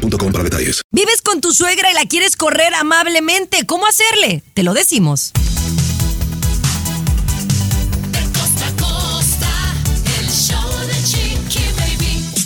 para 0.00 0.44
detalles. 0.44 0.82
Vives 0.90 1.22
con 1.22 1.40
tu 1.40 1.52
suegra 1.52 1.90
y 1.90 1.94
la 1.94 2.04
quieres 2.06 2.36
correr 2.36 2.74
amablemente. 2.74 3.66
¿Cómo 3.66 3.86
hacerle? 3.86 4.42
Te 4.54 4.62
lo 4.62 4.74
decimos. 4.74 5.32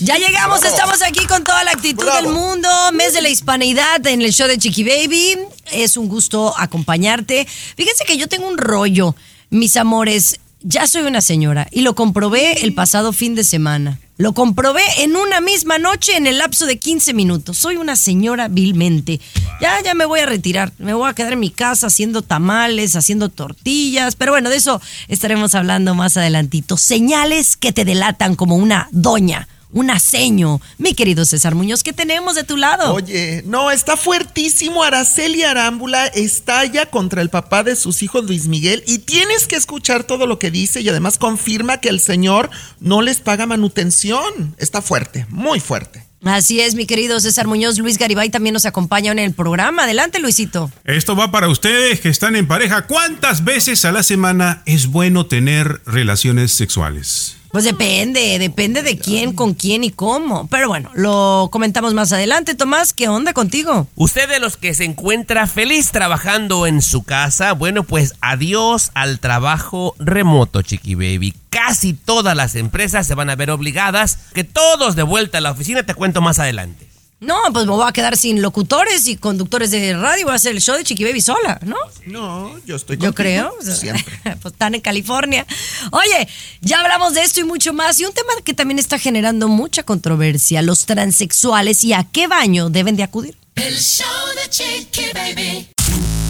Ya 0.00 0.18
llegamos, 0.18 0.62
estamos 0.62 1.00
aquí 1.00 1.24
con 1.24 1.44
toda 1.44 1.64
la 1.64 1.70
actitud 1.70 2.04
del 2.04 2.28
mundo. 2.28 2.68
Mes 2.92 3.14
de 3.14 3.22
la 3.22 3.30
hispanidad 3.30 4.06
en 4.06 4.20
el 4.20 4.34
show 4.34 4.46
de 4.46 4.58
Chiqui 4.58 4.84
Baby. 4.84 5.38
Es 5.72 5.96
un 5.96 6.08
gusto 6.08 6.54
acompañarte. 6.58 7.46
Fíjense 7.74 8.04
que 8.04 8.18
yo 8.18 8.28
tengo 8.28 8.46
un 8.46 8.58
rollo, 8.58 9.16
mis 9.48 9.78
amores. 9.78 10.40
Ya 10.60 10.86
soy 10.86 11.02
una 11.02 11.22
señora 11.22 11.68
y 11.70 11.80
lo 11.80 11.94
comprobé 11.94 12.64
el 12.64 12.74
pasado 12.74 13.14
fin 13.14 13.34
de 13.34 13.44
semana. 13.44 13.98
Lo 14.16 14.32
comprobé 14.32 14.82
en 14.98 15.16
una 15.16 15.40
misma 15.40 15.78
noche 15.78 16.16
en 16.16 16.28
el 16.28 16.38
lapso 16.38 16.66
de 16.66 16.78
15 16.78 17.14
minutos. 17.14 17.58
Soy 17.58 17.76
una 17.76 17.96
señora 17.96 18.46
vilmente. 18.46 19.20
Ya, 19.60 19.82
ya 19.82 19.94
me 19.94 20.04
voy 20.04 20.20
a 20.20 20.26
retirar. 20.26 20.72
Me 20.78 20.94
voy 20.94 21.10
a 21.10 21.14
quedar 21.14 21.32
en 21.32 21.40
mi 21.40 21.50
casa 21.50 21.88
haciendo 21.88 22.22
tamales, 22.22 22.94
haciendo 22.94 23.28
tortillas. 23.28 24.14
Pero 24.14 24.30
bueno, 24.30 24.50
de 24.50 24.56
eso 24.56 24.80
estaremos 25.08 25.56
hablando 25.56 25.96
más 25.96 26.16
adelantito. 26.16 26.76
Señales 26.76 27.56
que 27.56 27.72
te 27.72 27.84
delatan 27.84 28.36
como 28.36 28.54
una 28.54 28.88
doña 28.92 29.48
un 29.74 29.90
aceño. 29.90 30.60
Mi 30.78 30.94
querido 30.94 31.24
César 31.24 31.54
Muñoz, 31.54 31.82
¿qué 31.82 31.92
tenemos 31.92 32.36
de 32.36 32.44
tu 32.44 32.56
lado? 32.56 32.94
Oye, 32.94 33.42
no, 33.44 33.70
está 33.70 33.96
fuertísimo. 33.96 34.82
Araceli 34.82 35.42
Arámbula 35.42 36.06
estalla 36.06 36.86
contra 36.86 37.20
el 37.20 37.28
papá 37.28 37.62
de 37.64 37.76
sus 37.76 38.02
hijos 38.02 38.24
Luis 38.24 38.46
Miguel 38.46 38.82
y 38.86 39.00
tienes 39.00 39.46
que 39.46 39.56
escuchar 39.56 40.04
todo 40.04 40.26
lo 40.26 40.38
que 40.38 40.50
dice 40.50 40.80
y 40.80 40.88
además 40.88 41.18
confirma 41.18 41.78
que 41.78 41.88
el 41.88 42.00
señor 42.00 42.50
no 42.80 43.02
les 43.02 43.20
paga 43.20 43.46
manutención. 43.46 44.54
Está 44.58 44.80
fuerte, 44.80 45.26
muy 45.28 45.58
fuerte. 45.60 46.06
Así 46.24 46.60
es, 46.60 46.74
mi 46.74 46.86
querido 46.86 47.20
César 47.20 47.46
Muñoz. 47.48 47.78
Luis 47.78 47.98
Garibay 47.98 48.30
también 48.30 48.54
nos 48.54 48.64
acompaña 48.64 49.12
en 49.12 49.18
el 49.18 49.34
programa. 49.34 49.82
Adelante, 49.82 50.20
Luisito. 50.20 50.70
Esto 50.84 51.16
va 51.16 51.30
para 51.30 51.48
ustedes 51.48 52.00
que 52.00 52.08
están 52.08 52.36
en 52.36 52.46
pareja. 52.46 52.86
¿Cuántas 52.86 53.44
veces 53.44 53.84
a 53.84 53.92
la 53.92 54.02
semana 54.02 54.62
es 54.64 54.86
bueno 54.86 55.26
tener 55.26 55.82
relaciones 55.84 56.52
sexuales? 56.52 57.36
Pues 57.54 57.62
depende, 57.62 58.36
depende 58.40 58.82
de 58.82 58.98
quién, 58.98 59.32
con 59.32 59.54
quién 59.54 59.84
y 59.84 59.92
cómo. 59.92 60.48
Pero 60.48 60.66
bueno, 60.66 60.90
lo 60.92 61.50
comentamos 61.52 61.94
más 61.94 62.12
adelante. 62.12 62.56
Tomás, 62.56 62.92
¿qué 62.92 63.06
onda 63.06 63.32
contigo? 63.32 63.86
Usted 63.94 64.28
de 64.28 64.40
los 64.40 64.56
que 64.56 64.74
se 64.74 64.82
encuentra 64.82 65.46
feliz 65.46 65.92
trabajando 65.92 66.66
en 66.66 66.82
su 66.82 67.04
casa, 67.04 67.52
bueno, 67.52 67.84
pues 67.84 68.14
adiós 68.20 68.90
al 68.94 69.20
trabajo 69.20 69.94
remoto, 70.00 70.62
Chiqui 70.62 70.96
Baby. 70.96 71.32
Casi 71.48 71.92
todas 71.92 72.34
las 72.34 72.56
empresas 72.56 73.06
se 73.06 73.14
van 73.14 73.30
a 73.30 73.36
ver 73.36 73.52
obligadas 73.52 74.18
que 74.34 74.42
todos 74.42 74.96
de 74.96 75.04
vuelta 75.04 75.38
a 75.38 75.40
la 75.40 75.52
oficina, 75.52 75.84
te 75.84 75.94
cuento 75.94 76.20
más 76.20 76.40
adelante. 76.40 76.88
No, 77.20 77.36
pues 77.52 77.64
me 77.64 77.72
voy 77.72 77.88
a 77.88 77.92
quedar 77.92 78.16
sin 78.16 78.42
locutores 78.42 79.06
y 79.06 79.16
conductores 79.16 79.70
de 79.70 79.94
radio. 79.94 80.24
Voy 80.24 80.32
a 80.32 80.36
hacer 80.36 80.52
el 80.52 80.60
show 80.60 80.76
de 80.76 80.84
Chiqui 80.84 81.04
Baby 81.04 81.20
sola, 81.20 81.58
¿no? 81.64 81.76
No, 82.06 82.58
yo 82.66 82.76
estoy 82.76 82.98
Yo 82.98 83.14
creo. 83.14 83.54
Siempre. 83.62 84.20
pues 84.42 84.52
están 84.52 84.74
en 84.74 84.80
California. 84.80 85.46
Oye, 85.92 86.28
ya 86.60 86.80
hablamos 86.80 87.14
de 87.14 87.22
esto 87.22 87.40
y 87.40 87.44
mucho 87.44 87.72
más. 87.72 87.98
Y 87.98 88.04
un 88.04 88.12
tema 88.12 88.32
que 88.44 88.52
también 88.52 88.78
está 88.78 88.98
generando 88.98 89.48
mucha 89.48 89.84
controversia: 89.84 90.60
los 90.60 90.86
transexuales 90.86 91.84
y 91.84 91.92
a 91.92 92.04
qué 92.04 92.26
baño 92.26 92.68
deben 92.68 92.96
de 92.96 93.04
acudir. 93.04 93.36
El 93.54 93.78
show 93.78 94.06
de 94.42 94.50
Chiqui 94.50 95.12
Baby. 95.14 95.68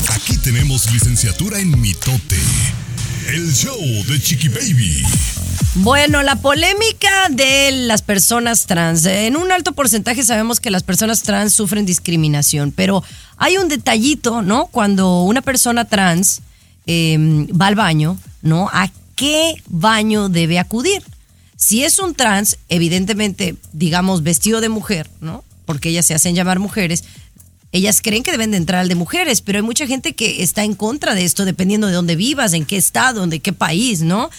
Aquí 0.08 0.36
tenemos 0.38 0.92
licenciatura 0.92 1.58
en 1.58 1.80
mitote. 1.80 2.38
El 3.28 3.52
show 3.52 3.80
de 4.06 4.20
Chiqui 4.20 4.48
Baby. 4.48 5.02
Bueno, 5.76 6.22
la 6.22 6.36
polémica 6.36 7.28
de 7.30 7.72
las 7.72 8.02
personas 8.02 8.66
trans. 8.66 9.04
En 9.06 9.36
un 9.36 9.50
alto 9.50 9.72
porcentaje 9.72 10.22
sabemos 10.22 10.60
que 10.60 10.70
las 10.70 10.82
personas 10.82 11.22
trans 11.22 11.52
sufren 11.52 11.84
discriminación, 11.84 12.72
pero 12.72 13.02
hay 13.36 13.56
un 13.56 13.68
detallito, 13.68 14.42
¿no? 14.42 14.66
Cuando 14.66 15.22
una 15.22 15.42
persona 15.42 15.84
trans 15.84 16.42
eh, 16.86 17.16
va 17.50 17.66
al 17.66 17.74
baño, 17.74 18.18
¿no? 18.42 18.70
¿A 18.72 18.90
qué 19.16 19.54
baño 19.66 20.28
debe 20.28 20.58
acudir? 20.58 21.02
Si 21.56 21.82
es 21.82 21.98
un 21.98 22.14
trans, 22.14 22.58
evidentemente, 22.68 23.56
digamos, 23.72 24.22
vestido 24.22 24.60
de 24.60 24.68
mujer, 24.68 25.08
¿no? 25.20 25.44
Porque 25.66 25.88
ellas 25.88 26.06
se 26.06 26.14
hacen 26.14 26.34
llamar 26.34 26.58
mujeres, 26.58 27.04
ellas 27.72 28.00
creen 28.02 28.22
que 28.22 28.30
deben 28.30 28.52
de 28.52 28.58
entrar 28.58 28.82
al 28.82 28.88
de 28.88 28.94
mujeres, 28.94 29.40
pero 29.40 29.58
hay 29.58 29.62
mucha 29.64 29.86
gente 29.86 30.14
que 30.14 30.42
está 30.42 30.62
en 30.62 30.74
contra 30.74 31.14
de 31.14 31.24
esto, 31.24 31.44
dependiendo 31.44 31.88
de 31.88 31.94
dónde 31.94 32.14
vivas, 32.14 32.52
en 32.52 32.64
qué 32.64 32.76
estado, 32.76 33.24
en 33.24 33.40
qué 33.40 33.52
país, 33.52 34.02
¿no? 34.02 34.30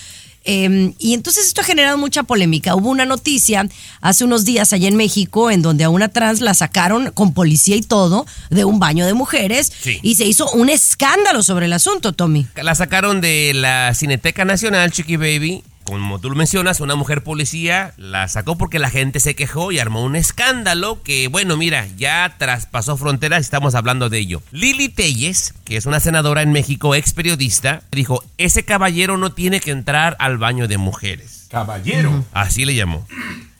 Eh, 0.46 0.94
y 1.00 1.14
entonces 1.14 1.48
esto 1.48 1.62
ha 1.62 1.64
generado 1.64 1.98
mucha 1.98 2.24
polémica. 2.24 2.76
Hubo 2.76 2.90
una 2.90 3.06
noticia 3.06 3.68
hace 4.02 4.24
unos 4.24 4.46
días 4.46 4.74
allá 4.74 4.88
en 4.88 4.96
México 4.96 5.50
en 5.52 5.62
donde 5.62 5.84
a 5.84 5.90
una 5.90 6.10
trans 6.10 6.42
la 6.42 6.54
sacaron 6.54 7.12
con 7.12 7.34
policía 7.34 7.76
y 7.76 7.82
todo 7.82 8.26
de 8.50 8.64
un 8.66 8.80
baño 8.80 9.06
de 9.06 9.14
mujeres 9.14 9.72
Sí. 9.82 10.00
y 10.02 10.16
se 10.16 10.26
hizo 10.26 10.50
un 10.52 10.70
escándalo 10.70 11.44
sobre 11.44 11.66
el 11.66 11.74
asunto, 11.74 12.14
Tommy. 12.14 12.48
La 12.62 12.76
sacaron 12.76 13.22
de 13.22 13.54
la 13.56 13.94
Cineteca 13.96 14.46
Nacional, 14.46 14.92
Chiqui 14.92 15.18
Baby. 15.18 15.64
Como 15.86 16.20
tú 16.20 16.32
lo 16.32 16.36
mencionas, 16.36 16.80
una 16.80 16.96
mujer 16.96 17.24
policía 17.24 17.94
la 17.98 18.28
sacó 18.28 18.58
porque 18.58 18.80
la 18.80 18.90
gente 18.90 19.20
se 19.20 19.36
quejó 19.36 19.72
y 19.72 19.78
armó 19.78 20.04
un 20.04 20.16
escándalo 20.16 21.04
que, 21.04 21.28
bueno, 21.28 21.58
mira, 21.58 21.88
ya 21.96 22.36
traspasó 22.40 22.98
fronteras 22.98 23.42
y 23.42 23.42
estamos 23.42 23.76
hablando 23.76 24.10
de 24.10 24.18
ello. 24.18 24.42
Lili 24.52 24.90
Telles, 24.90 25.54
que 25.64 25.78
es 25.78 25.86
una 25.86 26.00
senadora 26.00 26.42
en 26.42 26.52
México, 26.52 26.96
ex 26.96 27.14
periodista, 27.14 27.84
dijo, 27.92 28.24
ese 28.40 28.66
caballero 28.66 29.18
no 29.18 29.34
tiene 29.34 29.60
que 29.60 29.70
entrar 29.70 30.18
al 30.20 30.40
baño 30.40 30.68
de 30.68 30.80
mujeres. 30.80 31.46
Caballero. 31.52 32.26
Así 32.34 32.66
le 32.66 32.74
llamó. 32.74 33.06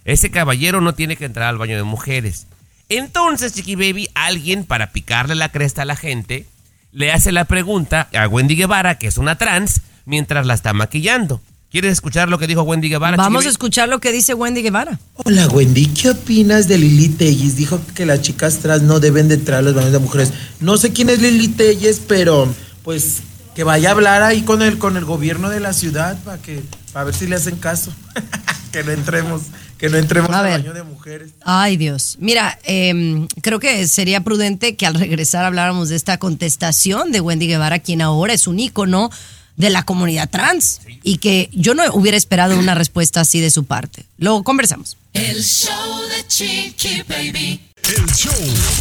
Ese 0.04 0.32
caballero 0.32 0.82
no 0.82 0.96
tiene 0.96 1.18
que 1.18 1.26
entrar 1.26 1.48
al 1.48 1.60
baño 1.60 1.78
de 1.78 1.84
mujeres. 1.84 2.48
Entonces, 2.90 3.54
Chiqui 3.54 3.76
Baby, 3.76 4.10
alguien 4.16 4.66
para 4.66 4.92
picarle 4.92 5.36
la 5.36 5.50
cresta 5.50 5.84
a 5.84 5.86
la 5.86 5.96
gente, 5.96 6.48
le 6.92 7.12
hace 7.12 7.32
la 7.32 7.46
pregunta 7.46 8.10
a 8.18 8.28
Wendy 8.28 8.56
Guevara, 8.56 8.98
que 8.98 9.06
es 9.06 9.20
una 9.20 9.38
trans, 9.38 9.82
mientras 10.06 10.48
la 10.48 10.56
está 10.56 10.74
maquillando. 10.74 11.40
¿Quieres 11.76 11.92
escuchar 11.92 12.30
lo 12.30 12.40
que 12.40 12.48
dijo 12.48 12.62
Wendy 12.62 12.88
Guevara? 12.88 13.18
Vamos 13.18 13.40
a 13.40 13.42
Chiqui 13.42 13.52
escuchar 13.52 13.90
lo 13.90 14.00
que 14.00 14.14
dice 14.14 14.34
Wendy 14.34 14.62
Guevara. 14.62 14.98
Hola 15.16 15.46
Wendy, 15.50 15.88
¿qué 15.88 16.12
opinas 16.12 16.70
de 16.70 16.78
Lili 16.78 17.10
Telles? 17.10 17.58
Dijo 17.58 17.82
que 17.94 18.06
las 18.06 18.22
chicas 18.22 18.60
trans 18.60 18.84
no 18.84 19.02
deben 19.02 19.28
de 19.28 19.36
entrar 19.36 19.60
a 19.60 19.62
los 19.62 19.74
baños 19.74 19.92
de 19.92 20.00
mujeres. 20.00 20.32
No 20.62 20.78
sé 20.78 20.94
quién 20.94 21.10
es 21.10 21.22
Lili 21.22 21.50
Telles, 21.50 22.00
pero 22.08 22.48
pues 22.82 23.24
que 23.56 23.66
vaya 23.66 23.90
a 23.90 23.92
hablar 23.92 24.24
ahí 24.24 24.44
con 24.44 24.62
el, 24.62 24.78
con 24.78 24.96
el 24.96 25.04
gobierno 25.04 25.50
de 25.50 25.60
la 25.60 25.74
ciudad 25.74 26.18
para 26.24 26.42
que 26.42 26.64
para 26.94 27.04
ver 27.04 27.14
si 27.14 27.28
le 27.28 27.36
hacen 27.36 27.58
caso. 27.58 27.92
que 28.72 28.82
no 28.86 28.92
entremos, 28.92 29.42
que 29.78 29.90
no 29.90 29.98
entremos 29.98 30.30
A 30.30 30.40
al 30.40 30.44
ver. 30.46 30.62
baño 30.62 30.74
de 30.74 30.84
mujeres. 30.84 31.32
Ay, 31.44 31.76
Dios. 31.76 32.16
Mira, 32.22 32.58
eh, 32.64 33.28
creo 33.42 33.60
que 33.60 33.86
sería 33.90 34.22
prudente 34.22 34.78
que 34.78 34.86
al 34.86 34.94
regresar 34.96 35.44
habláramos 35.44 35.90
de 35.90 35.98
esta 35.98 36.20
contestación 36.20 37.12
de 37.12 37.20
Wendy 37.20 37.48
Guevara, 37.48 37.80
quien 37.80 38.02
ahora 38.02 38.32
es 38.34 38.48
un 38.48 38.60
ícono 38.60 39.10
de 39.58 39.70
la 39.70 39.84
comunidad 39.84 40.30
trans, 40.30 40.82
y 41.04 41.18
que 41.18 41.50
yo 41.54 41.74
no 41.74 41.84
hubiera 41.94 42.18
esperado 42.18 42.58
una 42.58 42.76
respuesta 42.76 43.22
así 43.22 43.40
de 43.40 43.50
su 43.50 43.66
parte. 43.66 44.06
Luego 44.18 44.44
conversamos. 44.44 44.98
El 45.14 45.44
show 45.44 46.02
de 46.10 46.28
Chiqui 46.28 47.04
Baby. 47.08 47.62
El 47.88 48.06
show 48.16 48.34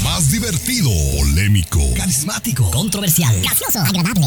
más 0.03 0.31
divertido, 0.31 0.91
polémico, 1.19 1.79
carismático, 1.95 2.71
controversial, 2.71 3.39
gracioso, 3.43 3.81
agradable, 3.81 4.27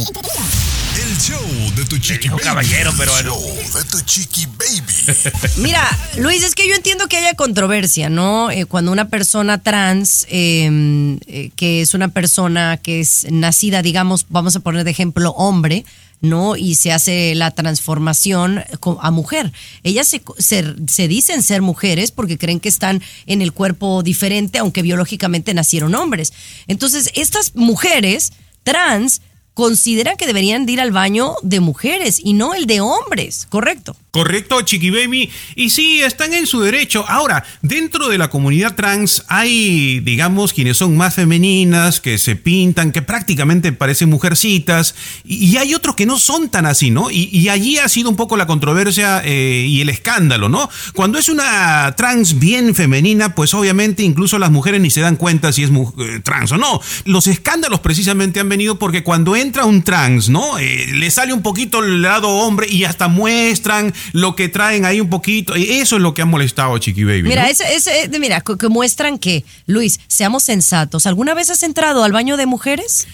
el 1.02 1.18
show 1.18 1.74
de 1.76 1.84
tu 1.86 1.98
chiqui 1.98 2.30
baby. 2.30 2.44
caballero, 2.44 2.94
pero 2.96 3.18
el 3.18 3.26
show 3.26 3.42
de 3.74 3.84
tu 3.90 4.00
chiqui 4.02 4.46
baby. 4.46 5.20
Mira, 5.58 5.84
Luis, 6.18 6.44
es 6.44 6.54
que 6.54 6.68
yo 6.68 6.76
entiendo 6.76 7.08
que 7.08 7.18
haya 7.18 7.34
controversia, 7.34 8.10
¿no? 8.10 8.52
Eh, 8.52 8.66
cuando 8.66 8.92
una 8.92 9.10
persona 9.10 9.58
trans, 9.58 10.28
eh, 10.30 11.18
eh, 11.26 11.50
que 11.56 11.82
es 11.82 11.96
una 11.96 12.10
persona 12.10 12.78
que 12.78 13.00
es 13.00 13.26
nacida, 13.32 13.82
digamos, 13.82 14.28
vamos 14.30 14.56
a 14.56 14.60
poner 14.60 14.84
de 14.84 14.92
ejemplo, 14.92 15.32
hombre, 15.32 15.86
¿no? 16.22 16.56
Y 16.56 16.76
se 16.76 16.92
hace 16.92 17.36
la 17.36 17.52
transformación 17.52 18.64
a 19.02 19.12
mujer. 19.12 19.52
Ellas 19.84 20.08
se, 20.08 20.22
se, 20.38 20.76
se 20.88 21.08
dicen 21.08 21.44
ser 21.44 21.62
mujeres 21.62 22.12
porque 22.12 22.38
creen 22.38 22.60
que 22.60 22.70
están 22.70 23.02
en 23.26 23.42
el 23.42 23.54
cuerpo 23.54 24.04
diferente, 24.04 24.60
aunque 24.60 24.82
biológicamente 24.82 25.54
nacieron 25.54 25.96
hombres. 25.96 26.34
Entonces, 26.68 27.12
estas 27.16 27.56
mujeres 27.56 28.34
trans 28.64 29.22
consideran 29.58 30.18
que 30.18 30.28
deberían 30.28 30.68
de 30.68 30.74
ir 30.74 30.82
al 30.82 30.92
baño 30.92 31.34
de 31.42 31.62
mujeres 31.62 32.22
y 32.24 32.34
no 32.34 32.54
el 32.54 32.68
de 32.68 32.80
hombres, 32.80 33.48
¿correcto? 33.50 33.98
Correcto, 34.12 34.62
Chiqui 34.62 34.92
Baby. 34.92 35.32
Y 35.56 35.72
sí, 35.72 36.02
están 36.02 36.34
en 36.34 36.46
su 36.46 36.62
derecho. 36.62 37.06
Ahora, 37.08 37.44
dentro 37.64 38.08
de 38.08 38.20
la 38.20 38.30
comunidad 38.30 38.76
trans 38.76 39.24
hay, 39.28 40.00
digamos, 40.00 40.54
quienes 40.54 40.78
son 40.78 40.96
más 40.96 41.16
femeninas, 41.16 42.02
que 42.02 42.20
se 42.20 42.36
pintan, 42.36 42.92
que 42.92 43.02
prácticamente 43.02 43.72
parecen 43.74 44.10
mujercitas, 44.10 44.94
y, 45.24 45.58
hay 45.58 45.74
otros 45.74 45.96
que 45.96 46.06
no 46.06 46.20
son 46.20 46.50
tan 46.50 46.68
así, 46.68 46.92
¿no? 46.92 47.10
Y, 47.10 47.50
allí 47.50 47.80
ha 47.80 47.90
sido 47.90 48.10
un 48.10 48.16
poco 48.16 48.38
la 48.38 48.46
controversia 48.46 49.22
eh, 49.24 49.66
y 49.68 49.82
el 49.82 49.90
escándalo, 49.90 50.50
¿no? 50.50 50.70
Cuando 50.94 51.18
es 51.18 51.30
una 51.30 51.96
trans 51.96 52.38
bien 52.38 52.76
femenina, 52.76 53.34
pues 53.34 53.54
obviamente 53.56 54.04
incluso 54.04 54.38
las 54.38 54.52
mujeres 54.52 54.82
ni 54.82 54.92
se 54.92 55.02
dan 55.02 55.16
cuenta 55.16 55.52
si 55.52 55.64
es 55.64 55.70
eh, 55.72 56.22
trans 56.24 56.52
o 56.52 56.58
no. 56.58 56.80
Los 57.06 57.26
escándalos 57.28 57.80
precisamente 57.80 58.40
han 58.40 58.50
venido 58.50 58.78
porque 58.78 59.04
cuando 59.04 59.36
entra 59.36 59.47
un 59.66 59.84
trans, 59.84 60.30
¿no? 60.30 60.58
Eh, 60.60 60.88
le 60.94 61.10
sale 61.12 61.34
un 61.34 61.42
poquito 61.42 61.80
el 61.84 62.02
lado 62.02 62.30
hombre 62.30 62.68
y 62.70 62.84
hasta 62.84 63.08
muestran 63.08 63.94
lo 64.14 64.36
que 64.36 64.50
traen 64.50 64.86
ahí 64.86 65.00
un 65.02 65.10
poquito. 65.10 65.56
Y 65.58 65.64
eso 65.80 65.96
es 65.98 66.02
lo 66.02 66.14
que 66.14 66.22
ha 66.22 66.26
molestado 66.26 66.76
a 66.76 66.80
Chiqui 66.80 67.04
Baby. 67.04 67.24
Mira, 67.24 67.44
¿no? 67.44 67.50
ese, 67.50 67.76
ese- 67.76 68.10
mira, 68.20 68.42
que, 68.42 68.58
que 68.58 68.68
muestran 68.70 69.18
que, 69.18 69.44
Luis, 69.66 70.00
seamos 70.08 70.44
sensatos. 70.44 71.06
¿Alguna 71.06 71.34
vez 71.34 71.50
has 71.50 71.64
entrado 71.64 72.04
al 72.04 72.12
baño 72.12 72.38
de 72.38 72.46
mujeres? 72.46 73.08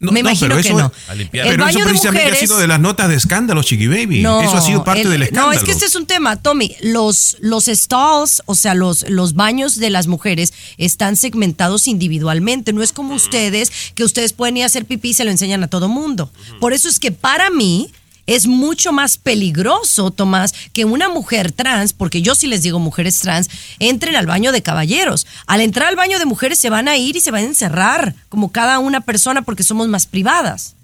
No, 0.00 0.12
Me 0.12 0.22
no, 0.22 0.28
imagino 0.30 0.48
pero 0.56 0.62
que 0.62 0.68
eso- 0.68 0.78
no. 0.78 0.92
A 1.08 1.14
limpiar. 1.14 1.46
El 1.46 1.52
Pero 1.52 1.64
baño 1.64 1.78
eso 1.78 1.86
de 1.86 1.90
precisamente 1.90 2.24
mujeres. 2.26 2.42
ha 2.42 2.46
sido 2.46 2.58
de 2.58 2.66
las 2.66 2.80
notas 2.80 3.08
de 3.08 3.14
escándalos, 3.14 3.64
Chiqui 3.64 3.86
Baby. 3.86 4.22
No, 4.22 4.42
eso 4.42 4.56
ha 4.56 4.60
sido 4.60 4.84
parte 4.84 5.02
el- 5.02 5.10
del 5.10 5.22
escándalo. 5.22 5.46
No, 5.48 5.52
es 5.54 5.62
que 5.64 5.70
este 5.70 5.86
es 5.86 5.94
un 5.96 6.04
tema, 6.04 6.36
Tommy. 6.42 6.76
Los, 6.82 7.36
los 7.40 7.64
stalls, 7.66 8.42
o 8.44 8.54
sea, 8.54 8.74
los, 8.74 9.08
los 9.08 9.34
baños 9.34 9.76
de 9.76 9.88
las 9.90 10.06
mujeres 10.06 10.52
están 10.76 11.16
segmentados 11.16 11.86
individualmente. 11.88 12.72
No 12.74 12.82
es 12.82 12.92
como 12.92 13.14
ustedes, 13.14 13.72
que 13.94 14.04
ustedes 14.04 14.32
pueden 14.34 14.58
ir 14.58 14.64
a 14.64 14.66
hacer 14.66 14.84
pipí 14.84 15.10
y 15.10 15.14
se 15.14 15.24
lo 15.24 15.30
enseñan 15.30 15.62
a 15.64 15.68
todo 15.68 15.88
mundo. 15.88 16.30
Por 16.60 16.72
eso 16.74 16.88
es 16.88 16.98
que 16.98 17.10
para 17.12 17.48
mí 17.50 17.90
es 18.26 18.46
mucho 18.46 18.92
más 18.92 19.18
peligroso, 19.18 20.10
Tomás, 20.10 20.54
que 20.72 20.84
una 20.84 21.08
mujer 21.08 21.52
trans, 21.52 21.92
porque 21.92 22.22
yo 22.22 22.34
sí 22.34 22.46
les 22.46 22.62
digo 22.62 22.78
mujeres 22.78 23.18
trans, 23.18 23.48
entren 23.78 24.16
al 24.16 24.26
baño 24.26 24.52
de 24.52 24.62
caballeros. 24.62 25.26
Al 25.46 25.60
entrar 25.60 25.88
al 25.88 25.96
baño 25.96 26.18
de 26.18 26.24
mujeres 26.24 26.58
se 26.58 26.70
van 26.70 26.88
a 26.88 26.96
ir 26.96 27.16
y 27.16 27.20
se 27.20 27.30
van 27.30 27.44
a 27.44 27.48
encerrar, 27.48 28.14
como 28.28 28.52
cada 28.52 28.78
una 28.78 29.00
persona, 29.00 29.42
porque 29.42 29.62
somos 29.62 29.88
más 29.88 30.06
privadas. 30.06 30.74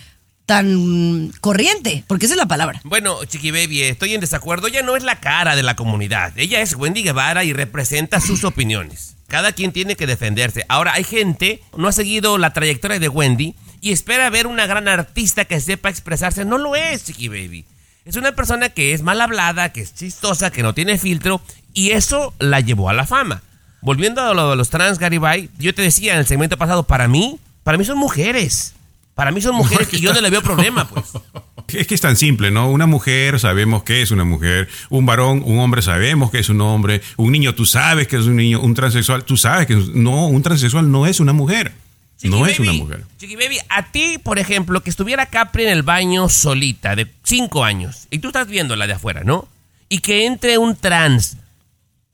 tan 0.46 1.30
corriente, 1.42 2.02
porque 2.06 2.24
esa 2.24 2.34
es 2.34 2.38
la 2.38 2.48
palabra. 2.48 2.80
Bueno, 2.82 3.22
Chiqui 3.26 3.50
Baby, 3.50 3.82
estoy 3.82 4.14
en 4.14 4.22
desacuerdo. 4.22 4.68
Ella 4.68 4.80
no 4.80 4.96
es 4.96 5.02
la 5.02 5.20
cara 5.20 5.54
de 5.54 5.62
la 5.62 5.76
comunidad. 5.76 6.32
Ella 6.38 6.62
es 6.62 6.76
Wendy 6.76 7.02
Guevara 7.02 7.44
y 7.44 7.52
representa 7.52 8.20
sus 8.20 8.42
opiniones. 8.44 9.16
Cada 9.28 9.52
quien 9.52 9.70
tiene 9.70 9.96
que 9.96 10.06
defenderse. 10.06 10.64
Ahora, 10.70 10.94
hay 10.94 11.04
gente, 11.04 11.62
no 11.76 11.88
ha 11.88 11.92
seguido 11.92 12.38
la 12.38 12.54
trayectoria 12.54 12.98
de 12.98 13.10
Wendy 13.10 13.54
y 13.82 13.92
espera 13.92 14.30
ver 14.30 14.46
una 14.46 14.64
gran 14.64 14.88
artista 14.88 15.44
que 15.44 15.60
sepa 15.60 15.90
expresarse. 15.90 16.46
No 16.46 16.56
lo 16.56 16.74
es, 16.74 17.04
Chiqui 17.04 17.28
Baby. 17.28 17.66
Es 18.06 18.16
una 18.16 18.34
persona 18.34 18.70
que 18.70 18.94
es 18.94 19.02
mal 19.02 19.20
hablada, 19.20 19.72
que 19.72 19.82
es 19.82 19.94
chistosa, 19.94 20.50
que 20.50 20.62
no 20.62 20.72
tiene 20.72 20.96
filtro 20.96 21.42
y 21.74 21.90
eso 21.90 22.32
la 22.38 22.60
llevó 22.60 22.88
a 22.88 22.94
la 22.94 23.04
fama. 23.04 23.42
Volviendo 23.84 24.22
a 24.22 24.32
lo 24.34 24.50
de 24.50 24.56
los 24.56 24.70
trans, 24.70 24.98
Garibay, 24.98 25.50
yo 25.58 25.74
te 25.74 25.82
decía 25.82 26.14
en 26.14 26.20
el 26.20 26.26
segmento 26.26 26.56
pasado, 26.56 26.84
para 26.84 27.06
mí, 27.06 27.38
para 27.62 27.76
mí 27.78 27.84
son 27.84 27.98
mujeres. 27.98 28.74
Para 29.14 29.30
mí 29.30 29.40
son 29.40 29.54
mujeres 29.54 29.88
y 29.92 30.00
yo 30.00 30.12
no 30.12 30.20
le 30.20 30.30
veo 30.30 30.42
problema, 30.42 30.88
pues. 30.88 31.06
Es 31.68 31.86
que 31.86 31.94
es 31.94 32.00
tan 32.02 32.14
simple, 32.16 32.50
¿no? 32.50 32.70
Una 32.70 32.84
mujer 32.86 33.40
sabemos 33.40 33.84
que 33.84 34.02
es 34.02 34.10
una 34.10 34.24
mujer, 34.24 34.68
un 34.90 35.06
varón, 35.06 35.42
un 35.46 35.58
hombre 35.60 35.80
sabemos 35.80 36.30
que 36.30 36.38
es 36.38 36.50
un 36.50 36.60
hombre, 36.60 37.00
un 37.16 37.32
niño 37.32 37.54
tú 37.54 37.64
sabes 37.64 38.06
que 38.06 38.16
es 38.16 38.26
un 38.26 38.36
niño, 38.36 38.60
un 38.60 38.74
transexual 38.74 39.24
tú 39.24 39.38
sabes 39.38 39.66
que 39.66 39.72
es- 39.72 39.88
no, 39.88 40.26
un 40.26 40.42
transexual 40.42 40.90
no 40.90 41.06
es 41.06 41.20
una 41.20 41.32
mujer. 41.32 41.72
Chiqui 42.18 42.28
no 42.28 42.46
es 42.46 42.60
una 42.60 42.74
mujer. 42.74 43.04
Chiqui 43.18 43.36
Baby, 43.36 43.58
a 43.70 43.90
ti, 43.90 44.18
por 44.22 44.38
ejemplo, 44.38 44.82
que 44.82 44.90
estuviera 44.90 45.24
Capri 45.26 45.62
en 45.64 45.70
el 45.70 45.82
baño 45.82 46.28
solita, 46.28 46.94
de 46.96 47.06
5 47.22 47.64
años, 47.64 48.08
y 48.10 48.18
tú 48.18 48.28
estás 48.28 48.46
viéndola 48.46 48.86
de 48.86 48.92
afuera, 48.92 49.22
¿no? 49.24 49.48
Y 49.88 50.00
que 50.00 50.26
entre 50.26 50.58
un 50.58 50.76
trans 50.76 51.38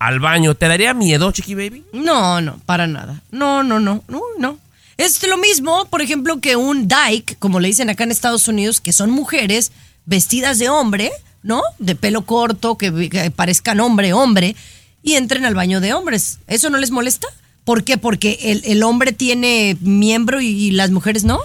al 0.00 0.18
baño, 0.18 0.54
¿te 0.54 0.66
daría 0.66 0.94
miedo, 0.94 1.30
Chiqui 1.30 1.54
Baby? 1.54 1.84
No, 1.92 2.40
no, 2.40 2.58
para 2.64 2.86
nada. 2.86 3.22
No, 3.30 3.62
no, 3.62 3.78
no, 3.78 4.02
no, 4.08 4.20
no. 4.38 4.58
Es 4.96 5.22
lo 5.26 5.36
mismo, 5.36 5.84
por 5.84 6.00
ejemplo, 6.00 6.40
que 6.40 6.56
un 6.56 6.88
dyke, 6.88 7.36
como 7.38 7.60
le 7.60 7.68
dicen 7.68 7.90
acá 7.90 8.04
en 8.04 8.10
Estados 8.10 8.48
Unidos, 8.48 8.80
que 8.80 8.92
son 8.94 9.10
mujeres 9.10 9.72
vestidas 10.06 10.58
de 10.58 10.70
hombre, 10.70 11.12
¿no? 11.42 11.62
De 11.78 11.94
pelo 11.94 12.22
corto, 12.22 12.78
que, 12.78 13.10
que 13.10 13.30
parezcan 13.30 13.78
hombre, 13.80 14.14
hombre, 14.14 14.56
y 15.02 15.14
entren 15.14 15.44
al 15.44 15.54
baño 15.54 15.80
de 15.80 15.92
hombres. 15.92 16.38
¿Eso 16.46 16.70
no 16.70 16.78
les 16.78 16.90
molesta? 16.90 17.28
¿Por 17.64 17.84
qué? 17.84 17.98
Porque 17.98 18.38
el, 18.42 18.62
el 18.64 18.82
hombre 18.82 19.12
tiene 19.12 19.76
miembro 19.80 20.40
y, 20.40 20.48
y 20.48 20.70
las 20.70 20.90
mujeres 20.90 21.24
no. 21.24 21.40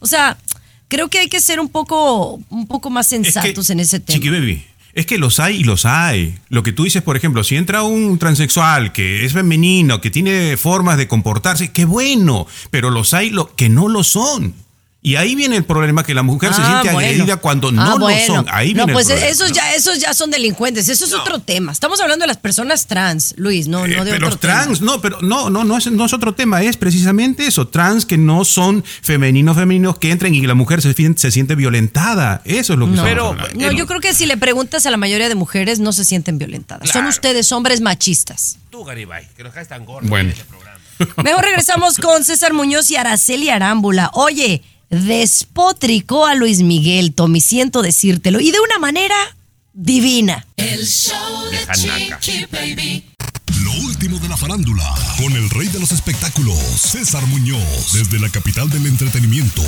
O 0.00 0.06
sea, 0.06 0.38
creo 0.88 1.08
que 1.08 1.18
hay 1.18 1.28
que 1.28 1.40
ser 1.40 1.60
un 1.60 1.68
poco, 1.68 2.40
un 2.48 2.66
poco 2.66 2.88
más 2.88 3.12
Es 3.12 3.18
que, 3.18 3.32
sensatos 3.32 3.68
en 3.70 3.80
ese 3.80 4.00
tema. 4.00 4.14
Chiqui 4.16 4.30
Baby, 4.30 4.64
es 4.98 5.06
que 5.06 5.16
los 5.16 5.38
hay 5.38 5.58
y 5.58 5.64
los 5.64 5.86
hay. 5.86 6.34
Lo 6.48 6.64
que 6.64 6.72
tú 6.72 6.82
dices, 6.82 7.02
por 7.02 7.16
ejemplo, 7.16 7.44
si 7.44 7.54
entra 7.54 7.84
un 7.84 8.18
transexual 8.18 8.90
que 8.90 9.24
es 9.24 9.32
femenino, 9.32 10.00
que 10.00 10.10
tiene 10.10 10.56
formas 10.56 10.96
de 10.96 11.06
comportarse, 11.06 11.70
qué 11.70 11.84
bueno, 11.84 12.48
pero 12.72 12.90
los 12.90 13.14
hay 13.14 13.30
lo, 13.30 13.54
que 13.54 13.68
no 13.68 13.86
lo 13.86 14.02
son. 14.02 14.54
Y 15.00 15.14
ahí 15.14 15.36
viene 15.36 15.54
el 15.56 15.64
problema 15.64 16.02
que 16.02 16.12
la 16.12 16.24
mujer 16.24 16.52
se 16.52 16.60
Ah, 16.60 16.80
siente 16.82 16.92
bueno. 16.92 17.08
agredida 17.08 17.36
cuando 17.36 17.70
no 17.70 17.82
Ah, 17.82 17.90
lo 17.90 17.98
bueno. 18.00 18.26
son. 18.26 18.46
Ahí 18.50 18.74
no, 18.74 18.78
viene 18.84 18.92
pues 18.94 19.06
el 19.08 19.12
problema. 19.14 19.30
esos 19.32 19.52
ya, 19.52 19.74
esos 19.74 19.98
ya 20.00 20.12
son 20.12 20.30
delincuentes. 20.32 20.88
Eso 20.88 21.04
es 21.04 21.12
otro 21.14 21.38
tema. 21.38 21.70
Estamos 21.70 22.00
hablando 22.00 22.24
de 22.24 22.26
las 22.26 22.36
personas 22.38 22.88
trans, 22.88 23.32
Luis, 23.36 23.68
no, 23.68 23.86
Eh, 23.86 23.96
no 23.96 24.04
de 24.04 24.10
pero 24.10 24.26
otro 24.26 24.30
los 24.30 24.40
trans, 24.40 24.80
tema. 24.80 24.92
no, 24.92 25.00
pero 25.00 25.20
no, 25.22 25.50
no, 25.50 25.62
no 25.62 25.78
es, 25.78 25.86
no 25.92 26.04
es 26.04 26.12
otro 26.12 26.34
tema, 26.34 26.62
es 26.62 26.76
precisamente 26.76 27.46
eso, 27.46 27.68
trans 27.68 28.06
que 28.06 28.18
no 28.18 28.44
son 28.44 28.82
femeninos, 29.02 29.56
femeninos 29.56 29.98
que 29.98 30.10
entran 30.10 30.34
y 30.34 30.40
la 30.44 30.54
mujer 30.54 30.82
se, 30.82 30.92
se 31.16 31.30
siente 31.30 31.54
violentada. 31.54 32.42
Eso 32.44 32.72
es 32.72 32.78
lo 32.80 32.86
que 32.86 32.92
No, 32.96 33.04
Pero- 33.04 33.28
hablando. 33.28 33.54
No, 33.66 33.70
yo 33.72 33.86
creo 33.86 34.00
que 34.00 34.12
si 34.14 34.26
le 34.26 34.36
preguntas 34.36 34.84
a 34.84 34.90
la 34.90 34.96
mayoría 34.96 35.28
de 35.28 35.36
mujeres, 35.36 35.78
no 35.78 35.92
se 35.92 36.04
sienten 36.04 36.38
violentadas. 36.38 36.90
Son 36.90 37.06
ustedes 37.06 37.52
hombres 37.52 37.80
machistas. 37.80 38.58
Tú, 38.70 38.82
Garibay, 38.84 39.28
que 39.36 39.44
nos 39.44 39.54
caes 39.54 39.68
tan 39.68 39.84
gordo 39.84 40.08
Bueno. 40.08 40.30
en 40.30 40.36
este 40.36 40.44
programa. 40.44 40.78
Mejor 41.22 41.44
regresamos 41.44 41.98
con 41.98 42.24
César 42.24 42.52
Muñoz 42.52 42.90
y 42.90 42.96
Araceli 42.96 43.48
Arámbula. 43.50 44.10
Oye, 44.14 44.62
despotricó 44.90 46.26
a 46.26 46.34
Luis 46.34 46.62
Miguel, 46.62 47.14
Tommy, 47.14 47.40
siento 47.40 47.82
decírtelo, 47.82 48.40
y 48.40 48.50
de 48.50 48.60
una 48.60 48.78
manera 48.78 49.16
divina. 49.72 50.46
El 50.56 50.86
show 50.86 51.44
de. 51.50 52.18
Chiqui 52.20 52.46
Baby. 52.50 53.04
Lo 53.68 53.74
último 53.84 54.18
de 54.18 54.28
la 54.30 54.36
farándula, 54.38 54.94
con 55.18 55.30
el 55.34 55.50
rey 55.50 55.68
de 55.68 55.78
los 55.78 55.92
espectáculos, 55.92 56.56
César 56.58 57.26
Muñoz, 57.26 57.92
desde 57.92 58.18
la 58.18 58.30
capital 58.30 58.70
del 58.70 58.86
entretenimiento, 58.86 59.60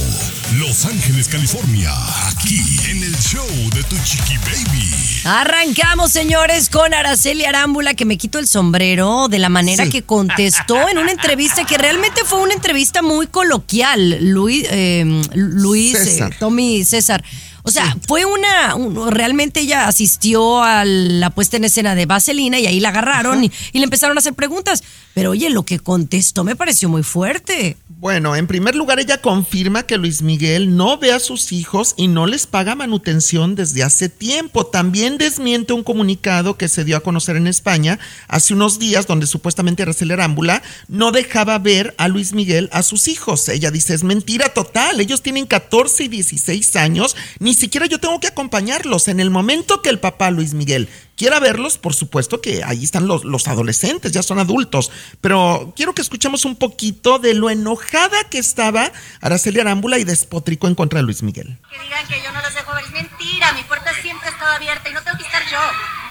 Los 0.56 0.86
Ángeles, 0.86 1.28
California, 1.28 1.92
aquí 2.28 2.62
en 2.88 3.02
el 3.02 3.14
show 3.18 3.46
de 3.74 3.82
Tu 3.82 3.96
Chiqui 4.02 4.38
Baby. 4.38 4.90
Arrancamos, 5.24 6.12
señores, 6.12 6.70
con 6.70 6.94
Araceli 6.94 7.44
Arámbula, 7.44 7.92
que 7.92 8.06
me 8.06 8.16
quito 8.16 8.38
el 8.38 8.46
sombrero 8.46 9.28
de 9.28 9.38
la 9.38 9.50
manera 9.50 9.84
Sí. 9.84 9.90
que 9.90 10.02
contestó 10.02 10.88
en 10.88 10.96
una 10.96 11.12
entrevista 11.12 11.66
que 11.66 11.76
realmente 11.76 12.22
fue 12.24 12.40
una 12.40 12.54
entrevista 12.54 13.02
muy 13.02 13.26
coloquial, 13.26 14.16
Luis, 14.30 14.64
eh, 14.70 15.04
Luis 15.34 15.94
eh. 15.96 16.30
Tommy 16.38 16.84
César. 16.86 17.22
O 17.70 17.82
sea, 17.82 17.96
fue 18.06 18.24
una, 18.24 18.74
un- 18.74 19.10
realmente 19.10 19.60
ella 19.60 19.86
asistió 19.88 20.62
a 20.62 20.84
la 20.84 21.30
puesta 21.30 21.56
en 21.56 21.64
escena 21.64 21.94
de 21.94 22.06
Vaselina 22.06 22.58
y 22.58 22.66
ahí 22.66 22.80
la 22.80 22.90
agarraron 22.90 23.44
y, 23.44 23.52
y 23.72 23.78
le 23.78 23.84
empezaron 23.84 24.16
a 24.16 24.20
hacer 24.20 24.34
preguntas. 24.34 24.82
Pero 25.14 25.30
oye, 25.30 25.50
lo 25.50 25.64
que 25.64 25.78
contestó 25.80 26.44
me 26.44 26.54
pareció 26.56 26.88
muy 26.88 27.02
fuerte. 27.02 27.76
Bueno, 27.88 28.36
en 28.36 28.46
primer 28.46 28.76
lugar, 28.76 28.98
ella 29.00 29.20
confirma 29.20 29.82
que 29.82 29.98
Luis 29.98 30.22
Miguel 30.22 30.76
no 30.76 30.96
ve 30.98 31.12
a 31.12 31.18
sus 31.20 31.52
hijos 31.52 31.94
y 31.98 32.08
no 32.08 32.26
les 32.26 32.46
paga 32.46 32.74
manutención 32.74 33.54
desde 33.56 33.82
hace 33.82 34.08
tiempo. 34.08 34.64
También 34.66 35.18
desmiente 35.18 35.72
un 35.72 35.82
comunicado 35.82 36.56
que 36.56 36.68
se 36.68 36.84
dio 36.84 36.96
a 36.96 37.00
conocer 37.00 37.36
en 37.36 37.46
España 37.46 37.98
hace 38.28 38.54
unos 38.54 38.78
días, 38.78 39.06
donde 39.06 39.26
supuestamente 39.26 39.82
Araceli 39.82 40.12
Arámbula 40.12 40.62
no 40.88 41.12
dejaba 41.12 41.58
ver 41.58 41.94
a 41.98 42.08
Luis 42.08 42.32
Miguel 42.32 42.68
a 42.72 42.82
sus 42.82 43.08
hijos. 43.08 43.48
Ella 43.48 43.70
dice, 43.70 43.92
es 43.94 44.04
mentira 44.04 44.48
total. 44.54 45.00
Ellos 45.00 45.20
tienen 45.22 45.46
14 45.46 46.04
y 46.04 46.08
16 46.08 46.76
años. 46.76 47.16
Ni 47.38 47.52
siquiera 47.60 47.86
yo 47.86 48.00
tengo 48.00 48.18
que 48.18 48.26
acompañarlos. 48.26 49.08
En 49.08 49.20
el 49.20 49.30
momento 49.30 49.82
que 49.82 49.90
el 49.90 50.00
papá 50.00 50.30
Luis 50.30 50.54
Miguel 50.54 50.88
quiera 51.16 51.38
verlos, 51.38 51.76
por 51.76 51.94
supuesto 51.94 52.40
que 52.40 52.64
ahí 52.64 52.82
están 52.82 53.06
los, 53.06 53.24
los 53.24 53.46
adolescentes, 53.46 54.10
ya 54.12 54.22
son 54.22 54.38
adultos. 54.38 54.90
Pero 55.20 55.72
quiero 55.76 55.94
que 55.94 56.02
escuchemos 56.02 56.44
un 56.44 56.56
poquito 56.56 57.18
de 57.18 57.34
lo 57.34 57.50
enojada 57.50 58.24
que 58.30 58.38
estaba 58.38 58.90
Araceli 59.20 59.60
Arámbula 59.60 59.98
y 59.98 60.04
despotricó 60.04 60.66
en 60.66 60.74
contra 60.74 60.98
de 60.98 61.04
Luis 61.04 61.22
Miguel. 61.22 61.58
que 61.70 61.78
digan 61.84 62.06
que 62.08 62.22
yo 62.24 62.32
no 62.32 62.40
los 62.40 62.54
dejo 62.54 62.74
ver. 62.74 62.84
Es 62.84 62.90
mentira, 62.90 63.52
mi 63.52 63.62
puerta 63.64 63.92
siempre 64.00 64.28
ha 64.28 64.32
estado 64.32 64.52
abierta 64.52 64.88
y 64.88 64.94
no 64.94 65.02
tengo 65.02 65.18
que 65.18 65.24
estar 65.24 65.42
yo. 65.50 65.60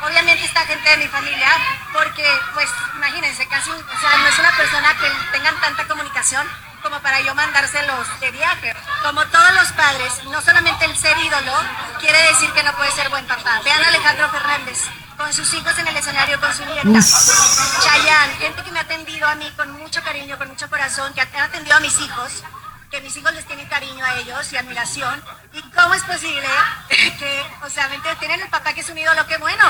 Obviamente 0.07 0.45
está 0.45 0.61
gente 0.61 0.89
de 0.89 0.97
mi 0.97 1.07
familia, 1.07 1.49
porque, 1.91 2.23
pues, 2.53 2.69
imagínense, 2.95 3.45
casi, 3.47 3.71
o 3.71 3.99
sea, 3.99 4.17
no 4.21 4.27
es 4.29 4.39
una 4.39 4.55
persona 4.55 4.95
que 4.95 5.37
tengan 5.37 5.59
tanta 5.59 5.87
comunicación 5.87 6.45
como 6.81 6.99
para 7.01 7.21
yo 7.21 7.33
mandárselos 7.35 8.19
de 8.19 8.31
viaje. 8.31 8.75
Como 9.03 9.25
todos 9.27 9.53
los 9.53 9.71
padres, 9.73 10.23
no 10.25 10.41
solamente 10.41 10.85
el 10.85 10.95
ser 10.97 11.17
ídolo 11.17 11.53
quiere 11.99 12.21
decir 12.29 12.51
que 12.51 12.63
no 12.63 12.75
puede 12.75 12.91
ser 12.91 13.09
buen 13.09 13.25
papá. 13.27 13.61
Vean 13.63 13.83
a 13.83 13.87
Alejandro 13.87 14.29
Fernández 14.29 14.85
con 15.17 15.33
sus 15.33 15.53
hijos 15.53 15.77
en 15.77 15.87
el 15.87 15.97
escenario, 15.97 16.39
con 16.39 16.53
su 16.53 16.63
nieta. 16.65 16.99
Chayanne, 17.83 18.35
gente 18.35 18.63
que 18.63 18.71
me 18.71 18.79
ha 18.79 18.83
atendido 18.83 19.27
a 19.27 19.35
mí 19.35 19.51
con 19.57 19.71
mucho 19.73 20.01
cariño, 20.03 20.37
con 20.37 20.47
mucho 20.47 20.69
corazón, 20.69 21.13
que 21.13 21.21
ha 21.21 21.43
atendido 21.43 21.75
a 21.75 21.79
mis 21.81 21.99
hijos 21.99 22.43
que 22.89 23.01
mis 23.01 23.15
hijos 23.17 23.33
les 23.33 23.45
tienen 23.45 23.67
cariño 23.67 24.03
a 24.03 24.15
ellos 24.15 24.51
y 24.51 24.57
admiración. 24.57 25.23
¿Y 25.53 25.61
cómo 25.61 25.93
es 25.93 26.03
posible 26.03 26.47
que, 27.19 27.45
o 27.63 27.69
sea, 27.69 27.87
tienen 28.19 28.41
el 28.41 28.49
papá 28.49 28.73
que 28.73 28.81
es 28.81 28.89
un 28.89 28.97
ídolo? 28.97 29.27
¡Qué 29.27 29.37
bueno! 29.37 29.63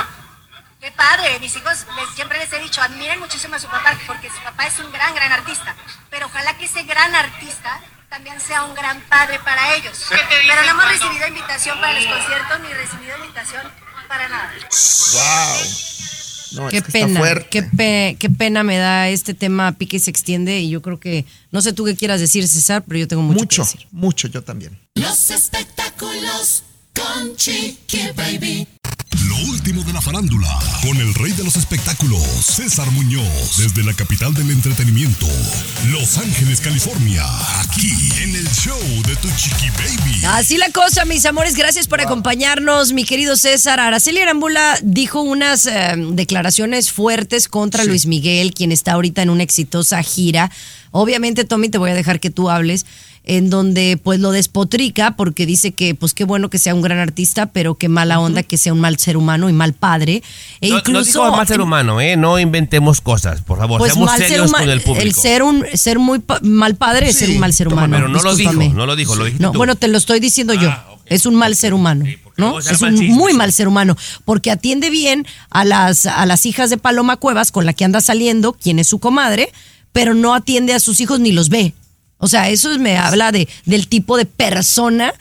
¡Qué 0.79 0.91
padre! 0.91 1.39
Mis 1.39 1.55
hijos 1.55 1.85
les- 1.97 2.15
siempre 2.15 2.37
les 2.39 2.51
he 2.53 2.59
dicho, 2.59 2.81
admiren 2.81 3.19
muchísimo 3.19 3.55
a 3.55 3.59
su 3.59 3.67
papá 3.67 3.97
porque 4.07 4.29
su 4.29 4.41
papá 4.43 4.65
es 4.67 4.79
un 4.79 4.91
gran, 4.91 5.13
gran 5.13 5.31
artista. 5.31 5.75
Pero 6.09 6.27
ojalá 6.27 6.57
que 6.57 6.65
ese 6.65 6.83
gran 6.83 7.13
artista 7.15 7.81
también 8.09 8.39
sea 8.39 8.63
un 8.63 8.73
gran 8.75 8.99
padre 9.09 9.39
para 9.43 9.75
ellos. 9.75 9.97
Pero 10.09 10.61
no 10.63 10.69
hemos 10.71 10.87
recibido 10.89 11.27
invitación 11.27 11.79
para 11.81 11.99
los 11.99 12.05
conciertos 12.05 12.59
ni 12.61 12.67
recibido 12.73 13.17
invitación 13.17 13.61
para 14.07 14.29
nada. 14.29 14.51
¡Wow! 15.13 15.61
No, 16.51 16.67
Qué 16.69 16.77
es 16.77 16.83
que 16.83 16.91
pena, 16.91 17.19
fuerte. 17.19 17.47
qué, 17.49 17.61
pe- 17.63 18.17
qué 18.19 18.29
pena 18.29 18.63
me 18.63 18.77
da 18.77 19.07
este 19.09 19.35
tema 19.35 19.71
pique 19.73 19.97
y 19.97 19.99
se 19.99 20.09
extiende 20.09 20.59
y 20.59 20.69
yo 20.71 20.81
creo 20.81 20.99
que, 20.99 21.25
no 21.51 21.61
sé 21.61 21.73
tú 21.73 21.85
qué 21.85 21.95
quieras 21.95 22.19
decir 22.19 22.47
César, 22.47 22.83
pero 22.87 22.99
yo 23.01 23.07
tengo 23.07 23.21
mucho, 23.21 23.39
Mucho, 23.41 23.63
que 23.63 23.67
decir. 23.73 23.87
mucho, 23.91 24.27
yo 24.29 24.43
también. 24.43 24.79
Los 24.95 25.29
espectáculos 25.29 26.63
con 26.95 27.35
Chiqui 27.35 28.09
Baby. 28.15 28.67
Lo 29.27 29.35
último 29.51 29.83
de 29.83 29.91
la 29.91 30.01
farándula, 30.01 30.47
con 30.81 30.95
el 30.97 31.13
rey 31.13 31.33
de 31.33 31.43
los 31.43 31.55
espectáculos, 31.57 32.21
César 32.41 32.89
Muñoz, 32.91 33.57
desde 33.57 33.83
la 33.83 33.93
capital 33.93 34.33
del 34.33 34.49
entretenimiento, 34.51 35.27
Los 35.89 36.17
Ángeles, 36.17 36.61
California, 36.61 37.23
aquí 37.59 37.91
en 38.21 38.35
el 38.35 38.47
show 38.49 38.79
de 39.05 39.15
Tu 39.17 39.27
Chiqui 39.35 39.69
Baby. 39.71 40.21
Así 40.25 40.57
la 40.57 40.69
cosa, 40.69 41.03
mis 41.05 41.25
amores, 41.25 41.55
gracias 41.55 41.87
por 41.87 41.99
acompañarnos, 41.99 42.93
mi 42.93 43.03
querido 43.03 43.35
César. 43.35 43.79
Araceli 43.79 44.19
Arambula 44.19 44.77
dijo 44.83 45.21
unas 45.21 45.65
eh, 45.65 45.95
declaraciones 46.11 46.91
fuertes 46.91 47.47
contra 47.47 47.83
Luis 47.83 48.05
Miguel, 48.05 48.53
quien 48.53 48.71
está 48.71 48.93
ahorita 48.93 49.21
en 49.21 49.31
una 49.31 49.43
exitosa 49.43 50.01
gira. 50.01 50.49
Obviamente, 50.91 51.43
Tommy, 51.43 51.69
te 51.69 51.77
voy 51.77 51.91
a 51.91 51.95
dejar 51.95 52.19
que 52.19 52.29
tú 52.29 52.49
hables, 52.49 52.85
en 53.25 53.49
donde 53.49 53.99
pues 54.01 54.19
lo 54.19 54.31
despotrica 54.31 55.11
porque 55.15 55.45
dice 55.45 55.71
que 55.71 55.93
pues 55.95 56.13
qué 56.13 56.23
bueno 56.23 56.49
que 56.49 56.57
sea 56.57 56.73
un 56.73 56.81
gran 56.81 56.97
artista, 56.99 57.45
pero 57.47 57.75
qué 57.75 57.87
mala 57.89 58.19
onda 58.19 58.41
que 58.43 58.57
sea 58.57 58.73
un 58.73 58.79
mal 58.79 58.97
ser 58.97 59.17
humano 59.17 59.49
y 59.49 59.53
mal 59.53 59.73
padre. 59.73 60.23
E 60.61 60.69
No, 60.69 60.73
no 60.75 60.79
incluso 60.79 61.23
digo 61.23 61.35
mal 61.35 61.47
ser 61.47 61.61
humano, 61.61 62.01
¿eh? 62.01 62.17
No 62.17 62.39
inventemos 62.39 63.01
cosas, 63.01 63.41
por 63.41 63.57
favor. 63.59 63.77
pues 63.79 63.93
Seamos 63.93 64.11
ser 64.11 64.27
serios 64.27 64.47
humano, 64.49 64.65
con 64.65 64.73
el 64.73 64.81
público. 64.81 65.05
el 65.05 65.13
ser 65.13 65.43
un 65.43 65.65
ser 65.73 65.99
muy 65.99 66.19
pa- 66.19 66.39
mal 66.41 66.75
padre 66.75 67.09
es 67.09 67.17
ser 67.17 67.29
un 67.29 67.39
mal 67.39 67.53
ser 67.53 67.67
humano. 67.67 67.95
Pero 67.95 68.07
no 68.09 68.21
lo 68.21 68.35
dijo, 68.35 68.53
no 68.53 68.85
lo 68.85 68.95
dijo, 68.95 69.15
lo 69.15 69.25
dijiste 69.25 69.43
No, 69.43 69.51
tú. 69.51 69.57
bueno, 69.59 69.75
te 69.75 69.87
lo 69.87 69.97
estoy 69.97 70.19
diciendo 70.19 70.53
yo. 70.53 70.73
Es 71.05 71.25
un 71.25 71.33
mal 71.35 71.55
ser 71.55 71.73
humano, 71.73 72.05
¿no? 72.37 72.59
Es 72.59 72.81
un 72.83 72.95
muy 73.09 73.33
mal 73.33 73.51
ser 73.51 73.67
humano, 73.67 73.97
porque 74.25 74.51
atiende 74.51 74.89
bien 74.91 75.25
a 75.49 75.65
las, 75.65 76.05
a 76.05 76.25
las 76.27 76.45
hijas 76.45 76.69
de 76.69 76.77
Paloma 76.77 77.17
Cuevas 77.17 77.51
con 77.51 77.65
la 77.65 77.73
que 77.73 77.83
anda 77.83 77.99
saliendo, 77.99 78.53
quien 78.53 78.77
es 78.77 78.87
su 78.87 78.99
comadre, 78.99 79.51
pero 79.91 80.13
no 80.13 80.35
atiende 80.35 80.73
a 80.75 80.79
sus 80.79 80.99
hijos 80.99 81.19
ni 81.19 81.31
los 81.31 81.49
ve. 81.49 81.73
O 82.19 82.27
sea, 82.27 82.49
eso 82.49 82.77
me 82.79 82.97
habla 82.97 83.31
de, 83.31 83.47
del 83.65 83.87
tipo 83.87 84.15
de 84.17 84.25
persona 84.25 85.13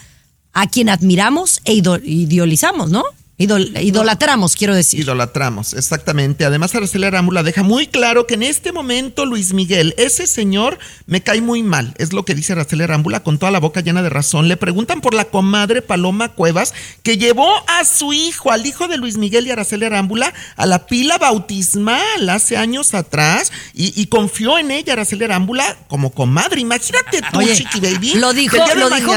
a 0.53 0.67
quien 0.67 0.89
admiramos 0.89 1.61
e 1.65 1.73
ido- 1.75 2.01
idealizamos, 2.05 2.91
¿no? 2.91 3.03
Idol- 3.41 3.71
idolatramos, 3.81 4.57
quiero 4.57 4.75
decir. 4.75 4.99
Idolatramos, 5.01 5.73
exactamente. 5.75 6.45
Además, 6.45 6.75
Araceli 6.75 7.05
Arámbula 7.07 7.45
deja 7.45 7.63
muy 7.63 7.87
claro 7.87 8.27
que 8.27 8.35
en 8.35 8.43
este 8.43 8.73
momento 8.73 9.25
Luis 9.27 9.53
Miguel, 9.53 9.95
ese 9.97 10.27
señor 10.27 10.77
me 11.07 11.23
cae 11.23 11.41
muy 11.41 11.63
mal. 11.63 11.95
Es 11.99 12.13
lo 12.13 12.25
que 12.25 12.35
dice 12.35 12.53
Araceli 12.55 12.83
Arámbula 12.83 13.23
con 13.23 13.39
toda 13.39 13.53
la 13.53 13.61
boca 13.61 13.81
llena 13.81 14.03
de 14.03 14.11
razón. 14.11 14.49
Le 14.49 14.57
preguntan 14.57 15.01
por 15.01 15.15
la 15.15 15.25
comadre 15.27 15.83
Paloma 15.83 16.31
Cuevas, 16.31 16.75
que 17.05 17.17
llevó 17.17 17.49
a 17.69 17.85
su 17.85 18.13
hijo, 18.13 18.51
al 18.51 18.67
hijo 18.67 18.89
de 18.89 18.97
Luis 18.97 19.17
Miguel 19.19 19.47
y 19.47 19.53
Araceli 19.53 19.85
Arámbula, 19.85 20.35
a 20.57 20.67
la 20.67 20.87
pila 20.87 21.17
bautismal 21.19 22.29
hace 22.29 22.57
años 22.57 22.93
atrás 22.95 23.53
y, 23.73 23.93
y 24.01 24.07
confió 24.07 24.59
en 24.59 24.73
ella, 24.73 24.95
Araceli 24.95 25.25
Arámbula, 25.25 25.77
como 25.87 26.11
comadre. 26.11 26.61
Imagínate 26.61 27.21
tú, 27.33 27.39
Oye, 27.39 27.55
Chiqui 27.55 27.79
Baby. 27.79 28.15
lo 28.17 28.33
dijo, 28.33 28.57
lo 28.77 28.91
dijo, 28.91 29.13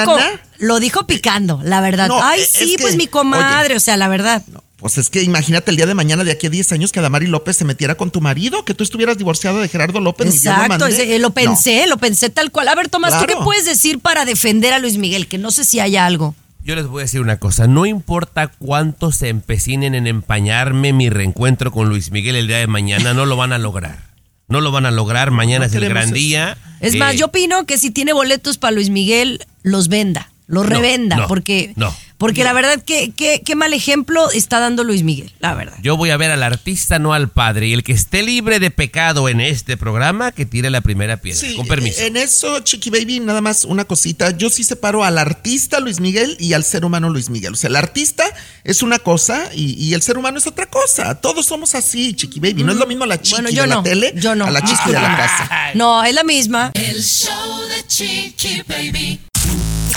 lo 0.62 0.80
dijo 0.80 1.06
picando, 1.08 1.60
la 1.64 1.82
verdad. 1.82 2.08
No, 2.08 2.24
Ay, 2.24 2.42
es 2.42 2.52
sí, 2.52 2.76
que, 2.78 2.84
pues 2.84 2.96
mi 2.96 3.08
comadre, 3.08 3.66
oye, 3.74 3.76
o 3.76 3.80
sea, 3.80 3.98
la 3.98 4.08
verdad. 4.08 4.42
Pues 4.78 4.98
es 4.98 5.10
que 5.12 5.22
imagínate 5.22 5.70
el 5.70 5.78
día 5.78 5.86
de 5.86 5.94
mañana, 5.94 6.24
de 6.24 6.32
aquí 6.32 6.48
a 6.48 6.50
10 6.50 6.72
años, 6.72 6.92
que 6.92 7.00
Adamari 7.00 7.28
López 7.28 7.56
se 7.58 7.66
metiera 7.66 7.96
con 7.96 8.10
tu 8.10 8.20
marido, 8.22 8.66
que 8.66 8.74
tú 8.74 8.84
estuvieras 8.84 9.18
divorciado 9.18 9.60
de 9.60 9.68
Gerardo 9.68 10.00
López. 10.00 10.26
lo 10.28 10.34
Exacto, 10.34 10.88
eh, 10.88 11.20
lo 11.20 11.28
No. 11.30 11.34
pensé, 11.36 11.86
lo 11.88 11.98
pensé 11.98 12.30
tal 12.32 12.52
cual. 12.52 12.68
A 12.68 12.76
ver, 12.76 12.90
Tomás, 12.90 13.12
¿tú 13.20 13.26
Claro. 13.26 13.40
qué 13.40 13.44
puedes 13.44 13.66
decir 13.66 14.00
para 14.00 14.26
defender 14.26 14.74
a 14.74 14.80
Luis 14.80 14.98
Miguel? 14.98 15.28
Que 15.28 15.38
no 15.38 15.52
sé 15.52 15.66
si 15.66 15.80
hay 15.80 15.98
algo. 15.98 16.34
Yo 16.64 16.76
les 16.76 16.86
voy 16.88 17.02
a 17.02 17.04
decir 17.06 17.22
una 17.22 17.38
cosa, 17.38 17.68
no 17.68 17.86
importa 17.88 18.48
cuánto 18.48 19.12
se 19.12 19.30
empecinen 19.30 19.94
en 19.96 20.06
empañarme 20.08 20.94
mi 20.94 21.10
reencuentro 21.10 21.72
con 21.72 21.90
Luis 21.90 22.12
Miguel 22.12 22.36
el 22.36 22.48
día 22.48 22.58
de 22.58 22.68
mañana, 22.68 23.14
no 23.14 23.26
lo 23.26 23.36
van 23.36 23.52
a 23.54 23.58
lograr. 23.60 24.12
No 24.48 24.62
lo 24.62 24.72
van 24.72 24.86
a 24.86 24.92
lograr, 24.92 25.32
mañana 25.32 25.66
No 25.66 25.72
es 25.72 25.76
el 25.76 25.88
gran 25.90 26.06
eso. 26.06 26.14
día. 26.16 26.58
Es 26.80 26.96
Eh, 26.96 26.98
más, 26.98 27.16
yo 27.16 27.28
opino 27.28 27.66
que 27.66 27.78
si 27.78 27.90
tiene 27.92 28.14
boletos 28.14 28.58
para 28.58 28.72
Luis 28.72 28.90
Miguel, 28.90 29.46
los 29.64 29.88
venda, 29.90 30.31
No, 30.52 30.64
revenda, 30.64 31.16
no, 31.16 31.28
porque, 31.28 31.74
no. 31.76 31.96
porque 32.18 32.44
la 32.44 32.54
verdad, 32.54 32.84
que 32.84 33.12
qué, 33.16 33.42
qué 33.44 33.56
mal 33.56 33.74
ejemplo 33.74 34.30
está 34.32 34.60
dando 34.60 34.84
Luis 34.84 35.04
Miguel, 35.04 35.32
la 35.40 35.54
verdad. 35.56 35.78
Yo 35.82 35.98
voy 35.98 36.10
a 36.10 36.18
ver 36.18 36.30
al 36.32 36.44
artista, 36.44 37.00
no 37.00 37.14
al 37.14 37.30
padre. 37.30 37.68
Y 37.68 37.74
el 37.74 37.84
que 37.84 37.94
esté 37.94 38.22
libre 38.22 38.60
de 38.60 38.70
pecado 38.70 39.30
en 39.30 39.42
este 39.42 39.78
programa, 39.78 40.32
que 40.32 40.46
tire 40.46 40.70
la 40.70 40.82
primera 40.82 41.18
piedra. 41.18 41.40
Sí, 41.40 41.56
con 41.56 41.66
permiso. 41.68 42.02
En 42.02 42.18
eso, 42.18 42.60
Chiqui 42.60 42.90
Baby, 42.90 43.22
nada 43.22 43.42
más 43.42 43.66
una 43.66 43.86
cosita. 43.86 44.32
Yo 44.38 44.50
sí 44.50 44.64
separo 44.64 45.04
al 45.04 45.18
artista 45.18 45.80
Luis 45.80 46.00
Miguel 46.00 46.36
y 46.40 46.54
al 46.54 46.64
ser 46.64 46.86
humano 46.86 47.10
Luis 47.10 47.30
Miguel. 47.30 47.54
O 47.54 47.56
sea, 47.58 47.70
el 47.70 47.76
artista 47.76 48.24
es 48.64 48.84
una 48.84 49.00
cosa 49.00 49.50
y, 49.56 49.74
y 49.84 49.94
el 49.94 50.02
ser 50.02 50.18
humano 50.18 50.38
es 50.38 50.48
otra 50.48 50.66
cosa. 50.68 51.16
Todos 51.16 51.46
somos 51.46 51.74
así, 51.76 52.14
Chiqui 52.14 52.40
Baby. 52.40 52.64
No 52.64 52.74
es 52.74 52.78
lo 52.78 52.86
mismo 52.88 53.06
la 53.06 53.22
chiqui 53.22 53.42
Bueno, 53.42 53.50
yo 53.50 53.64
de 53.64 53.68
la 53.70 53.76
no, 53.76 53.84
tele 53.84 54.14
yo 54.18 54.36
no. 54.36 54.46
a 54.46 54.52
la 54.52 54.62
chiqui 54.62 54.88
de 54.92 55.00
la 55.02 55.16
casa. 55.18 55.50
No, 55.76 56.04
es 56.04 56.14
la 56.14 56.24
misma. 56.24 56.72
El 56.74 57.02
show 57.02 57.62
de 57.68 57.88
Chiqui 57.88 58.64
Baby. 58.68 59.20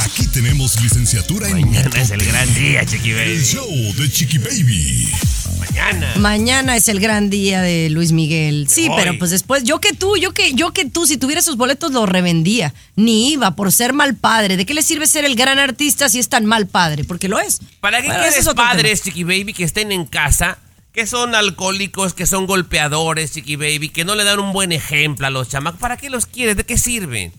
Aquí 0.04 0.26
tenemos 0.26 0.80
licenciatura 0.82 1.48
en 1.48 1.62
Mañana 1.62 2.00
es 2.00 2.10
el 2.10 2.24
gran 2.24 2.54
día, 2.54 2.84
Chiqui 2.84 3.10
El 3.10 3.16
Baby. 3.16 3.42
show 3.42 3.94
de 3.96 4.10
Chiqui 4.10 4.36
Baby. 4.38 5.08
Mañana. 5.58 6.12
Mañana 6.16 6.76
es 6.76 6.88
el 6.88 7.00
gran 7.00 7.30
día 7.30 7.62
de 7.62 7.88
Luis 7.88 8.12
Miguel. 8.12 8.66
Sí, 8.68 8.88
voy. 8.88 9.00
pero 9.02 9.18
pues 9.18 9.30
después, 9.30 9.64
yo 9.64 9.80
que 9.80 9.94
tú, 9.94 10.16
yo 10.18 10.32
que, 10.34 10.52
yo 10.52 10.72
que 10.72 10.84
tú, 10.84 11.06
si 11.06 11.16
tuviera 11.16 11.40
esos 11.40 11.56
boletos 11.56 11.92
los 11.92 12.06
revendía. 12.06 12.74
Ni 12.96 13.32
iba 13.32 13.56
por 13.56 13.72
ser 13.72 13.94
mal 13.94 14.14
padre. 14.14 14.58
¿De 14.58 14.66
qué 14.66 14.74
le 14.74 14.82
sirve 14.82 15.06
ser 15.06 15.24
el 15.24 15.36
gran 15.36 15.58
artista 15.58 16.08
si 16.10 16.18
es 16.18 16.28
tan 16.28 16.44
mal 16.44 16.66
padre? 16.66 17.04
Porque 17.04 17.28
lo 17.28 17.40
es. 17.40 17.60
¿Para 17.80 18.02
qué 18.02 18.08
quieres 18.08 18.46
padres, 18.54 19.02
Chiqui 19.02 19.24
Baby, 19.24 19.54
que 19.54 19.64
estén 19.64 19.90
en 19.90 20.04
casa 20.04 20.58
que 20.92 21.06
son 21.06 21.34
alcohólicos, 21.34 22.14
que 22.14 22.24
son 22.24 22.46
golpeadores, 22.46 23.32
chiqui 23.32 23.56
baby, 23.56 23.88
que 23.88 24.04
no 24.04 24.14
le 24.14 24.22
dan 24.22 24.38
un 24.38 24.52
buen 24.52 24.70
ejemplo 24.70 25.26
a 25.26 25.30
los 25.30 25.48
chamacos. 25.48 25.80
¿Para 25.80 25.96
qué 25.96 26.08
los 26.08 26.26
quieres? 26.26 26.56
¿De 26.56 26.62
qué 26.62 26.78
sirven? 26.78 27.32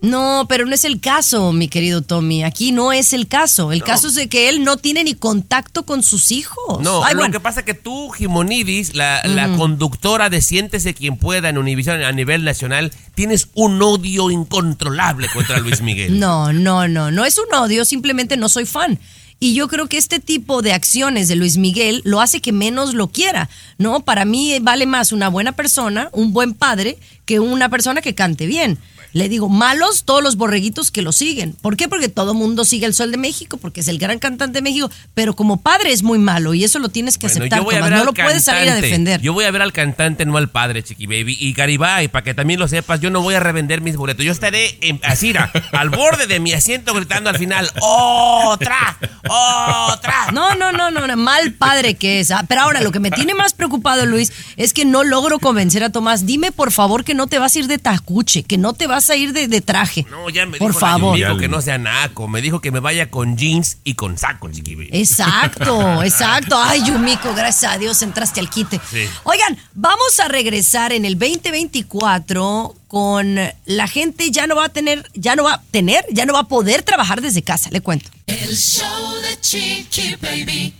No, 0.00 0.46
pero 0.48 0.64
no 0.64 0.74
es 0.74 0.84
el 0.84 1.00
caso, 1.00 1.52
mi 1.52 1.68
querido 1.68 2.02
Tommy. 2.02 2.44
Aquí 2.44 2.70
no 2.70 2.92
es 2.92 3.12
el 3.12 3.26
caso. 3.26 3.72
El 3.72 3.82
caso 3.82 4.08
es 4.08 4.14
de 4.14 4.28
que 4.28 4.48
él 4.48 4.62
no 4.62 4.76
tiene 4.76 5.02
ni 5.02 5.14
contacto 5.14 5.84
con 5.84 6.02
sus 6.04 6.30
hijos. 6.30 6.80
No, 6.82 7.04
Ay, 7.04 7.14
lo 7.14 7.20
bueno. 7.20 7.32
que 7.32 7.40
pasa 7.40 7.60
es 7.60 7.66
que 7.66 7.74
tú, 7.74 8.10
Jimonidis, 8.10 8.94
la, 8.94 9.22
la 9.24 9.48
conductora 9.56 10.30
de 10.30 10.40
Siéntese 10.40 10.94
quien 10.94 11.16
pueda 11.16 11.48
en 11.48 11.58
Univision 11.58 12.02
a 12.02 12.12
nivel 12.12 12.44
nacional, 12.44 12.92
tienes 13.14 13.48
un 13.54 13.82
odio 13.82 14.30
incontrolable 14.30 15.28
contra 15.32 15.58
Luis 15.58 15.82
Miguel. 15.82 16.18
No, 16.28 16.52
no, 16.52 16.88
no, 16.88 17.10
no 17.10 17.24
es 17.24 17.38
un 17.38 17.52
odio, 17.54 17.84
simplemente 17.84 18.36
no 18.36 18.48
soy 18.48 18.66
fan. 18.66 18.98
Y 19.40 19.54
yo 19.54 19.68
creo 19.68 19.86
que 19.88 19.98
este 19.98 20.18
tipo 20.18 20.62
de 20.62 20.72
acciones 20.72 21.28
de 21.28 21.36
Luis 21.36 21.58
Miguel 21.58 22.02
lo 22.04 22.20
hace 22.20 22.40
que 22.40 22.50
menos 22.52 22.94
lo 22.94 23.08
quiera, 23.08 23.48
¿no? 23.78 24.00
Para 24.00 24.24
mí 24.24 24.58
vale 24.60 24.84
más 24.86 25.12
una 25.12 25.28
buena 25.28 25.52
persona, 25.52 26.08
un 26.12 26.32
buen 26.32 26.54
padre, 26.54 26.98
que 27.24 27.38
una 27.38 27.68
persona 27.68 28.00
que 28.00 28.16
cante 28.16 28.46
bien. 28.46 28.78
Le 29.12 29.28
digo, 29.28 29.48
malos 29.48 30.04
todos 30.04 30.22
los 30.22 30.36
borreguitos 30.36 30.90
que 30.90 31.02
lo 31.02 31.12
siguen. 31.12 31.54
¿Por 31.60 31.76
qué? 31.76 31.88
Porque 31.88 32.08
todo 32.08 32.34
mundo 32.34 32.64
sigue 32.64 32.86
el 32.86 32.94
Sol 32.94 33.10
de 33.10 33.16
México, 33.16 33.56
porque 33.56 33.80
es 33.80 33.88
el 33.88 33.98
gran 33.98 34.18
cantante 34.18 34.58
de 34.58 34.62
México, 34.62 34.90
pero 35.14 35.34
como 35.34 35.60
padre 35.60 35.92
es 35.92 36.02
muy 36.02 36.18
malo 36.18 36.54
y 36.54 36.64
eso 36.64 36.78
lo 36.78 36.88
tienes 36.88 37.16
que 37.18 37.26
Bueno, 37.26 37.40
aceptar, 37.40 37.58
yo 37.60 37.64
voy 37.64 37.74
a 37.74 37.78
Tomás. 37.78 37.90
ver 37.90 37.98
No 38.00 38.04
lo 38.04 38.14
puedes 38.14 38.44
salir 38.44 38.70
a 38.70 38.74
defender. 38.74 39.20
Yo 39.20 39.32
voy 39.32 39.44
a 39.44 39.50
ver 39.50 39.62
al 39.62 39.72
cantante, 39.72 40.24
no 40.26 40.36
al 40.36 40.50
padre, 40.50 40.82
Chiqui 40.82 41.06
Baby. 41.06 41.36
Y 41.40 41.52
Garibay, 41.52 42.08
para 42.08 42.22
que 42.24 42.34
también 42.34 42.60
lo 42.60 42.68
sepas, 42.68 43.00
yo 43.00 43.10
no 43.10 43.22
voy 43.22 43.34
a 43.34 43.40
revender 43.40 43.80
mis 43.80 43.96
boletos. 43.96 44.24
Yo 44.24 44.32
estaré 44.32 44.78
en, 44.82 45.00
así, 45.04 45.28
mira, 45.28 45.50
al 45.72 45.90
borde 45.90 46.26
de 46.26 46.40
mi 46.40 46.52
asiento 46.52 46.94
gritando 46.94 47.30
al 47.30 47.38
final, 47.38 47.70
¡Otra! 47.80 48.98
¡Otra! 49.28 50.30
No, 50.32 50.54
no, 50.54 50.72
no, 50.72 50.90
no, 50.90 51.06
no, 51.06 51.16
mal 51.16 51.52
padre 51.52 51.94
que 51.94 52.20
es. 52.20 52.30
Ah, 52.30 52.44
Pero 52.48 52.62
ahora 52.62 52.80
lo 52.80 52.92
que 52.92 53.00
me 53.00 53.10
tiene 53.10 53.34
más 53.34 53.54
preocupado, 53.54 54.06
Luis, 54.06 54.32
es 54.56 54.72
que 54.72 54.84
no 54.84 55.04
logro 55.04 55.38
convencer 55.38 55.84
a 55.84 55.90
Tomás. 55.90 56.26
Dime, 56.26 56.52
por 56.52 56.72
favor, 56.72 57.04
que 57.04 57.14
no 57.14 57.26
te 57.26 57.38
vas 57.38 57.54
a 57.54 57.58
ir 57.58 57.66
de 57.66 57.78
tacuche, 57.78 58.42
que 58.42 58.58
no 58.58 58.72
te 58.72 58.86
vas 58.86 58.97
a 59.10 59.16
ir 59.16 59.32
de, 59.32 59.48
de 59.48 59.60
traje. 59.60 60.06
No, 60.10 60.28
ya 60.30 60.46
me 60.46 60.58
por 60.58 60.70
dijo 60.70 60.80
favor. 60.80 61.16
Yumiko 61.16 61.38
que 61.38 61.48
no 61.48 61.60
sea 61.60 61.78
naco. 61.78 62.28
Me 62.28 62.40
dijo 62.40 62.60
que 62.60 62.70
me 62.70 62.80
vaya 62.80 63.10
con 63.10 63.36
jeans 63.36 63.78
y 63.84 63.94
con 63.94 64.18
saco, 64.18 64.50
Chiqui 64.50 64.74
Baby. 64.74 64.90
Exacto, 64.92 66.02
exacto. 66.02 66.56
Ay, 66.60 66.82
Yumiko, 66.84 67.34
gracias 67.34 67.72
a 67.72 67.78
Dios 67.78 68.02
entraste 68.02 68.40
al 68.40 68.50
quite. 68.50 68.80
Sí. 68.90 69.04
Oigan, 69.24 69.56
vamos 69.74 70.18
a 70.20 70.28
regresar 70.28 70.92
en 70.92 71.04
el 71.04 71.18
2024 71.18 72.74
con 72.88 73.38
la 73.66 73.86
gente 73.86 74.30
ya 74.30 74.46
no 74.46 74.56
va 74.56 74.64
a 74.64 74.68
tener, 74.70 75.08
ya 75.14 75.36
no 75.36 75.44
va 75.44 75.54
a 75.54 75.62
tener, 75.70 76.04
ya 76.10 76.24
no 76.24 76.32
va 76.32 76.40
a 76.40 76.48
poder 76.48 76.82
trabajar 76.82 77.20
desde 77.20 77.42
casa, 77.42 77.68
le 77.70 77.80
cuento. 77.82 78.10
El 78.26 78.56
show 78.56 79.14
de 79.22 79.40
Chiqui 79.40 80.16
Baby. 80.20 80.74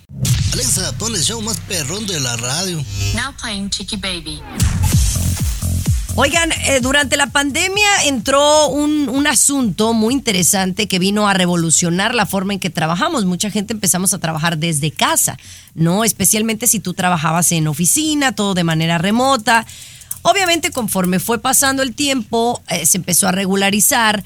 Alexa, 0.52 0.92
pon 0.98 1.14
el 1.14 1.22
show 1.22 1.40
más 1.42 1.58
perrón 1.60 2.06
de 2.06 2.18
la 2.20 2.36
radio. 2.36 2.82
Now 3.14 3.32
playing 3.40 3.70
Chiqui 3.70 3.96
Baby. 3.96 4.42
Oigan, 6.14 6.50
eh, 6.52 6.80
durante 6.80 7.16
la 7.16 7.28
pandemia 7.28 8.04
entró 8.06 8.68
un, 8.68 9.08
un 9.08 9.26
asunto 9.26 9.92
muy 9.92 10.14
interesante 10.14 10.88
que 10.88 10.98
vino 10.98 11.28
a 11.28 11.34
revolucionar 11.34 12.14
la 12.14 12.26
forma 12.26 12.54
en 12.54 12.60
que 12.60 12.70
trabajamos. 12.70 13.24
Mucha 13.24 13.50
gente 13.50 13.72
empezamos 13.72 14.12
a 14.14 14.18
trabajar 14.18 14.58
desde 14.58 14.90
casa, 14.90 15.38
¿no? 15.74 16.04
Especialmente 16.04 16.66
si 16.66 16.80
tú 16.80 16.94
trabajabas 16.94 17.52
en 17.52 17.68
oficina, 17.68 18.32
todo 18.32 18.54
de 18.54 18.64
manera 18.64 18.98
remota. 18.98 19.64
Obviamente, 20.22 20.70
conforme 20.72 21.20
fue 21.20 21.38
pasando 21.38 21.82
el 21.82 21.94
tiempo, 21.94 22.60
eh, 22.68 22.84
se 22.84 22.98
empezó 22.98 23.28
a 23.28 23.32
regularizar. 23.32 24.24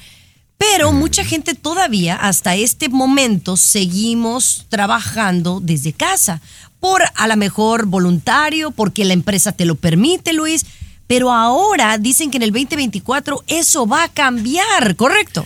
Pero 0.57 0.93
mucha 0.93 1.23
gente 1.25 1.55
todavía, 1.55 2.15
hasta 2.15 2.55
este 2.55 2.89
momento, 2.89 3.57
seguimos 3.57 4.65
trabajando 4.69 5.59
desde 5.61 5.93
casa. 5.93 6.41
Por 6.79 7.03
a 7.15 7.27
lo 7.27 7.37
mejor 7.37 7.85
voluntario, 7.85 8.71
porque 8.71 9.05
la 9.05 9.13
empresa 9.13 9.51
te 9.51 9.65
lo 9.65 9.75
permite, 9.75 10.33
Luis. 10.33 10.65
Pero 11.07 11.31
ahora 11.31 11.97
dicen 11.97 12.31
que 12.31 12.37
en 12.37 12.43
el 12.43 12.51
2024 12.51 13.43
eso 13.47 13.85
va 13.87 14.03
a 14.03 14.09
cambiar, 14.09 14.95
¿correcto? 14.95 15.45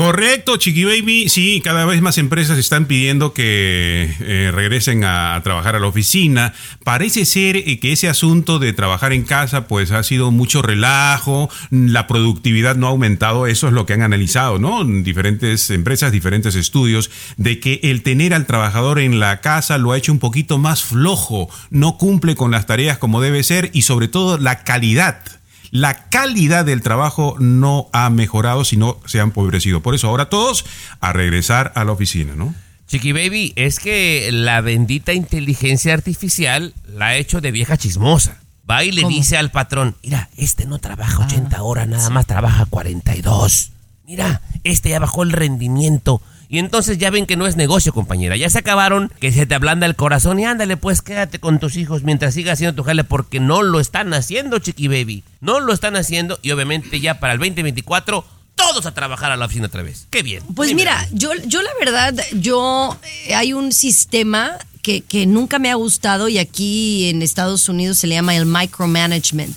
Correcto, 0.00 0.56
Chiqui 0.56 0.84
Baby. 0.86 1.28
Sí, 1.28 1.60
cada 1.62 1.84
vez 1.84 2.00
más 2.00 2.16
empresas 2.16 2.56
están 2.56 2.86
pidiendo 2.86 3.34
que 3.34 4.10
eh, 4.20 4.50
regresen 4.50 5.04
a, 5.04 5.38
trabajar 5.44 5.76
a 5.76 5.78
la 5.78 5.88
oficina. 5.88 6.54
Parece 6.84 7.26
ser 7.26 7.56
eh, 7.56 7.78
que 7.80 7.92
ese 7.92 8.08
asunto 8.08 8.58
de 8.58 8.72
trabajar 8.72 9.12
en 9.12 9.24
casa, 9.24 9.68
pues 9.68 9.90
ha 9.90 10.02
sido 10.02 10.30
mucho 10.30 10.62
relajo, 10.62 11.50
la 11.68 12.06
productividad 12.06 12.76
no 12.76 12.86
ha 12.86 12.90
aumentado. 12.90 13.46
Eso 13.46 13.66
es 13.66 13.74
lo 13.74 13.84
que 13.84 13.92
han 13.92 14.00
analizado, 14.00 14.58
¿no? 14.58 14.82
Diferentes 14.86 15.68
empresas, 15.68 16.12
diferentes 16.12 16.54
estudios, 16.54 17.10
de 17.36 17.60
que 17.60 17.80
el 17.82 18.02
tener 18.02 18.32
al 18.32 18.46
trabajador 18.46 19.00
en 19.00 19.20
la 19.20 19.42
casa 19.42 19.76
lo 19.76 19.92
ha 19.92 19.98
hecho 19.98 20.12
un 20.12 20.18
poquito 20.18 20.56
más 20.56 20.82
flojo, 20.82 21.50
no 21.68 21.98
cumple 21.98 22.36
con 22.36 22.50
las 22.50 22.64
tareas 22.64 22.96
como 22.96 23.20
debe 23.20 23.42
ser 23.42 23.68
y 23.74 23.82
sobre 23.82 24.08
todo 24.08 24.38
la 24.38 24.64
calidad 24.64 25.39
la 25.70 26.08
calidad 26.08 26.64
del 26.64 26.82
trabajo 26.82 27.36
no 27.38 27.88
ha 27.92 28.10
mejorado, 28.10 28.64
sino 28.64 28.98
se 29.06 29.20
ha 29.20 29.22
empobrecido. 29.22 29.80
Por 29.82 29.94
eso 29.94 30.08
ahora 30.08 30.28
todos 30.28 30.64
a 31.00 31.12
regresar 31.12 31.72
a 31.74 31.84
la 31.84 31.92
oficina, 31.92 32.34
¿no? 32.34 32.54
Chiqui 32.88 33.12
Baby, 33.12 33.52
es 33.54 33.78
que 33.78 34.30
la 34.32 34.60
bendita 34.60 35.12
inteligencia 35.12 35.94
artificial 35.94 36.74
la 36.92 37.06
ha 37.06 37.16
hecho 37.16 37.40
de 37.40 37.52
vieja 37.52 37.76
chismosa. 37.76 38.40
Va 38.68 38.82
y 38.82 38.90
le 38.90 39.02
¿Cómo? 39.02 39.14
dice 39.14 39.36
al 39.36 39.50
patrón, 39.50 39.96
mira, 40.02 40.28
este 40.36 40.64
no 40.64 40.78
trabaja 40.78 41.24
80 41.24 41.62
horas, 41.62 41.86
nada 41.88 42.10
más 42.10 42.26
trabaja 42.26 42.66
42. 42.66 43.70
Mira, 44.06 44.42
este 44.64 44.90
ya 44.90 44.98
bajó 44.98 45.22
el 45.22 45.30
rendimiento. 45.30 46.20
Y 46.52 46.58
entonces 46.58 46.98
ya 46.98 47.10
ven 47.10 47.26
que 47.26 47.36
no 47.36 47.46
es 47.46 47.54
negocio, 47.54 47.92
compañera. 47.92 48.36
Ya 48.36 48.50
se 48.50 48.58
acabaron, 48.58 49.12
que 49.20 49.30
se 49.30 49.46
te 49.46 49.54
ablanda 49.54 49.86
el 49.86 49.94
corazón 49.94 50.40
y 50.40 50.46
ándale, 50.46 50.76
pues 50.76 51.00
quédate 51.00 51.38
con 51.38 51.60
tus 51.60 51.76
hijos 51.76 52.02
mientras 52.02 52.34
sigas 52.34 52.54
haciendo 52.54 52.74
tu 52.74 52.82
jale 52.82 53.04
porque 53.04 53.38
no 53.38 53.62
lo 53.62 53.78
están 53.78 54.12
haciendo, 54.14 54.58
Chiqui 54.58 54.88
Baby. 54.88 55.22
No 55.40 55.60
lo 55.60 55.72
están 55.72 55.94
haciendo 55.94 56.40
y 56.42 56.50
obviamente 56.50 56.98
ya 56.98 57.20
para 57.20 57.34
el 57.34 57.38
2024 57.38 58.24
todos 58.56 58.84
a 58.84 58.92
trabajar 58.92 59.30
a 59.30 59.36
la 59.36 59.46
oficina 59.46 59.68
otra 59.68 59.84
vez. 59.84 60.08
Qué 60.10 60.24
bien. 60.24 60.42
Pues 60.56 60.74
mira, 60.74 61.08
yo, 61.12 61.30
yo 61.46 61.62
la 61.62 61.70
verdad, 61.78 62.14
yo 62.32 62.98
eh, 63.26 63.34
hay 63.36 63.52
un 63.52 63.70
sistema 63.70 64.58
que, 64.82 65.02
que 65.02 65.26
nunca 65.26 65.60
me 65.60 65.70
ha 65.70 65.76
gustado 65.76 66.28
y 66.28 66.38
aquí 66.38 67.10
en 67.10 67.22
Estados 67.22 67.68
Unidos 67.68 67.98
se 67.98 68.08
le 68.08 68.16
llama 68.16 68.34
el 68.34 68.44
micromanagement, 68.44 69.56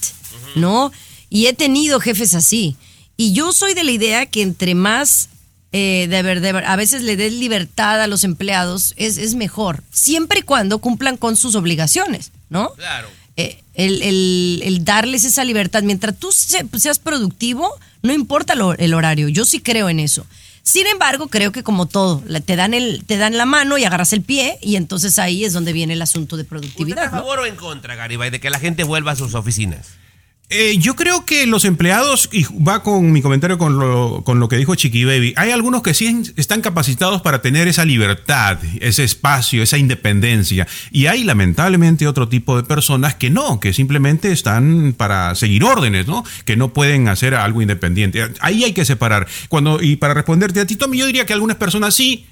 ¿no? 0.54 0.92
Y 1.32 1.48
he 1.48 1.54
tenido 1.54 2.00
jefes 2.00 2.36
así. 2.36 2.76
Y 3.18 3.34
yo 3.34 3.52
soy 3.52 3.74
de 3.74 3.84
la 3.84 3.92
idea 3.92 4.28
que 4.28 4.44
entre 4.44 4.76
más, 4.76 5.30
eh, 5.74 6.08
de 6.10 6.22
ver, 6.24 6.40
de 6.40 6.54
ver, 6.54 6.64
a 6.66 6.76
veces 6.78 7.02
le 7.02 7.18
des 7.18 7.34
libertad 7.34 8.02
a 8.02 8.08
los 8.08 8.24
empleados, 8.24 8.94
es, 8.96 9.18
es 9.18 9.36
mejor, 9.36 9.84
siempre 9.92 10.40
y 10.40 10.44
cuando 10.44 10.78
cumplan 10.80 11.18
con 11.18 11.36
sus 11.36 11.56
obligaciones, 11.56 12.32
¿no? 12.50 12.70
Claro. 12.76 13.10
eh, 13.36 13.60
el, 13.74 14.02
el- 14.04 14.62
el 14.64 14.86
darles 14.86 15.24
esa 15.26 15.44
libertad. 15.44 15.82
Mientras 15.84 16.16
tú 16.18 16.32
se- 16.32 16.64
seas 16.78 17.00
productivo, 17.00 17.68
no 18.04 18.14
importa 18.14 18.54
lo- 18.54 18.74
el 18.78 18.94
horario. 18.94 19.28
Yo 19.30 19.44
sí 19.46 19.60
creo 19.60 19.90
en 19.90 20.00
eso. 20.00 20.26
Sin 20.62 20.86
embargo, 20.88 21.28
creo 21.28 21.52
que 21.52 21.64
como 21.64 21.88
todo, 21.88 22.22
te 22.46 22.56
dan, 22.56 22.74
el, 22.76 23.04
te 23.06 23.18
dan 23.18 23.36
la 23.36 23.46
mano 23.46 23.78
y 23.80 23.84
agarras 23.84 24.14
el 24.14 24.22
pie 24.22 24.60
y 24.62 24.76
entonces 24.78 25.18
ahí 25.20 25.44
es 25.44 25.52
donde 25.54 25.74
viene 25.74 25.94
el 25.94 26.02
asunto 26.04 26.38
de 26.38 26.44
¿Usted 26.44 26.56
a 26.56 26.60
productividad. 26.60 27.06
¿no? 27.06 27.18
favor 27.18 27.40
o 27.40 27.46
en 27.48 27.56
contra, 27.56 27.96
Garibay, 27.96 28.30
de 28.30 28.40
que 28.40 28.50
la 28.52 28.60
gente 28.60 28.84
vuelva 28.84 29.12
a 29.14 29.16
sus 29.16 29.34
oficinas? 29.34 29.88
Eh, 30.50 30.78
yo 30.78 30.96
creo 30.96 31.26
que 31.26 31.48
los 31.48 31.66
empleados, 31.66 32.30
y 32.32 32.46
va 32.64 32.84
con 32.84 33.12
mi 33.12 33.24
comentario 33.24 33.58
con 33.58 33.80
lo, 33.80 34.22
con 34.24 34.40
lo 34.40 34.48
que 34.50 34.58
dijo 34.58 34.76
Chiqui 34.76 35.04
Baby, 35.04 35.34
hay 35.36 35.50
algunos 35.50 35.82
que 35.82 35.96
sí 35.96 36.22
están 36.36 36.62
capacitados 36.62 37.24
para 37.24 37.42
tener 37.42 37.68
esa 37.68 37.86
libertad, 37.86 38.60
ese 38.80 39.04
espacio, 39.04 39.64
esa 39.64 39.80
independencia. 39.80 40.68
Y 40.92 41.08
hay 41.08 41.24
lamentablemente 41.24 42.08
otro 42.08 42.28
tipo 42.30 42.56
de 42.56 42.64
personas 42.64 43.16
que 43.16 43.32
no, 43.32 43.60
que 43.60 43.74
simplemente 43.74 44.32
están 44.32 44.94
para 44.96 45.34
seguir 45.34 45.64
órdenes, 45.64 46.06
¿no? 46.06 46.24
Que 46.46 46.56
no 46.56 46.70
pueden 46.72 47.08
hacer 47.08 47.34
algo 47.34 47.64
independiente. 47.64 48.30
Ahí 48.40 48.64
hay 48.64 48.74
que 48.74 48.86
separar. 48.86 49.28
Cuando, 49.50 49.82
y 49.82 49.96
para 49.96 50.14
responderte 50.14 50.60
a 50.60 50.68
ti, 50.68 50.76
Tommy, 50.76 51.00
yo 51.00 51.08
diría 51.08 51.26
que 51.26 51.34
algunas 51.34 51.58
personas 51.58 51.96
sí 51.96 52.28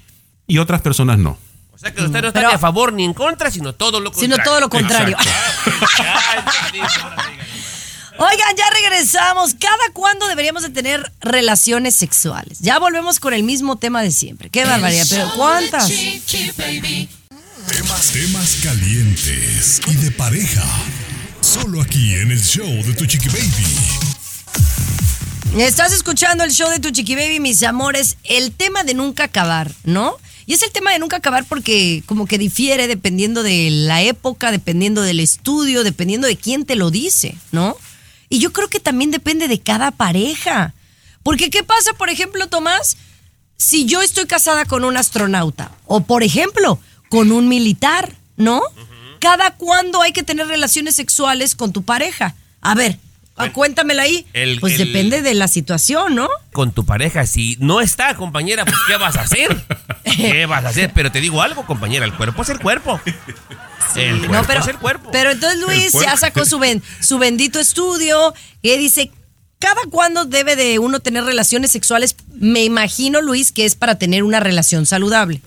y 0.46 0.58
otras 0.58 0.80
personas 0.80 1.18
no. 1.18 1.38
O 1.72 1.78
sea 1.78 1.92
que 1.92 2.04
usted 2.04 2.20
no 2.22 2.28
está 2.28 2.38
Pero- 2.38 2.50
ni 2.50 2.54
a 2.54 2.58
favor 2.60 2.92
ni 2.92 3.04
en 3.04 3.14
contra, 3.14 3.50
sino 3.50 3.72
todo 3.72 3.98
lo 3.98 4.12
contrario. 4.12 4.36
Sino 4.36 4.44
todo 4.44 4.60
lo 4.60 4.68
contrario. 4.68 5.16
Oigan, 8.18 8.56
ya 8.56 8.70
regresamos. 8.70 9.54
¿Cada 9.54 9.92
cuándo 9.92 10.28
deberíamos 10.28 10.62
de 10.62 10.70
tener 10.70 11.10
relaciones 11.20 11.94
sexuales? 11.94 12.58
Ya 12.60 12.78
volvemos 12.78 13.18
con 13.20 13.32
el 13.32 13.42
mismo 13.42 13.76
tema 13.76 14.02
de 14.02 14.10
siempre. 14.10 14.50
Qué 14.50 14.64
barbaridad, 14.64 15.06
pero 15.08 15.32
¿cuántas? 15.34 15.88
Temas, 17.68 18.10
temas 18.12 18.56
calientes 18.62 19.80
y 19.86 19.94
de 19.96 20.10
pareja. 20.10 20.62
Solo 21.40 21.80
aquí 21.80 22.14
en 22.14 22.30
el 22.30 22.42
show 22.42 22.68
de 22.84 22.92
tu 22.92 23.06
chiqui 23.06 23.28
baby. 23.28 23.66
Estás 25.58 25.92
escuchando 25.92 26.44
el 26.44 26.50
show 26.50 26.70
de 26.70 26.80
tu 26.80 26.90
chiqui 26.90 27.14
baby, 27.14 27.40
mis 27.40 27.62
amores. 27.62 28.16
El 28.24 28.52
tema 28.52 28.84
de 28.84 28.94
nunca 28.94 29.24
acabar, 29.24 29.72
¿no? 29.84 30.16
Y 30.46 30.54
es 30.54 30.62
el 30.62 30.70
tema 30.70 30.92
de 30.92 30.98
nunca 30.98 31.16
acabar 31.16 31.44
porque 31.48 32.02
como 32.06 32.26
que 32.26 32.36
difiere 32.36 32.88
dependiendo 32.88 33.42
de 33.42 33.70
la 33.70 34.02
época, 34.02 34.50
dependiendo 34.50 35.02
del 35.02 35.20
estudio, 35.20 35.84
dependiendo 35.84 36.26
de 36.26 36.36
quién 36.36 36.64
te 36.64 36.74
lo 36.76 36.90
dice, 36.90 37.36
¿no? 37.52 37.76
Y 38.32 38.38
yo 38.38 38.50
creo 38.50 38.68
que 38.68 38.80
también 38.80 39.10
depende 39.10 39.46
de 39.46 39.60
cada 39.60 39.90
pareja. 39.90 40.72
Porque 41.22 41.50
¿qué 41.50 41.62
pasa, 41.62 41.92
por 41.92 42.08
ejemplo, 42.08 42.46
Tomás? 42.46 42.96
Si 43.58 43.84
yo 43.84 44.00
estoy 44.00 44.24
casada 44.26 44.64
con 44.64 44.84
un 44.84 44.96
astronauta 44.96 45.70
o, 45.84 46.00
por 46.00 46.22
ejemplo, 46.22 46.78
con 47.10 47.30
un 47.30 47.46
militar, 47.48 48.14
¿no? 48.36 48.62
¿cada 49.20 49.52
cuándo 49.54 50.00
hay 50.00 50.12
que 50.12 50.22
tener 50.22 50.46
relaciones 50.48 50.96
sexuales 50.96 51.54
con 51.54 51.72
tu 51.74 51.82
pareja? 51.84 52.34
A 52.62 52.74
ver, 52.74 52.98
cuéntamela 53.52 54.02
ahí. 54.04 54.26
el- 54.32 54.58
pues 54.60 54.80
el- 54.80 54.86
depende 54.92 55.20
de 55.20 55.34
la 55.34 55.46
situación, 55.46 56.14
¿no? 56.14 56.28
Con 56.52 56.72
tu 56.72 56.84
pareja, 56.86 57.26
si 57.26 57.56
no 57.60 57.80
está, 57.82 58.16
compañera, 58.16 58.64
pues 58.64 58.76
¿qué 58.88 58.96
vas 58.96 59.16
a 59.16 59.20
hacer? 59.22 59.64
¿Qué 60.16 60.46
vas 60.46 60.64
a 60.64 60.70
hacer? 60.70 60.90
Pero 60.94 61.12
te 61.12 61.20
digo 61.20 61.42
algo, 61.42 61.66
compañera, 61.66 62.04
el 62.06 62.14
cuerpo 62.14 62.42
es 62.42 62.48
el 62.48 62.58
cuerpo. 62.60 62.98
El 63.96 64.18
cuerpo 64.18 64.32
No, 64.34 64.44
pero, 64.46 64.60
es 64.60 64.68
el 64.68 64.78
cuerpo. 64.78 65.10
pero 65.12 65.30
entonces 65.30 65.60
Luis 65.60 65.92
ya 65.92 66.16
sacó 66.16 66.44
su, 66.44 66.58
ben- 66.58 66.82
su 67.00 67.18
bendito 67.18 67.58
estudio 67.60 68.34
que 68.62 68.78
dice, 68.78 69.10
¿cada 69.58 69.80
cuándo 69.90 70.24
debe 70.24 70.56
de 70.56 70.78
uno 70.78 71.00
tener 71.00 71.24
relaciones 71.24 71.70
sexuales? 71.70 72.16
Me 72.34 72.64
imagino, 72.64 73.20
Luis, 73.20 73.52
que 73.52 73.64
es 73.64 73.74
para 73.76 73.98
tener 73.98 74.22
una 74.24 74.40
relación 74.40 74.86
saludable. 74.86 75.40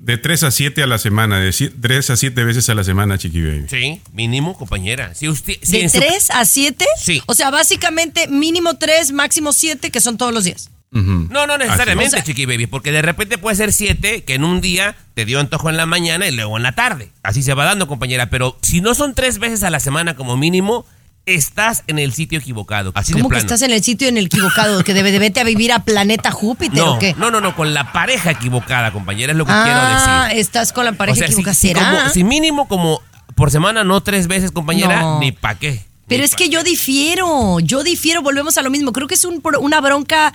De 0.00 0.16
3 0.16 0.44
a 0.44 0.50
7 0.52 0.80
a 0.84 0.86
la 0.86 0.98
semana, 0.98 1.40
de 1.40 1.50
3 1.52 2.10
a 2.10 2.16
7 2.16 2.44
veces 2.44 2.68
a 2.68 2.74
la 2.76 2.84
semana, 2.84 3.18
Chiqui 3.18 3.42
Baby. 3.42 3.66
Sí, 3.68 4.00
mínimo, 4.12 4.56
compañera. 4.56 5.12
Si 5.16 5.28
usted, 5.28 5.54
si 5.60 5.72
¿De 5.72 5.80
en 5.82 5.90
su- 5.90 5.98
3 5.98 6.30
a 6.30 6.44
7? 6.44 6.86
Sí. 7.02 7.20
O 7.26 7.34
sea, 7.34 7.50
básicamente 7.50 8.28
mínimo 8.28 8.76
3, 8.78 9.10
máximo 9.10 9.52
7, 9.52 9.90
que 9.90 10.00
son 10.00 10.16
todos 10.16 10.32
los 10.32 10.44
días. 10.44 10.70
No, 10.90 11.46
no 11.46 11.58
necesariamente. 11.58 12.22
Chiqui 12.22 12.46
Baby, 12.46 12.66
porque 12.66 12.92
de 12.92 13.02
repente 13.02 13.36
puede 13.38 13.56
ser 13.56 13.72
siete 13.72 14.24
que 14.24 14.34
en 14.34 14.44
un 14.44 14.60
día 14.60 14.96
te 15.14 15.24
dio 15.24 15.38
antojo 15.40 15.68
en 15.70 15.76
la 15.76 15.86
mañana 15.86 16.26
y 16.26 16.32
luego 16.32 16.56
en 16.56 16.62
la 16.62 16.72
tarde. 16.72 17.10
Así 17.22 17.42
se 17.42 17.54
va 17.54 17.64
dando, 17.64 17.86
compañera. 17.88 18.30
Pero 18.30 18.58
si 18.62 18.80
no 18.80 18.94
son 18.94 19.14
tres 19.14 19.38
veces 19.38 19.62
a 19.62 19.70
la 19.70 19.80
semana 19.80 20.16
como 20.16 20.36
mínimo, 20.36 20.86
estás 21.26 21.84
en 21.88 21.98
el 21.98 22.14
sitio 22.14 22.38
equivocado. 22.38 22.90
Así 22.94 23.12
de 23.12 23.20
¿Cómo 23.20 23.28
que 23.28 23.38
estás 23.38 23.60
en 23.62 23.70
el 23.70 23.82
sitio 23.84 24.08
en 24.08 24.16
el 24.16 24.26
equivocado? 24.26 24.82
¿Que 24.82 24.94
debe 24.94 25.12
de 25.12 25.18
vete 25.18 25.40
a 25.40 25.44
vivir 25.44 25.72
a 25.72 25.80
planeta 25.80 26.30
Júpiter 26.30 26.78
no, 26.78 26.94
o 26.94 26.98
qué? 26.98 27.14
no, 27.18 27.30
no, 27.30 27.40
no, 27.42 27.54
con 27.54 27.74
la 27.74 27.92
pareja 27.92 28.30
equivocada, 28.30 28.90
compañera, 28.92 29.32
es 29.32 29.36
lo 29.38 29.44
que 29.44 29.52
ah, 29.54 29.62
quiero 29.64 30.30
decir. 30.30 30.40
estás 30.40 30.72
con 30.72 30.86
la 30.86 30.92
pareja 30.92 31.12
O 31.12 31.18
sea, 31.18 31.26
si- 31.26 31.32
equivocada. 31.34 31.54
si, 31.54 31.68
¿Será? 31.68 31.90
como- 32.00 32.08
si 32.10 32.24
mínimo 32.24 32.66
como 32.66 33.02
por 33.34 33.50
semana, 33.50 33.84
no 33.84 34.00
tres 34.02 34.26
veces, 34.26 34.50
compañera, 34.52 35.02
No. 35.02 35.20
ni 35.20 35.32
pa' 35.32 35.56
qué. 35.56 35.84
Pero 36.08 36.20
Ni 36.20 36.24
es 36.24 36.30
pa' 36.30 36.38
que 36.38 36.48
yo 36.48 36.62
difiero, 36.64 37.60
yo 37.60 37.84
difiero, 37.84 38.22
volvemos 38.22 38.56
a 38.56 38.62
lo 38.62 38.70
mismo. 38.70 38.92
Creo 38.92 39.06
que 39.06 39.14
es 39.14 39.24
un 39.26 39.42
una 39.60 39.80
bronca 39.82 40.32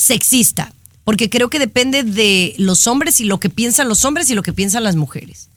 sexista, 0.00 0.72
porque 1.04 1.28
creo 1.28 1.50
que 1.50 1.58
depende 1.58 2.02
de 2.02 2.54
los 2.58 2.86
hombres 2.86 3.20
y 3.20 3.24
lo 3.24 3.38
que 3.38 3.50
piensan 3.50 3.88
los 3.88 4.04
hombres 4.04 4.30
y 4.30 4.34
lo 4.34 4.42
que 4.42 4.52
piensan 4.52 4.82
las 4.84 4.96
mujeres. 4.96 5.48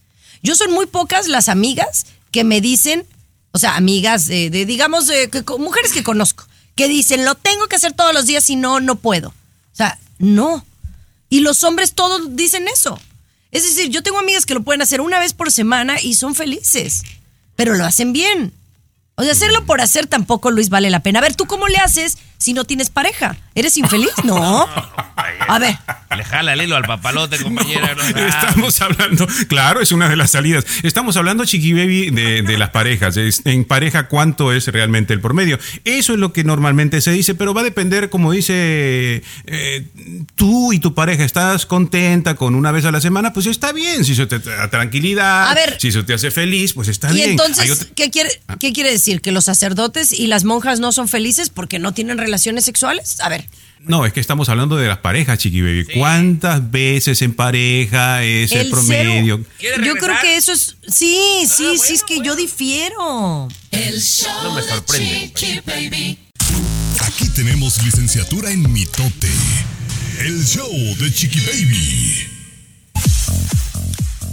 Yo 0.41 0.56
son 0.56 0.71
muy 0.71 0.86
pocas 0.86 1.27
las 1.27 1.47
amigas 1.47 2.06
que 2.32 2.43
me 2.43 2.60
dicen, 2.60 3.06
o 3.51 3.60
sea, 3.60 3.75
amigas 3.75 4.25
de, 4.27 4.49
digamos, 4.49 5.08
de, 5.08 5.29
que- 5.29 5.43
mujeres 5.58 5.93
que 5.93 6.03
conozco, 6.03 6.45
que 6.75 6.88
dicen, 6.89 7.23
lo 7.23 7.36
tengo 7.36 7.67
que 7.67 7.77
hacer 7.77 7.93
todos 7.93 8.13
los 8.13 8.25
días 8.25 8.49
y 8.49 8.56
no, 8.58 8.79
no 8.82 8.95
puedo. 8.95 9.29
O 9.29 9.75
sea, 9.75 9.97
no. 10.17 10.65
Y 11.29 11.39
los 11.39 11.63
hombres 11.63 11.93
todos 11.93 12.36
dicen 12.36 12.67
eso. 12.67 12.99
Es 13.51 13.63
decir, 13.63 13.89
yo 13.91 14.03
tengo 14.03 14.19
amigas 14.19 14.45
que 14.45 14.56
lo 14.56 14.63
pueden 14.63 14.82
hacer 14.82 14.99
una 14.99 15.19
vez 15.19 15.34
por 15.34 15.51
semana 15.51 16.01
y 16.01 16.15
son 16.15 16.36
felices, 16.36 17.03
pero 17.56 17.75
lo 17.75 17.86
hacen 17.86 18.12
bien. 18.12 18.51
O 19.15 19.21
sea, 19.21 19.32
hacerlo 19.34 19.63
por 19.67 19.79
hacer 19.79 20.08
tampoco, 20.08 20.49
Luis, 20.49 20.69
vale 20.69 20.89
la 20.89 21.01
pena. 21.01 21.19
A 21.19 21.21
ver, 21.21 21.36
¿tú 21.36 21.45
cómo 21.45 21.67
le 21.67 21.77
haces 21.77 22.17
si 22.39 22.53
no 22.53 22.65
tienes 22.65 22.89
pareja? 22.89 23.38
¿Eres 23.56 23.78
infeliz? 23.78 24.10
No. 24.24 24.68
A 25.48 25.60
ver, 25.60 25.78
Le 26.18 26.24
jala 26.24 26.54
el 26.54 26.62
hilo 26.62 26.76
al 26.76 26.84
papalote, 26.86 27.38
compañera. 27.38 27.94
no, 27.96 28.02
ah. 28.04 28.46
Estamos 28.48 28.82
hablando, 28.82 29.28
claro, 29.48 29.82
es 29.82 29.92
una 29.92 30.10
de 30.10 30.16
las 30.16 30.32
salidas. 30.32 30.66
Estamos 30.84 31.18
hablando, 31.18 31.46
Chiqui 31.46 31.74
Baby, 31.74 32.10
de, 32.12 32.42
de 32.42 32.58
las 32.58 32.70
parejas. 32.72 33.16
Es- 33.18 33.42
en 33.46 33.66
pareja, 33.66 34.08
¿cuánto 34.08 34.52
es 34.54 34.68
realmente 34.68 35.13
el 35.13 35.22
promedio? 35.22 35.60
Eso 35.86 36.13
es 36.13 36.20
lo 36.20 36.34
que 36.34 36.44
normalmente 36.44 37.00
se 37.02 37.12
dice, 37.12 37.36
pero 37.36 37.54
va 37.54 37.62
a 37.62 37.63
depender, 37.63 38.10
como 38.10 38.32
dice, 38.32 39.22
eh, 39.46 39.88
tú 40.36 40.74
y 40.74 40.80
tu 40.80 40.94
pareja, 40.96 41.24
¿estás 41.24 41.66
contenta 41.66 42.36
con 42.36 42.56
una 42.56 42.72
vez 42.72 42.86
a 42.86 42.92
la 42.92 43.02
semana? 43.02 43.34
Pues 43.34 43.46
está 43.46 43.72
bien. 43.72 44.04
Si 44.06 44.13
eso 44.13 44.28
te 44.28 44.39
da 44.39 44.70
tranquilidad, 44.70 45.50
A 45.50 45.54
ver. 45.54 45.78
si 45.80 45.89
eso 45.89 46.04
te 46.06 46.13
hace 46.13 46.32
feliz, 46.32 46.74
pues 46.74 46.88
está 46.88 47.12
y 47.12 47.16
bien. 47.16 47.26
Hay 47.26 47.32
entonces, 47.32 47.72
otra- 47.72 47.88
¿qué 47.96 48.10
quiere, 48.10 48.30
¿qué 48.60 48.74
quiere 48.74 48.92
decir? 48.92 49.22
¿Que 49.22 49.32
los 49.32 49.46
sacerdotes 49.46 50.12
y 50.13 50.28
las 50.28 50.44
monjas 50.44 50.80
no 50.80 50.92
son 50.92 51.08
felices 51.08 51.50
porque 51.50 51.78
no 51.80 51.94
tienen 51.94 52.18
relaciones 52.18 52.66
sexuales? 52.66 53.20
A 53.20 53.30
ver, 53.30 53.42
No, 53.86 54.06
es 54.06 54.13
que 54.13 54.19
estamos 54.19 54.48
hablando 54.50 54.76
de 54.78 54.88
las 54.88 55.00
parejas, 55.00 55.38
Chiqui 55.39 55.62
Baby. 55.62 55.86
¿Cuántas 55.96 56.72
veces 56.72 57.22
en 57.22 57.34
pareja 57.34 58.24
es 58.24 58.52
el, 58.54 58.62
el 58.62 58.69
promedio? 58.69 59.38
cero- 59.38 59.50
¿Quiere 59.60 59.86
Yo 59.88 59.96
creo 59.96 60.15
que 60.22 60.38
eso 60.38 60.54
es. 60.54 60.78
Sí, 60.88 61.43
sí, 61.48 61.78
sí, 61.78 61.93
es 61.93 62.04
que 62.04 62.22
yo 62.24 62.36
difiero. 62.36 63.48
El 63.72 64.02
show 64.02 64.32
No 64.43 64.56
me 64.56 64.62
de 64.62 64.67
sorprende, 64.69 65.32
Chiqui 65.36 65.60
Baby. 65.65 66.17
Aquí 67.02 67.28
tenemos 67.30 67.84
licenciatura 67.84 68.52
en 68.52 68.72
mitote. 68.72 69.30
El 70.19 70.46
show 70.46 70.72
de 71.00 71.13
Chiqui 71.13 71.39
Baby. 71.41 72.28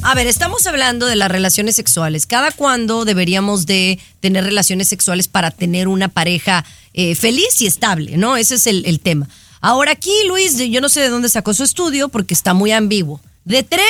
A 0.02 0.14
ver, 0.14 0.26
estamos 0.26 0.66
hablando 0.66 1.06
de 1.06 1.14
las 1.14 1.30
relaciones 1.30 1.76
sexuales. 1.76 2.26
¿Cada 2.26 2.52
cuándo 2.52 3.04
deberíamos 3.04 3.66
de 3.66 3.98
tener 4.20 4.44
relaciones 4.44 4.88
sexuales 4.88 5.28
para 5.28 5.50
tener 5.50 5.88
una 5.88 6.08
pareja 6.08 6.64
eh, 6.94 7.14
feliz 7.14 7.60
y 7.60 7.66
estable? 7.66 8.16
¿No? 8.16 8.36
Ese 8.38 8.54
es 8.54 8.66
el, 8.66 8.84
el 8.86 9.00
tema. 9.00 9.28
Ahora 9.60 9.92
aquí, 9.92 10.12
Luis, 10.26 10.56
yo 10.56 10.80
no 10.80 10.88
sé 10.88 11.00
de 11.00 11.10
dónde 11.10 11.28
sacó 11.28 11.52
su 11.52 11.64
estudio 11.64 12.08
porque 12.08 12.32
está 12.32 12.54
muy 12.54 12.72
ambiguo. 12.72 13.20
De 13.44 13.62
3 13.62 13.84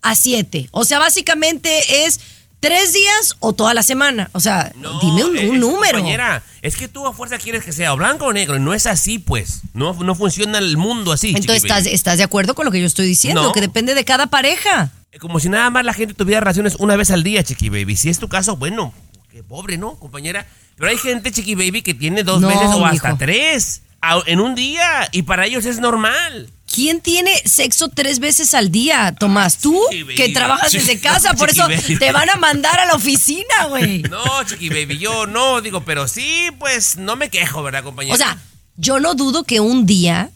a 0.00 0.14
7. 0.14 0.68
O 0.70 0.84
sea, 0.84 0.98
básicamente 0.98 2.06
es 2.06 2.18
tres 2.62 2.92
días 2.92 3.34
o 3.40 3.52
toda 3.52 3.74
la 3.74 3.82
semana. 3.82 4.30
O 4.32 4.40
sea, 4.40 4.72
No, 4.76 4.98
dime 5.00 5.24
un, 5.24 5.36
es- 5.36 5.50
un 5.50 5.58
número. 5.60 5.98
Compañera, 5.98 6.42
es 6.62 6.76
que 6.76 6.86
tú 6.88 7.06
a 7.06 7.12
fuerza 7.12 7.36
quieres 7.38 7.64
que 7.64 7.72
sea 7.72 7.92
blanco 7.94 8.26
o 8.26 8.32
negro. 8.32 8.58
No 8.60 8.72
es 8.72 8.86
así, 8.86 9.18
pues. 9.18 9.62
No, 9.74 9.92
no 9.94 10.14
funciona 10.14 10.58
el 10.58 10.76
mundo 10.76 11.12
así. 11.12 11.30
Entonces, 11.36 11.64
¿estás. 11.64 11.86
¿estás 11.86 12.18
de 12.18 12.24
acuerdo 12.24 12.54
con 12.54 12.64
lo 12.64 12.70
que 12.70 12.80
yo 12.80 12.86
estoy 12.86 13.06
diciendo? 13.06 13.42
No. 13.42 13.52
Que 13.52 13.60
depende 13.60 13.94
de 13.94 14.04
cada 14.04 14.28
pareja. 14.28 14.92
Como 15.20 15.40
si 15.40 15.48
nada 15.50 15.68
más 15.70 15.84
la 15.84 15.92
gente 15.92 16.14
tuviera 16.14 16.40
relaciones 16.40 16.76
una 16.78 16.96
vez 16.96 17.10
al 17.10 17.22
día, 17.22 17.42
Chiqui 17.42 17.68
Baby. 17.68 17.96
Si 17.96 18.08
es 18.08 18.18
tu 18.18 18.28
caso, 18.28 18.56
bueno, 18.56 18.94
qué 19.30 19.42
pobre, 19.42 19.76
¿no, 19.76 19.96
compañera? 19.98 20.46
Pero 20.76 20.88
hay 20.88 20.96
gente, 20.96 21.32
Chiqui 21.32 21.54
Baby, 21.54 21.82
que 21.82 21.92
tiene 21.94 22.22
dos 22.22 22.40
No, 22.40 22.48
veces 22.48 22.68
o 22.68 22.86
hasta 22.86 23.18
tres 23.18 23.82
en 24.26 24.40
un 24.40 24.54
día. 24.54 25.08
Y 25.12 25.22
para 25.22 25.46
ellos 25.46 25.64
es 25.64 25.78
normal. 25.80 26.50
¿Quién 26.72 27.00
tiene 27.02 27.36
sexo 27.44 27.88
tres 27.88 28.18
veces 28.18 28.54
al 28.54 28.70
día, 28.70 29.14
Tomás? 29.18 29.58
¿Tú? 29.58 29.78
sí, 29.90 30.04
que 30.16 30.30
trabajas 30.30 30.72
desde 30.72 30.98
casa, 30.98 31.34
por 31.38 31.50
eso 31.50 31.68
baby. 31.68 31.98
te 31.98 32.12
van 32.12 32.30
a 32.30 32.36
mandar 32.36 32.80
a 32.80 32.86
la 32.86 32.94
oficina, 32.94 33.66
güey. 33.68 34.02
No, 34.02 34.22
Chiqui 34.44 34.70
Baby, 34.70 34.98
yo 34.98 35.26
no 35.26 35.60
digo, 35.60 35.84
pero 35.84 36.08
sí, 36.08 36.48
pues 36.58 36.96
no 36.96 37.16
me 37.16 37.28
quejo, 37.28 37.62
¿verdad, 37.62 37.84
compañera? 37.84 38.14
O 38.14 38.16
sea, 38.16 38.38
yo 38.76 39.00
no 39.00 39.14
dudo 39.14 39.44
que 39.44 39.60
un 39.60 39.84
día 39.84 40.30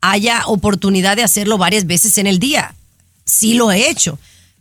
haya 0.00 0.42
oportunidad 0.46 1.16
de 1.16 1.24
hacerlo 1.24 1.58
varias 1.58 1.86
veces 1.86 2.18
en 2.18 2.28
el 2.28 2.38
día. 2.38 2.74
Sí 3.24 3.54
lo 3.54 3.72
he 3.72 3.90
hecho, 3.90 4.18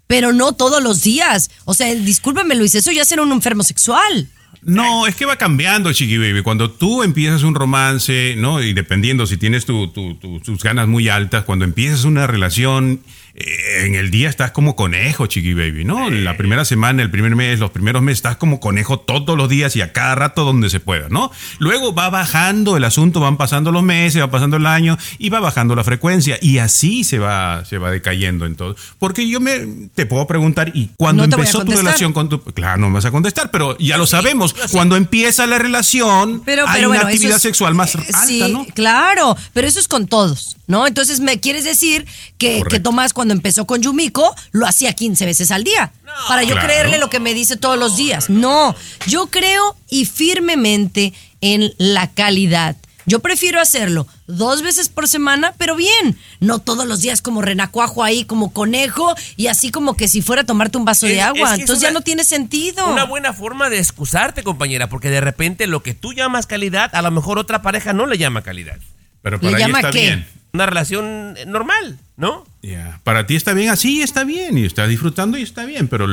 pero 0.08 0.34
no 0.34 0.54
todos 0.54 0.82
los 0.82 1.04
días. 1.04 1.52
O 1.66 1.76
sea, 1.76 1.94
discúlpeme, 1.94 2.56
Luis, 2.56 2.74
eso 2.74 2.92
ya 2.92 3.04
es 3.04 3.08
ser 3.08 3.20
un 3.20 3.32
enfermo 3.32 3.62
sexual. 3.62 4.30
No, 4.66 5.08
es 5.08 5.16
que 5.16 5.26
va 5.26 5.36
cambiando, 5.36 5.92
Chiqui 5.92 6.18
Baby. 6.18 6.42
Cuando 6.42 6.72
tú 6.72 7.04
empiezas 7.04 7.44
un 7.44 7.54
romance, 7.56 8.36
¿no? 8.38 8.62
Y 8.62 8.74
dependiendo 8.74 9.26
si 9.26 9.38
tienes 9.38 9.66
tu- 9.66 9.88
tu- 9.90 10.16
tu- 10.16 10.40
tus 10.40 10.64
ganas 10.64 10.88
muy 10.88 11.10
altas, 11.10 11.44
cuando 11.44 11.66
empiezas 11.66 12.06
una 12.06 12.28
relación, 12.28 13.02
en 13.36 13.96
el 13.96 14.12
día 14.12 14.30
estás 14.30 14.52
como 14.52 14.76
conejo, 14.76 15.26
Chiqui 15.26 15.54
Baby, 15.56 15.86
¿no? 15.86 16.10
La 16.12 16.38
primera 16.38 16.66
semana, 16.66 17.02
el 17.02 17.10
primer 17.10 17.36
mes, 17.36 17.60
los 17.60 17.72
primeros 17.72 18.02
meses 18.04 18.20
estás 18.20 18.36
como 18.38 18.60
conejo 18.60 19.00
todos 19.00 19.36
los 19.36 19.50
días 19.50 19.76
y 19.76 19.82
a 19.82 19.92
cada 19.92 20.14
rato 20.14 20.44
donde 20.46 20.70
se 20.70 20.80
pueda, 20.80 21.10
¿no? 21.10 21.32
Luego 21.58 21.96
va 21.96 22.10
bajando 22.12 22.78
el 22.78 22.84
asunto, 22.84 23.20
van 23.20 23.38
pasando 23.38 23.72
los 23.72 23.82
meses, 23.82 24.22
va 24.22 24.30
pasando 24.30 24.58
el 24.58 24.68
año 24.68 24.98
y 25.18 25.30
va 25.30 25.40
bajando 25.40 25.76
la 25.76 25.84
frecuencia 25.84 26.38
y 26.42 26.60
así 26.60 27.04
se 27.04 27.18
va, 27.18 27.66
se 27.66 27.80
va 27.80 27.90
decayendo 27.90 28.46
en 28.46 28.56
todo. 28.56 28.76
Porque 29.00 29.28
yo 29.28 29.40
me 29.40 29.90
te 29.96 30.06
puedo 30.06 30.28
preguntar, 30.28 30.72
¿y 30.76 30.92
cuando 30.96 31.26
No 31.28 31.36
empezó 31.36 31.66
tu 31.66 31.72
relación 31.72 32.14
con 32.14 32.30
tu... 32.30 32.40
Claro, 32.44 32.82
no 32.82 32.90
me 32.90 32.96
vas 32.96 33.06
a 33.06 33.12
contestar, 33.12 33.50
pero 33.50 33.76
ya 33.80 33.98
lo 33.98 34.06
sabemos. 34.06 34.54
Cuando 34.72 34.96
empieza 34.96 35.48
la 35.48 35.58
relación, 35.58 36.44
Pero, 36.46 36.68
hay 36.68 36.76
pero 36.76 36.90
una 36.90 37.00
bueno, 37.00 37.10
actividad 37.10 37.38
es- 37.38 37.42
sexual 37.42 37.74
más 37.74 37.96
eh, 37.96 38.00
alta, 38.00 38.26
sí, 38.28 38.44
¿no? 38.52 38.66
claro, 38.76 39.36
pero 39.54 39.68
eso 39.68 39.80
es 39.80 39.88
con 39.88 40.06
todos, 40.08 40.56
¿no? 40.68 40.88
Entonces, 40.88 41.20
¿me 41.20 41.40
quieres 41.40 41.64
decir 41.64 42.06
que, 42.38 42.64
Tomás 42.82 43.14
cuando 43.14 43.34
empezó 43.34 43.66
con 43.66 43.82
Yumiko 43.82 44.36
lo 44.52 44.66
hacía 44.68 44.94
15 44.94 45.26
veces 45.26 45.52
al 45.52 45.64
día? 45.64 45.92
para 46.28 46.44
yo 46.44 46.52
Claro. 46.54 46.68
creerle 46.68 47.00
lo 47.00 47.10
que 47.10 47.20
me 47.20 47.34
dice 47.34 47.58
todos 47.58 47.78
los 47.78 47.98
días. 47.98 48.30
No, 48.30 48.76
yo 49.08 49.28
creo 49.28 49.76
y 49.90 50.06
firmemente 50.06 51.14
en 51.42 51.74
la 51.78 52.08
calidad. 52.12 52.76
Yo 53.06 53.20
prefiero 53.20 53.60
hacerlo 53.60 54.08
dos 54.28 54.62
veces 54.62 54.88
por 54.88 55.08
semana, 55.10 55.54
pero 55.58 55.76
bien, 55.76 56.18
no 56.40 56.60
todos 56.60 56.86
los 56.88 57.02
días 57.02 57.22
como 57.22 57.42
renacuajo 57.42 58.02
ahí, 58.04 58.24
como 58.24 58.54
conejo, 58.54 59.14
y 59.36 59.48
así 59.48 59.72
como 59.72 59.96
que 59.98 60.08
si 60.08 60.22
fuera 60.22 60.44
a 60.44 60.46
tomarte 60.46 60.78
un 60.78 60.86
vaso 60.86 61.06
Es- 61.08 61.14
de 61.14 61.18
es 61.20 61.26
agua. 61.26 61.56
que 61.56 61.62
Entonces 61.62 61.84
una- 61.84 61.90
ya 61.90 61.94
no 61.94 62.02
tiene 62.02 62.24
sentido. 62.24 62.88
Una 62.90 63.04
buena 63.06 63.34
forma 63.34 63.70
de 63.70 63.80
excusarte, 63.80 64.44
compañera, 64.44 64.88
porque 64.88 65.10
de 65.10 65.20
repente 65.20 65.68
lo 65.68 65.84
que 65.84 65.94
tú 65.94 66.14
llamas 66.14 66.46
calidad, 66.48 66.96
a 66.96 67.02
lo 67.02 67.12
mejor 67.12 67.40
otra 67.40 67.62
pareja 67.62 67.92
no 67.92 68.06
le 68.06 68.18
llama 68.18 68.42
calidad. 68.42 68.78
Pero 69.22 69.38
¿Le 69.38 69.44
para 69.44 69.58
ahí 69.58 69.64
llama 69.64 69.80
está 69.80 69.92
qué? 69.92 70.00
bien. 70.00 70.28
Una 70.56 70.68
relación 70.68 71.34
normal, 71.48 71.98
¿no? 72.16 72.46
Ya. 72.62 73.00
Para 73.04 73.26
ti 73.26 73.36
está 73.36 73.54
bien 73.54 73.70
así, 73.72 74.04
está 74.04 74.24
bien, 74.24 74.56
y 74.56 74.66
estás 74.66 74.88
disfrutando 74.88 75.36
y 75.40 75.42
está 75.42 75.66
bien, 75.66 75.88
pero 75.88 76.06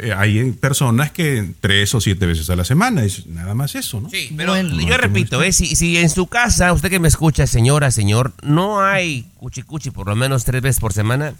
eh, 0.00 0.14
hay 0.16 0.52
personas 0.52 1.10
que 1.10 1.50
tres 1.60 1.94
o 1.94 2.00
siete 2.00 2.24
veces 2.24 2.48
a 2.48 2.56
la 2.56 2.64
semana, 2.64 3.04
es 3.04 3.26
nada 3.26 3.52
más 3.52 3.74
eso, 3.74 4.00
¿no? 4.00 4.08
Sí, 4.08 4.32
pero 4.34 4.52
Bueno. 4.52 4.80
yo 4.80 4.96
repito, 4.96 5.42
eh, 5.42 5.52
si, 5.52 5.76
si 5.76 5.98
en 5.98 6.08
su 6.08 6.26
casa, 6.26 6.72
usted 6.72 6.88
que 6.88 7.00
me 7.00 7.08
escucha, 7.08 7.46
señora, 7.46 7.90
señor, 7.90 8.32
no 8.42 8.80
hay 8.82 9.26
cuchicuchi 9.36 9.90
por 9.90 10.08
lo 10.08 10.16
menos 10.16 10.46
tres 10.46 10.62
veces 10.62 10.80
por 10.80 10.94
semana, 10.94 11.34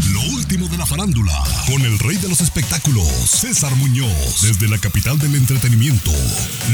Lo 0.07 0.21
último 0.21 0.67
de 0.69 0.77
la 0.77 0.85
farándula, 0.85 1.33
con 1.67 1.81
el 1.83 1.99
rey 1.99 2.15
de 2.17 2.29
los 2.29 2.41
espectáculos, 2.41 3.07
César 3.29 3.75
Muñoz, 3.75 4.41
desde 4.41 4.67
la 4.67 4.77
capital 4.77 5.19
del 5.19 5.35
entretenimiento, 5.35 6.12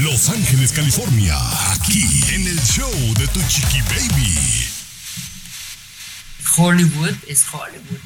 Los 0.00 0.28
Ángeles, 0.28 0.72
California, 0.72 1.36
aquí 1.72 2.02
en 2.34 2.46
el 2.46 2.60
show 2.62 2.90
de 3.18 3.26
Tu 3.28 3.40
Chiqui 3.48 3.80
Baby. 3.82 4.34
Hollywood 6.56 7.14
es 7.26 7.42
Hollywood. 7.52 8.00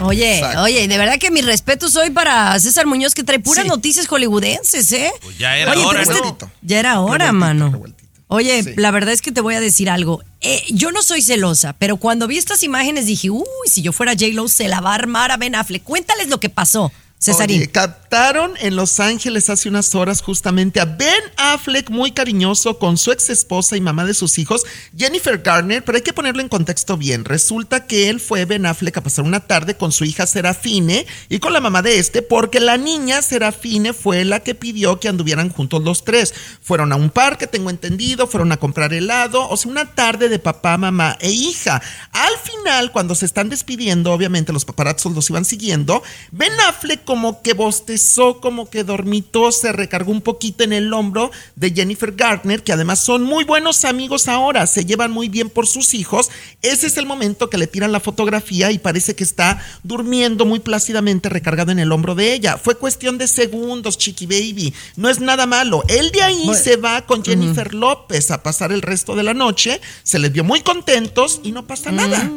Oye, 0.00 0.36
Exacto. 0.38 0.62
oye, 0.62 0.86
de 0.86 0.98
verdad 0.98 1.18
que 1.18 1.30
mi 1.32 1.40
respeto 1.42 1.90
soy 1.90 2.10
para 2.10 2.58
César 2.60 2.86
Muñoz 2.86 3.14
que 3.14 3.24
trae 3.24 3.40
puras 3.40 3.64
Sí. 3.64 3.68
noticias 3.68 4.06
hollywoodenses, 4.06 4.92
¿eh? 4.92 5.10
Pues 5.22 5.36
ya 5.38 5.56
era 5.56 5.72
Oye, 5.72 5.84
hora, 5.84 6.04
¿no? 6.04 6.12
este- 6.12 6.46
Ya 6.62 6.78
era 6.78 7.00
hora, 7.00 7.26
Revueltito, 7.26 7.32
mano. 7.38 7.70
revueltito. 7.72 7.97
Oye, 8.28 8.62
Sí. 8.62 8.70
la 8.76 8.90
verdad 8.90 9.12
es 9.14 9.22
que 9.22 9.32
te 9.32 9.40
voy 9.40 9.54
a 9.54 9.60
decir 9.60 9.88
algo. 9.90 10.22
Eh, 10.40 10.62
yo 10.70 10.92
no 10.92 11.02
soy 11.02 11.22
celosa, 11.22 11.72
pero 11.72 11.96
cuando 11.96 12.26
vi 12.26 12.36
estas 12.38 12.62
imágenes 12.62 13.06
dije, 13.06 13.30
uy, 13.30 13.44
si 13.66 13.80
yo 13.82 13.92
fuera 13.92 14.12
J-Lo, 14.12 14.48
se 14.48 14.68
la 14.68 14.80
va 14.80 14.92
a 14.92 14.96
armar 14.96 15.30
a 15.32 15.36
Ben 15.38 15.54
Affleck. 15.54 15.82
Cuéntales 15.82 16.28
lo 16.28 16.38
que 16.38 16.50
pasó, 16.50 16.92
Cesarín. 17.20 17.58
Oye, 17.58 17.70
captaron 17.70 18.54
en 18.60 18.76
Los 18.76 19.00
Ángeles 19.00 19.50
hace 19.50 19.68
unas 19.68 19.94
horas 19.96 20.22
justamente 20.22 20.78
a 20.78 20.84
Ben 20.84 21.22
Affleck 21.36 21.90
muy 21.90 22.12
cariñoso 22.12 22.78
con 22.78 22.96
su 22.96 23.10
ex 23.10 23.28
esposa 23.28 23.76
y 23.76 23.80
mamá 23.80 24.04
de 24.04 24.14
sus 24.14 24.38
hijos, 24.38 24.64
Jennifer 24.96 25.38
Garner, 25.38 25.84
pero 25.84 25.96
hay 25.96 26.02
que 26.02 26.12
ponerlo 26.12 26.42
en 26.42 26.48
contexto 26.48 26.96
bien. 26.96 27.24
Resulta 27.24 27.86
que 27.86 28.08
él 28.08 28.20
fue 28.20 28.44
Ben 28.44 28.66
Affleck 28.66 28.96
a 28.96 29.02
pasar 29.02 29.24
una 29.24 29.40
tarde 29.40 29.76
con 29.76 29.90
su 29.90 30.04
hija 30.04 30.28
Serafine 30.28 31.06
y 31.28 31.40
con 31.40 31.52
la 31.52 31.60
mamá 31.60 31.82
de 31.82 31.98
este 31.98 32.22
porque 32.22 32.60
la 32.60 32.76
niña 32.76 33.20
Serafine 33.20 33.92
fue 33.94 34.24
la 34.24 34.40
que 34.40 34.54
pidió 34.54 35.00
que 35.00 35.08
anduvieran 35.08 35.50
juntos 35.50 35.82
los 35.82 36.04
tres. 36.04 36.32
Fueron 36.62 36.92
a 36.92 36.96
un 36.96 37.10
parque, 37.10 37.48
tengo 37.48 37.70
entendido, 37.70 38.28
fueron 38.28 38.52
a 38.52 38.58
comprar 38.58 38.92
helado, 38.92 39.48
o 39.48 39.56
sea, 39.56 39.72
una 39.72 39.94
tarde 39.94 40.28
de 40.28 40.38
papá, 40.38 40.78
mamá 40.78 41.16
e 41.20 41.30
hija. 41.30 41.82
Al 42.12 42.34
final, 42.44 42.92
cuando 42.92 43.16
se 43.16 43.26
están 43.26 43.48
despidiendo, 43.48 44.12
obviamente 44.12 44.52
los 44.52 44.64
paparazzos 44.64 45.14
los 45.14 45.28
iban 45.30 45.44
siguiendo, 45.44 46.02
Ben 46.30 46.52
Affleck 46.68 47.07
como 47.08 47.40
que 47.40 47.54
bostezó, 47.54 48.38
como 48.38 48.68
que 48.68 48.84
dormitó, 48.84 49.50
se 49.50 49.72
recargó 49.72 50.12
un 50.12 50.20
poquito 50.20 50.62
en 50.62 50.74
el 50.74 50.92
hombro 50.92 51.30
de 51.56 51.70
Jennifer 51.70 52.12
Gardner, 52.12 52.62
que 52.62 52.70
además 52.70 53.00
son 53.00 53.22
muy 53.22 53.44
buenos 53.44 53.86
amigos 53.86 54.28
ahora, 54.28 54.66
se 54.66 54.84
llevan 54.84 55.10
muy 55.10 55.30
bien 55.30 55.48
por 55.48 55.66
sus 55.66 55.94
hijos. 55.94 56.28
Ese 56.60 56.86
es 56.86 56.98
el 56.98 57.06
momento 57.06 57.48
que 57.48 57.56
le 57.56 57.66
tiran 57.66 57.92
la 57.92 58.00
fotografía 58.00 58.70
y 58.72 58.78
parece 58.78 59.16
que 59.16 59.24
está 59.24 59.58
durmiendo 59.84 60.44
muy 60.44 60.58
plácidamente 60.58 61.30
recargado 61.30 61.72
en 61.72 61.78
el 61.78 61.92
hombro 61.92 62.14
de 62.14 62.34
ella. 62.34 62.58
Fue 62.58 62.74
cuestión 62.74 63.16
de 63.16 63.26
segundos, 63.26 63.96
Chiqui 63.96 64.26
Baby. 64.26 64.74
No 64.96 65.08
es 65.08 65.18
nada 65.18 65.46
malo. 65.46 65.84
Él 65.88 66.10
de 66.10 66.20
ahí 66.20 66.50
se 66.62 66.76
va 66.76 67.06
con 67.06 67.24
Jennifer 67.24 67.72
López 67.72 68.30
a 68.30 68.42
pasar 68.42 68.70
el 68.70 68.82
resto 68.82 69.16
de 69.16 69.22
la 69.22 69.32
noche. 69.32 69.80
Se 70.02 70.18
les 70.18 70.30
vio 70.30 70.44
muy 70.44 70.60
contentos 70.60 71.40
y 71.42 71.52
no 71.52 71.66
pasa 71.66 71.90
nada. 71.90 72.30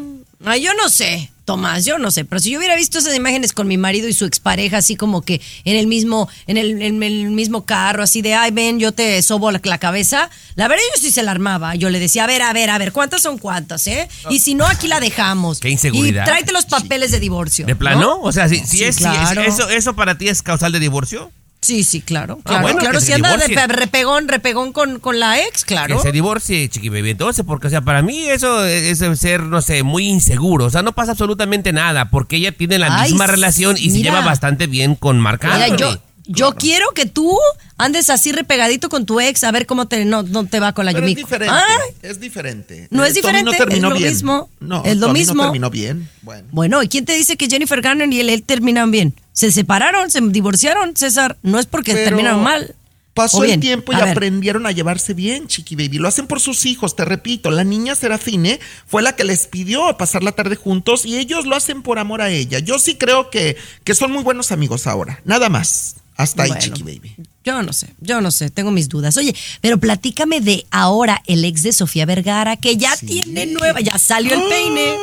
Ay, 0.45 0.63
yo 0.63 0.73
no 0.75 0.89
sé, 0.89 1.30
Tomás, 1.43 1.85
yo 1.85 1.97
no 1.97 2.11
sé, 2.11 2.23
pero 2.23 2.39
si 2.39 2.51
yo 2.51 2.59
hubiera 2.59 2.75
visto 2.75 2.99
esas 2.99 3.15
imágenes 3.15 3.51
con 3.51 3.67
mi 3.67 3.75
marido 3.77 4.07
y 4.07 4.13
su 4.13 4.25
expareja, 4.25 4.77
así 4.77 4.95
como 4.95 5.23
que 5.23 5.41
en 5.65 5.75
el 5.75 5.87
mismo, 5.87 6.29
en 6.45 6.57
el, 6.57 6.81
en 6.81 7.01
el 7.01 7.31
mismo 7.31 7.65
carro, 7.65 8.03
así 8.03 8.21
de, 8.21 8.35
ay, 8.35 8.51
ven, 8.51 8.79
yo 8.79 8.91
te 8.91 9.21
sobo 9.23 9.51
la, 9.51 9.59
la 9.63 9.77
cabeza, 9.79 10.29
la 10.55 10.67
verdad 10.67 10.83
yo 10.95 11.01
sí 11.01 11.11
se 11.11 11.23
la 11.23 11.31
armaba. 11.31 11.73
Yo 11.75 11.89
le 11.89 11.99
decía, 11.99 12.25
a 12.25 12.27
ver, 12.27 12.43
a 12.43 12.53
ver, 12.53 12.69
a 12.69 12.77
ver, 12.77 12.91
¿cuántas 12.91 13.23
son 13.23 13.39
cuántas, 13.39 13.87
eh? 13.87 14.07
Y 14.29 14.39
si 14.39 14.53
no, 14.53 14.65
aquí 14.67 14.87
la 14.87 14.99
dejamos. 14.99 15.59
Qué 15.59 15.69
inseguridad. 15.69 16.23
Y 16.23 16.25
tráete 16.25 16.51
los 16.51 16.65
papeles 16.65 17.11
de 17.11 17.19
divorcio. 17.19 17.65
¿De 17.65 17.75
plano? 17.75 17.99
¿no? 18.01 18.21
O 18.21 18.31
sea, 18.31 18.47
si, 18.47 18.57
si 18.59 18.77
Sí, 18.77 18.83
es, 18.83 18.95
si 18.97 19.03
es- 19.05 19.47
eso, 19.47 19.67
¿eso 19.69 19.95
para 19.95 20.17
ti 20.17 20.29
es 20.29 20.43
causal 20.43 20.71
de 20.71 20.79
divorcio? 20.79 21.31
Sí, 21.61 21.83
sí, 21.83 22.01
claro. 22.01 22.39
Ah, 22.39 22.43
Claro, 22.47 22.61
bueno, 22.63 22.79
claro. 22.79 22.99
Si 22.99 23.13
anda 23.13 23.37
de 23.37 23.67
repegón, 23.67 24.27
repegón 24.27 24.73
con, 24.73 24.99
con 24.99 25.19
la 25.19 25.39
ex, 25.41 25.63
claro. 25.63 25.97
Que 25.97 26.01
se 26.01 26.11
divorcie, 26.11 26.67
chiqui 26.69 26.89
baby. 26.89 27.11
Entonces, 27.11 27.45
porque, 27.45 27.67
o 27.67 27.69
sea, 27.69 27.81
para 27.81 28.01
mí 28.01 28.25
eso 28.27 28.65
es 28.65 28.97
ser, 29.19 29.43
no 29.43 29.61
sé, 29.61 29.83
muy 29.83 30.07
inseguro. 30.07 30.65
O 30.65 30.69
sea, 30.71 30.81
no 30.81 30.93
pasa 30.93 31.11
absolutamente 31.11 31.71
nada, 31.71 32.09
porque 32.09 32.37
ella 32.37 32.51
tiene 32.51 32.79
la 32.79 33.01
Ay, 33.01 33.11
misma 33.11 33.27
relación 33.27 33.77
y 33.77 33.91
se 33.91 34.01
lleva 34.01 34.21
bastante 34.21 34.65
bien 34.65 34.95
con 34.95 35.19
Marc 35.19 35.43
Mira, 35.43 35.65
Anthony. 35.65 35.77
yo, 35.77 36.01
yo 36.25 36.55
quiero 36.55 36.87
que 36.95 37.05
tú 37.05 37.37
andes 37.77 38.09
así 38.09 38.31
repegadito 38.31 38.89
con 38.89 39.05
tu 39.05 39.19
ex 39.19 39.43
a 39.43 39.51
ver 39.51 39.67
cómo 39.67 39.87
te, 39.87 40.03
no, 40.05 40.23
no 40.23 40.45
te 40.47 40.59
va 40.59 40.73
con 40.73 40.85
la 40.87 40.93
Pero 40.93 41.05
es 41.05 41.11
Yumiko. 41.11 41.27
diferente. 41.27 41.53
Ay, 41.55 41.89
Es 42.01 42.19
diferente. 42.19 42.87
No 42.89 43.05
Eh, 43.05 43.09
es 43.09 43.13
diferente, 43.13 43.51
no 43.51 43.57
terminó 43.57 43.87
es 43.89 43.93
lo 43.93 43.99
bien. 43.99 44.09
mismo. 44.09 44.49
No, 44.59 44.83
Es 44.83 44.97
lo 44.97 45.07
Tommy 45.07 45.19
mismo. 45.19 45.35
no 45.35 45.43
terminó 45.43 45.69
bien. 45.69 46.09
Bueno. 46.23 46.47
Bueno, 46.51 46.81
¿y 46.81 46.87
quién 46.87 47.05
te 47.05 47.13
dice 47.13 47.37
que 47.37 47.47
Jennifer 47.47 47.81
Garner 47.81 48.11
y 48.11 48.19
él, 48.19 48.29
él 48.29 48.41
terminan 48.41 48.89
bien? 48.89 49.13
Se 49.33 49.51
separaron, 49.51 50.11
se 50.11 50.21
divorciaron, 50.21 50.95
César. 50.95 51.37
No 51.41 51.59
es 51.59 51.65
porque 51.65 51.93
Pero 51.93 52.05
terminaron 52.05 52.43
mal. 52.43 52.75
Pasó 53.13 53.41
bien, 53.41 53.55
el 53.55 53.59
tiempo 53.59 53.91
y 53.91 53.95
a 53.95 54.11
aprendieron 54.11 54.65
a 54.65 54.71
llevarse 54.71 55.13
bien, 55.13 55.47
Chiqui 55.47 55.75
Baby. 55.75 55.97
Lo 55.97 56.07
hacen 56.07 56.27
por 56.27 56.39
sus 56.39 56.65
hijos, 56.65 56.95
te 56.95 57.03
repito. 57.03 57.51
La 57.51 57.65
niña 57.65 57.93
Serafine 57.93 58.59
fue 58.87 59.01
la 59.01 59.17
que 59.17 59.25
les 59.25 59.47
pidió 59.47 59.97
pasar 59.97 60.23
la 60.23 60.31
tarde 60.31 60.55
juntos 60.55 61.05
y 61.05 61.17
ellos 61.17 61.45
lo 61.45 61.55
hacen 61.57 61.81
por 61.81 61.99
amor 61.99 62.21
a 62.21 62.29
ella. 62.29 62.59
Yo 62.59 62.79
sí 62.79 62.95
creo 62.95 63.29
que, 63.29 63.57
que 63.83 63.95
son 63.95 64.13
muy 64.13 64.23
buenos 64.23 64.53
amigos 64.53 64.87
ahora. 64.87 65.19
Nada 65.25 65.49
más. 65.49 65.95
Hasta 66.15 66.43
ahí. 66.43 66.51
Chiqui 66.57 66.83
Baby. 66.83 67.15
Yo 67.43 67.61
no 67.63 67.73
sé, 67.73 67.87
yo 67.99 68.21
no 68.21 68.31
sé, 68.31 68.49
tengo 68.49 68.71
mis 68.71 68.87
dudas. 68.87 69.17
Oye, 69.17 69.35
pero 69.59 69.79
platícame 69.79 70.39
de 70.39 70.65
ahora 70.69 71.21
el 71.25 71.43
ex 71.43 71.63
de 71.63 71.73
Sofía 71.73 72.05
Vergara, 72.05 72.55
que 72.55 72.77
ya 72.77 72.95
tiene 72.95 73.47
nueva, 73.47 73.81
ya 73.81 73.97
salió 73.97 74.35
el 74.35 74.47
peine. 74.47 74.95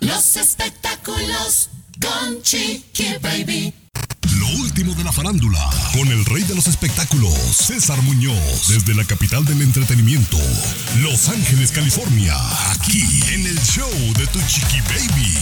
Los 0.00 0.36
espectáculos 0.36 1.70
con 2.02 2.42
Chiqui 2.42 3.16
Baby. 3.20 3.72
Lo 4.38 4.46
último 4.60 4.94
de 4.94 5.04
la 5.04 5.12
farándula, 5.12 5.70
con 5.92 6.08
el 6.08 6.24
rey 6.24 6.42
de 6.42 6.54
los 6.54 6.66
espectáculos, 6.66 7.32
César 7.32 8.00
Muñoz, 8.02 8.68
desde 8.68 8.94
la 8.94 9.04
capital 9.04 9.44
del 9.44 9.62
entretenimiento, 9.62 10.38
Los 11.00 11.28
Ángeles, 11.28 11.70
California, 11.70 12.34
aquí 12.70 13.02
en 13.32 13.46
el 13.46 13.58
show 13.62 13.90
de 14.18 14.26
Tu 14.26 14.40
Chiqui 14.46 14.80
Baby. 14.80 15.38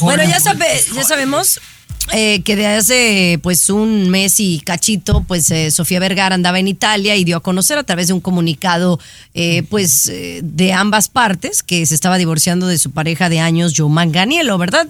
Bueno, 0.00 0.24
ya, 0.24 0.40
sabe, 0.40 0.84
ya 0.94 1.04
sabemos 1.04 1.60
eh, 2.10 2.42
que 2.42 2.56
de 2.56 2.66
hace 2.66 3.38
pues 3.42 3.70
un 3.70 4.10
mes 4.10 4.40
y 4.40 4.60
cachito, 4.60 5.24
pues 5.26 5.50
eh, 5.50 5.70
Sofía 5.70 6.00
Vergara 6.00 6.34
andaba 6.34 6.58
en 6.58 6.68
Italia 6.68 7.16
y 7.16 7.24
dio 7.24 7.36
a 7.36 7.40
conocer 7.40 7.78
a 7.78 7.84
través 7.84 8.08
de 8.08 8.12
un 8.12 8.20
comunicado 8.20 8.98
eh, 9.34 9.62
pues 9.70 10.08
eh, 10.08 10.40
de 10.42 10.72
ambas 10.72 11.08
partes 11.08 11.62
que 11.62 11.86
se 11.86 11.94
estaba 11.94 12.18
divorciando 12.18 12.66
de 12.66 12.78
su 12.78 12.90
pareja 12.90 13.28
de 13.28 13.40
años, 13.40 13.74
Joe 13.76 13.88
Manganiello, 13.88 14.58
¿verdad? 14.58 14.88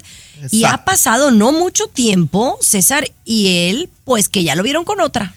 Y 0.50 0.64
ha 0.64 0.84
pasado 0.84 1.30
no 1.30 1.52
mucho 1.52 1.86
tiempo, 1.86 2.58
César 2.60 3.08
y 3.24 3.68
él, 3.68 3.90
pues 4.04 4.28
que 4.28 4.42
ya 4.42 4.56
lo 4.56 4.62
vieron 4.62 4.84
con 4.84 5.00
otra. 5.00 5.34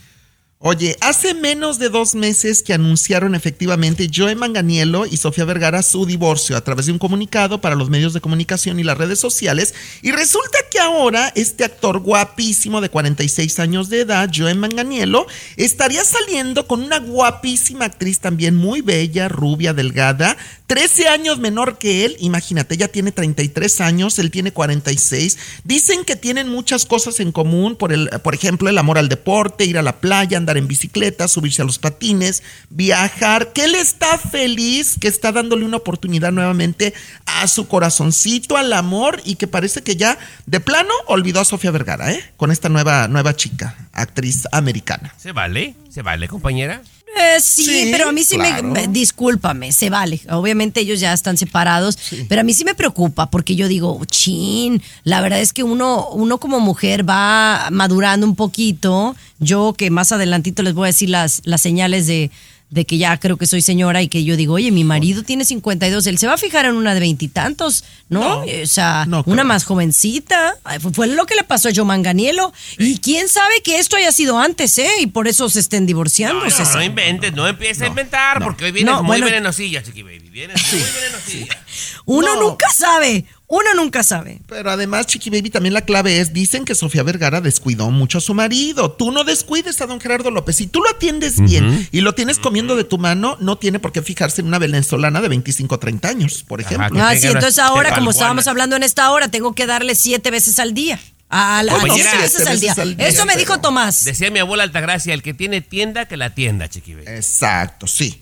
Oye, 0.68 0.98
hace 1.00 1.36
menos 1.36 1.78
de 1.78 1.90
dos 1.90 2.16
meses 2.16 2.64
que 2.64 2.74
anunciaron 2.74 3.36
efectivamente 3.36 4.10
Joe 4.12 4.34
Manganiello 4.34 5.06
y 5.06 5.18
Sofía 5.18 5.46
Vergara 5.46 5.84
su 5.84 6.08
divorcio 6.08 6.58
a 6.58 6.64
través 6.64 6.88
de 6.88 6.92
un 6.92 6.98
comunicado 6.98 7.62
para 7.62 7.76
los 7.76 7.92
medios 7.92 8.14
de 8.14 8.20
comunicación 8.20 8.80
y 8.80 8.84
las 8.84 8.98
redes 8.98 9.20
sociales. 9.20 9.76
Y 10.02 10.12
resulta 10.12 10.58
que 10.72 10.80
ahora 10.80 11.32
este 11.36 11.66
actor 11.66 12.00
guapísimo 12.00 12.82
de 12.82 12.90
46 12.90 13.60
años 13.60 13.90
de 13.90 14.00
edad, 14.00 14.32
Joe 14.34 14.56
Manganiello, 14.56 15.28
estaría 15.56 16.04
saliendo 16.04 16.66
con 16.66 16.82
una 16.82 16.98
guapísima 16.98 17.86
actriz 17.86 18.20
también 18.20 18.56
muy 18.56 18.82
bella, 18.82 19.28
rubia, 19.28 19.72
delgada, 19.72 20.36
13 20.66 21.10
años 21.10 21.38
menor 21.38 21.78
que 21.78 22.06
él. 22.06 22.18
Imagínate, 22.20 22.74
ella 22.74 22.88
tiene 22.88 23.12
33 23.12 23.82
años, 23.82 24.18
él 24.18 24.32
tiene 24.32 24.52
46. 24.52 25.38
Dicen 25.64 26.04
que 26.06 26.16
tienen 26.16 26.50
muchas 26.50 26.88
cosas 26.88 27.20
en 27.20 27.32
común, 27.32 27.76
por, 27.76 27.94
el, 27.94 28.10
por 28.24 28.34
ejemplo, 28.34 28.68
el 28.68 28.78
amor 28.80 28.98
al 28.98 29.10
deporte, 29.10 29.66
ir 29.66 29.78
a 29.78 29.84
la 29.84 30.00
playa, 30.00 30.38
andar 30.38 30.55
en 30.58 30.68
bicicleta, 30.68 31.28
subirse 31.28 31.62
a 31.62 31.66
los 31.66 31.80
patines, 31.80 32.44
viajar, 32.70 33.54
que 33.54 33.66
él 33.66 33.76
está 33.76 34.18
feliz, 34.18 34.98
que 35.00 35.08
está 35.08 35.32
dándole 35.32 35.66
una 35.66 35.78
oportunidad 35.78 36.32
nuevamente 36.32 36.94
a 37.26 37.48
su 37.48 37.68
corazoncito, 37.68 38.58
al 38.58 38.74
amor 38.74 39.22
y 39.26 39.36
que 39.36 39.48
parece 39.48 39.84
que 39.84 39.96
ya 39.96 40.18
de 40.46 40.60
plano 40.60 40.94
olvidó 41.08 41.40
a 41.40 41.46
Sofía 41.46 41.72
Vergara, 41.72 42.12
¿eh? 42.12 42.24
Con 42.38 42.52
esta 42.52 42.70
nueva, 42.70 43.08
nueva 43.08 43.36
chica, 43.36 43.76
actriz 43.94 44.48
americana. 44.52 45.14
¿Se 45.18 45.32
vale? 45.32 45.76
¿Se 45.90 46.02
vale, 46.02 46.28
compañera? 46.28 46.82
Eh, 47.16 47.40
sí, 47.40 47.64
Sí, 47.64 47.90
pero 47.92 48.10
a 48.10 48.12
mí 48.12 48.24
sí 48.24 48.36
claro. 48.36 48.64
me, 48.68 48.82
me- 48.82 48.88
discúlpame, 48.90 49.72
se 49.72 49.90
vale. 49.90 50.20
Obviamente 50.30 50.82
ellos 50.82 51.00
ya 51.00 51.14
están 51.14 51.38
separados, 51.38 51.98
pero 52.28 52.42
a 52.42 52.44
mí 52.44 52.54
sí 52.54 52.66
me 52.66 52.76
preocupa 52.76 53.30
porque 53.30 53.56
yo 53.56 53.68
digo, 53.70 54.02
chin, 54.06 54.82
la 55.06 55.22
verdad 55.22 55.40
es 55.40 55.54
que 55.54 55.64
uno, 55.64 56.10
uno 56.10 56.40
como 56.40 56.60
mujer 56.60 57.08
va 57.10 57.70
madurando 57.72 58.28
un 58.28 58.36
poquito. 58.36 59.16
Yo 59.40 59.74
que 59.78 59.90
más 59.90 60.12
adelantito 60.12 60.62
les 60.64 60.74
voy 60.74 60.86
a 60.86 60.88
decir 60.88 61.10
las, 61.10 61.42
las 61.46 61.62
señales 61.62 62.06
de, 62.08 62.32
de 62.70 62.86
que 62.86 62.98
ya 62.98 63.18
creo 63.20 63.38
que 63.38 63.46
soy 63.46 63.62
señora 63.62 64.02
y 64.02 64.08
que 64.08 64.24
yo 64.24 64.36
digo, 64.36 64.56
oye, 64.56 64.72
mi 64.72 64.84
marido 64.84 65.24
tiene 65.24 65.46
52, 65.46 66.08
él 66.08 66.18
se 66.18 66.28
va 66.28 66.34
a 66.34 66.38
fijar 66.38 66.66
en 66.66 66.76
una 66.76 66.94
de 66.94 67.00
veintitantos, 67.00 67.84
¿no? 68.10 68.42
O 68.42 68.66
sea, 68.66 69.08
una 69.26 69.44
más 69.44 69.64
jovencita. 69.64 70.56
Fue, 70.94 71.08
lo 71.08 71.26
que 71.26 71.36
le 71.36 71.44
pasó 71.44 71.70
a 71.70 71.72
Joe 71.74 71.86
Manganiello. 71.86 72.52
Y 72.78 72.98
quién 72.98 73.30
sabe 73.30 73.62
que 73.64 73.80
esto 73.80 73.96
haya 73.96 74.12
sido 74.12 74.40
antes, 74.40 74.78
¿eh? 74.78 74.90
Y 75.00 75.08
por 75.08 75.28
eso 75.28 75.50
se 75.50 75.60
estén 75.60 75.86
divorciando. 75.86 76.44
No, 76.46 76.74
no, 76.74 76.84
inventes, 76.84 77.34
no 77.34 77.48
empieces 77.48 77.84
a 77.84 77.88
inventar, 77.88 78.44
porque 78.44 78.66
hoy 78.66 78.72
vienes 78.72 78.94
No, 78.94 79.04
muy 79.04 79.18
bueno. 79.18 79.28
venenosilla, 79.28 79.84
chiqui 79.84 80.02
baby. 80.02 80.30
Vienes 80.30 80.62
muy 80.74 80.82
venenosilla. 80.82 81.58
Uno 82.06 82.36
nunca 82.42 82.70
sabe, 82.74 83.26
uno 83.48 83.74
nunca 83.76 84.04
sabe. 84.04 84.40
Pero 84.48 84.72
además, 84.72 85.06
Chiqui 85.08 85.30
Baby, 85.30 85.50
también 85.52 85.74
la 85.74 85.82
clave 85.82 86.20
es, 86.20 86.34
dicen 86.34 86.66
que 86.66 86.74
Sofía 86.76 87.04
Vergara 87.04 87.42
descuidó 87.42 87.92
mucho 87.92 88.18
a 88.18 88.22
su 88.22 88.34
marido. 88.34 88.92
Tú 88.92 89.12
no 89.12 89.24
descuides 89.24 89.80
a 89.82 89.86
don 89.86 90.00
Gerardo 90.02 90.32
López. 90.32 90.56
Si 90.56 90.68
tú 90.68 90.82
lo 90.82 90.90
atiendes 90.90 91.40
bien 91.40 91.88
y 91.92 92.02
lo 92.02 92.14
tienes 92.16 92.40
comiendo 92.40 92.76
de 92.76 92.84
tu 92.86 92.98
mano, 92.98 93.38
no 93.40 93.58
tiene 93.58 93.80
por 93.80 93.92
qué 93.92 94.02
fijarse 94.02 94.42
en 94.42 94.48
una 94.48 94.58
venezolana 94.60 95.22
de 95.22 95.28
25 95.30 95.76
o 95.76 95.80
30 95.80 96.08
años, 96.08 96.44
por 96.48 96.60
ejemplo. 96.62 96.88
Ah, 97.02 97.12
sí, 97.16 97.28
entonces 97.28 97.60
ahora, 97.60 97.90
como 98.00 98.12
estábamos 98.12 98.48
hablando 98.48 98.76
en 98.76 98.84
esta 98.84 99.12
hora, 99.12 99.28
tengo 99.30 99.54
que 99.54 99.66
darle 99.68 99.94
siete 99.96 100.32
veces 100.32 100.58
al 100.60 100.74
día. 100.74 101.00
A, 101.30 101.58
a- 101.58 101.60
a 101.60 101.66
Compañera, 101.68 102.10
siete 102.12 102.28
veces 102.28 102.48
al 102.48 102.60
día. 102.60 102.74
Eso 103.08 103.26
me 103.26 103.36
dijo 103.36 103.60
Tomás. 103.60 104.04
Decía 104.06 104.30
mi 104.32 104.40
abuela 104.40 104.64
Altagracia, 104.64 105.14
el 105.14 105.22
que 105.24 105.34
tiene 105.34 105.62
tienda, 105.62 106.08
que 106.08 106.18
la 106.18 106.34
tienda, 106.36 106.68
chiqui 106.70 106.94
baby. 106.94 107.08
Exacto, 107.08 107.88
sí. 107.88 108.22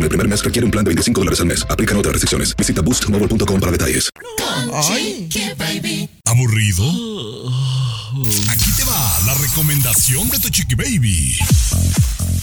en 0.01 0.05
el 0.05 0.09
primer 0.09 0.27
mes 0.27 0.43
requiere 0.43 0.65
un 0.65 0.71
plan 0.71 0.83
de 0.83 0.89
25 0.89 1.21
dólares 1.21 1.39
al 1.41 1.45
mes. 1.45 1.65
Aplican 1.69 1.97
otras 1.97 2.13
restricciones. 2.13 2.55
Visita 2.55 2.81
boostmobile.com 2.81 3.59
para 3.59 3.71
detalles. 3.71 4.09
¿Aburrido? 6.25 6.83
Aquí 8.49 8.71
te 8.75 8.83
va 8.83 9.19
la 9.25 9.33
recomendación 9.35 10.29
de 10.29 10.39
tu 10.39 10.49
chiqui 10.49 10.75
baby. 10.75 11.37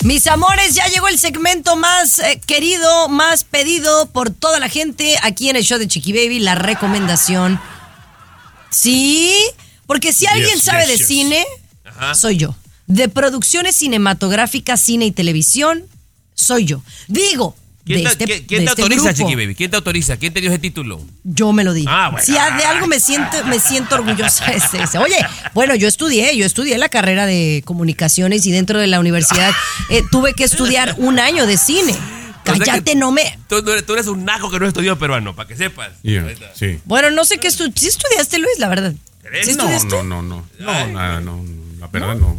Mis 0.05 0.27
amores, 0.29 0.75
ya 0.75 0.87
llegó 0.87 1.09
el 1.09 1.19
segmento 1.19 1.75
más 1.75 2.21
eh, 2.21 2.41
querido, 2.47 3.09
más 3.09 3.43
pedido 3.43 4.07
por 4.07 4.31
toda 4.31 4.61
la 4.61 4.69
gente 4.69 5.17
aquí 5.23 5.51
en 5.51 5.57
el 5.57 5.65
show 5.65 5.79
de 5.79 5.89
Chiqui 5.89 6.13
Baby, 6.13 6.39
la 6.39 6.55
recomendación. 6.55 7.61
Sí, 8.71 9.35
porque 9.87 10.13
si 10.13 10.27
alguien 10.27 10.55
Yes, 10.55 10.63
sabe 10.63 10.83
yes, 10.83 10.89
de 10.91 10.97
yes. 10.99 11.07
cine, 11.09 11.47
soy 12.15 12.37
yo. 12.37 12.55
De 12.87 13.09
producciones 13.09 13.75
cinematográficas, 13.75 14.81
cine 14.81 15.07
y 15.07 15.11
televisión, 15.11 15.85
soy 16.39 16.65
yo. 16.65 16.83
Digo, 17.09 17.57
¿Quién 17.85 18.03
te, 18.03 18.09
este, 18.11 18.25
quién- 18.27 18.45
quién 18.47 18.61
de 18.61 18.67
te 18.67 18.71
este 18.73 18.83
autoriza, 18.83 19.13
grupo. 19.13 19.17
chiqui 19.19 19.35
baby? 19.35 19.55
¿Quién 19.55 19.71
te 19.71 19.77
autoriza? 19.77 20.17
¿Quién 20.19 20.33
te 20.35 20.41
dio 20.41 20.51
ese 20.51 20.59
título? 20.59 21.01
Yo 21.25 21.53
me 21.53 21.65
lo 21.65 21.73
di. 21.73 21.85
Ah, 21.89 22.11
bueno. 22.11 22.25
Si 22.25 22.33
de 22.33 22.39
algo 22.39 22.87
me 22.87 23.01
siento, 23.01 23.45
me 23.47 23.59
siento 23.59 23.95
orgullosa 23.95 24.53
es 24.53 24.75
ese. 24.75 24.99
Oye, 24.99 25.17
bueno, 25.55 25.75
yo 25.75 25.89
estudié, 25.89 26.37
yo 26.37 26.45
estudié 26.45 26.77
la 26.79 26.89
carrera 26.91 27.25
de 27.27 27.63
comunicaciones 27.65 28.45
y 28.47 28.53
dentro 28.53 28.79
de 28.79 28.87
la 28.89 29.01
universidad 29.01 29.53
eh, 29.91 30.03
tuve 30.11 30.35
que 30.35 30.45
estudiar 30.45 30.95
un 30.99 31.19
año 31.19 31.47
de 31.47 31.57
cine. 31.57 31.93
O 31.93 32.55
sea 32.55 32.65
Cállate, 32.65 32.95
no 32.95 33.11
me. 33.11 33.39
Tú, 33.49 33.63
tú 33.63 33.73
eres, 33.73 33.85
tú 33.85 33.93
eres 33.95 34.07
un 34.07 34.25
naco 34.25 34.51
que 34.51 34.59
no 34.59 34.67
estudió 34.67 34.99
peruano, 34.99 35.35
para 35.35 35.49
que 35.49 35.57
sepas. 35.57 35.91
sí. 36.55 36.79
Bueno, 36.85 37.11
no 37.11 37.25
sé 37.25 37.39
qué 37.39 37.49
estudiaste. 37.49 37.81
¿Sí 37.81 37.89
estudiaste, 37.89 38.39
Luis? 38.39 38.59
La 38.59 38.69
verdad. 38.69 38.93
¿Sí 39.43 39.55
no, 39.55 39.65
estudiaste? 39.65 39.89
no, 39.89 40.03
no, 40.05 40.23
no, 40.23 40.45
no, 40.59 40.87
nada, 40.89 41.21
no, 41.21 41.45
la 41.79 41.87
verdad 41.89 42.15
no. 42.17 42.39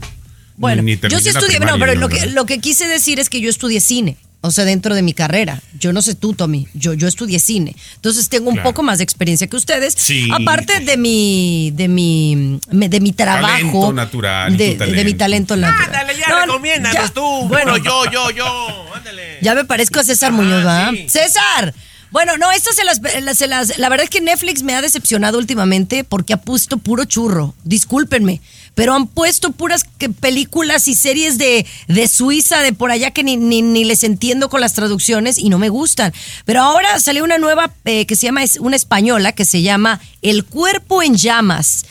Bueno, 0.59 0.83
Ni 0.83 0.97
yo 0.97 1.19
sí 1.19 1.29
estudié, 1.29 1.59
no, 1.59 1.79
pero 1.79 1.95
lo 1.95 2.09
que, 2.09 2.27
lo 2.27 2.45
que 2.45 2.59
quise 2.59 2.85
decir 2.87 3.19
es 3.19 3.29
que 3.29 3.41
yo 3.41 3.49
estudié 3.49 3.79
cine. 3.81 4.17
O 4.41 4.51
sea, 4.51 4.63
dentro 4.63 4.95
de 4.95 5.01
mi 5.01 5.13
carrera. 5.13 5.61
Yo 5.79 5.91
no 5.91 6.01
sé 6.01 6.15
tú, 6.15 6.33
Tommy. 6.33 6.65
Yo, 6.73 6.93
yo 6.93 7.09
estudié 7.09 7.39
cine. 7.39 7.75
Entonces 7.95 8.29
tengo 8.29 8.47
un 8.49 8.55
Claro. 8.55 8.69
poco 8.69 8.83
más 8.83 8.99
de 8.99 9.03
experiencia 9.03 9.47
que 9.47 9.57
ustedes. 9.57 9.93
Sí, 9.97 10.29
Aparte 10.33 10.79
de 10.79 10.95
mi, 10.95 11.71
de 11.75 11.89
mi, 11.89 12.57
de 12.71 12.99
mi 13.01 13.11
trabajo. 13.11 13.47
Talento 13.57 13.91
natural 13.93 14.53
y 14.53 14.57
De, 14.57 14.75
de 14.77 15.03
mi 15.03 15.13
talento 15.13 15.57
natural. 15.57 15.87
Ándale, 15.93 16.17
ya 16.17 16.29
No, 16.29 16.39
recomiéndanos 16.45 17.03
ya. 17.03 17.09
tú. 17.09 17.21
Bueno, 17.49 17.75
yo, 17.77 18.05
yo, 18.13 18.29
yo. 18.31 18.85
Ándale. 18.95 19.39
ya 19.41 19.55
me 19.55 19.65
parezco 19.65 19.99
a 19.99 20.03
César 20.05 20.31
Muñoz, 20.31 20.57
¿verdad? 20.63 20.91
¡César! 21.07 21.73
Bueno, 22.11 22.37
no, 22.37 22.49
estas 22.51 22.75
se 22.77 22.83
las, 22.85 23.01
las- 23.21 23.37
se 23.37 23.45
las- 23.47 23.77
La 23.77 23.87
verdad 23.89 24.05
es 24.05 24.09
que 24.09 24.21
Netflix 24.21 24.63
me 24.63 24.73
ha 24.73 24.81
decepcionado 24.81 25.37
últimamente 25.37 26.03
porque 26.05 26.31
ha 26.33 26.37
puesto 26.37 26.77
puro 26.77 27.03
churro. 27.03 27.55
Discúlpenme. 27.65 28.39
Pero 28.75 28.93
han 28.93 29.07
puesto 29.07 29.51
puras 29.51 29.85
películas 30.19 30.87
y 30.87 30.95
series 30.95 31.37
de, 31.37 31.65
de 31.87 32.07
Suiza, 32.07 32.59
de 32.59 32.73
por 32.73 32.91
allá 32.91 33.11
que 33.11 33.23
ni, 33.23 33.37
ni, 33.37 33.83
les 33.83 34.03
entiendo 34.03 34.49
con 34.49 34.61
las 34.61 34.73
traducciones 34.73 35.37
y 35.37 35.49
no 35.49 35.59
me 35.59 35.69
gustan. 35.69 36.13
Pero 36.45 36.61
ahora 36.61 36.99
salió 36.99 37.23
una 37.23 37.37
nueva 37.37 37.73
eh, 37.85 38.05
que 38.05 38.15
se 38.15 38.27
llama, 38.27 38.41
una 38.59 38.75
española 38.75 39.31
que 39.33 39.45
se 39.45 39.61
llama 39.61 39.99
El 40.21 40.45
cuerpo 40.45 41.03
en 41.03 41.15
llamas, 41.15 41.85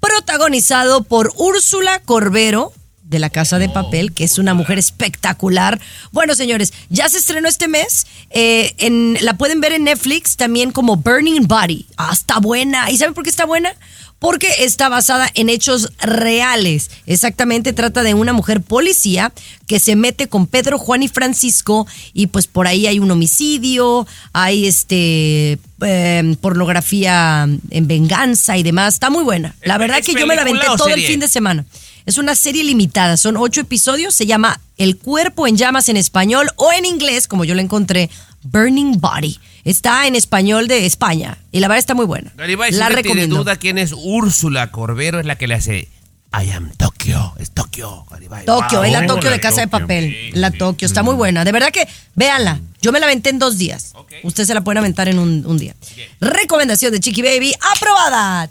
protagonizado 0.00 1.04
por 1.04 1.32
Úrsula 1.36 2.00
Corbero, 2.04 2.72
de 3.06 3.20
la 3.20 3.30
Casa 3.30 3.58
de 3.58 3.68
Papel, 3.68 4.12
que 4.12 4.24
es 4.24 4.38
una 4.38 4.52
mujer 4.52 4.78
espectacular. 4.78 5.80
Bueno, 6.10 6.34
señores, 6.34 6.72
ya 6.88 7.08
se 7.08 7.18
estrenó 7.18 7.48
este 7.48 7.68
mes. 7.68 8.06
eh, 8.30 8.74
en, 8.78 9.16
la 9.20 9.34
pueden 9.38 9.60
ver 9.60 9.72
en 9.72 9.84
Netflix 9.84 10.36
también 10.36 10.72
como 10.72 10.96
Burning 10.96 11.46
Body. 11.46 11.86
Ah, 11.96 12.10
está 12.12 12.40
buena. 12.40 12.90
¿Y 12.90 12.98
saben 12.98 13.14
por 13.14 13.22
qué 13.22 13.30
está 13.30 13.46
buena? 13.46 13.72
Porque 14.18 14.48
está 14.60 14.88
basada 14.88 15.28
en 15.34 15.50
hechos 15.50 15.92
reales. 15.98 16.90
Exactamente, 17.06 17.74
trata 17.74 18.02
de 18.02 18.14
una 18.14 18.32
mujer 18.32 18.62
policía 18.62 19.30
que 19.66 19.78
se 19.78 19.94
mete 19.94 20.26
con 20.28 20.46
Pedro, 20.46 20.78
Juan 20.78 21.02
y 21.02 21.08
Francisco 21.08 21.86
y 22.14 22.28
pues 22.28 22.46
por 22.46 22.66
ahí 22.66 22.86
hay 22.86 22.98
un 22.98 23.10
homicidio, 23.10 24.06
hay 24.32 24.66
este 24.66 25.58
eh, 25.82 26.36
pornografía 26.40 27.46
en 27.70 27.86
venganza 27.86 28.56
y 28.56 28.62
demás. 28.62 28.94
Está 28.94 29.10
muy 29.10 29.22
buena. 29.22 29.54
La 29.62 29.74
¿Es- 29.74 29.80
verdad 29.80 29.98
es 29.98 30.06
que 30.06 30.14
yo 30.18 30.26
me 30.26 30.34
la 30.34 30.42
aventé 30.42 30.66
todo 30.76 30.88
el 30.88 31.02
fin 31.02 31.20
de 31.20 31.28
semana. 31.28 31.64
Es 32.06 32.18
una 32.18 32.36
serie 32.36 32.62
limitada, 32.62 33.16
son 33.16 33.36
ocho 33.36 33.60
episodios, 33.60 34.14
se 34.14 34.26
llama 34.26 34.60
El 34.78 34.96
cuerpo 34.96 35.46
en 35.48 35.56
llamas 35.56 35.88
en 35.88 35.96
español 35.96 36.48
o 36.56 36.72
en 36.72 36.84
inglés, 36.84 37.26
como 37.26 37.44
yo 37.44 37.54
la 37.56 37.62
encontré, 37.62 38.10
Burning 38.44 38.98
Body. 39.00 39.38
Está 39.66 40.06
en 40.06 40.14
español 40.14 40.68
de 40.68 40.86
España 40.86 41.38
y 41.50 41.58
la 41.60 41.66
verdad 41.66 41.80
está 41.80 41.94
muy 41.94 42.06
buena. 42.06 42.32
Garibay, 42.36 42.70
si 42.72 42.78
la 42.78 42.88
no 42.88 43.02
tiene 43.02 43.26
duda 43.26 43.56
quién 43.56 43.78
es 43.78 43.92
Úrsula 43.92 44.70
Corbero, 44.70 45.18
es 45.20 45.26
la 45.26 45.36
que 45.36 45.48
le 45.48 45.54
hace 45.56 45.88
I 46.32 46.50
am 46.50 46.70
Tokyo. 46.76 47.34
Es 47.40 47.50
Tokio, 47.50 48.04
Garibay. 48.10 48.44
Tokio, 48.44 48.78
Wow. 48.78 48.84
es 48.84 48.92
la 48.92 49.06
Tokio 49.06 49.28
de 49.28 49.40
Casa 49.40 49.62
de 49.62 49.68
Papel. 49.68 50.30
La 50.34 50.52
Tokio, 50.52 50.86
está 50.86 51.02
muy 51.02 51.14
buena. 51.16 51.44
De 51.44 51.50
verdad 51.50 51.70
que, 51.72 51.88
véanla. 52.14 52.60
Yo 52.80 52.92
me 52.92 53.00
la 53.00 53.06
aventé 53.06 53.30
en 53.30 53.40
dos 53.40 53.58
días. 53.58 53.92
Usted 54.22 54.44
se 54.44 54.54
la 54.54 54.62
pueden 54.62 54.78
aventar 54.78 55.08
en 55.08 55.18
un, 55.18 55.44
un 55.44 55.58
día. 55.58 55.74
Recomendación 56.20 56.92
de 56.92 57.00
Chiqui 57.00 57.22
Baby, 57.22 57.52
aprobada. 57.74 58.48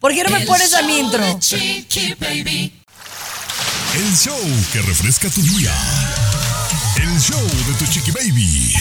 ¿Por 0.00 0.14
qué 0.14 0.22
no 0.24 0.30
me 0.30 0.40
El 0.40 0.46
pones 0.46 0.72
a 0.72 0.82
mi 0.82 0.98
intro? 0.98 1.22
de 1.22 1.38
Chiqui 1.38 2.14
Baby. 2.18 2.72
El 3.94 4.16
show 4.16 4.38
que 4.72 4.80
refresca 4.82 5.28
tu 5.28 5.42
día. 5.42 5.72
El 7.00 7.18
show 7.20 7.40
de 7.40 7.74
tu 7.78 7.86
chiqui 7.90 8.10
baby. 8.10 8.72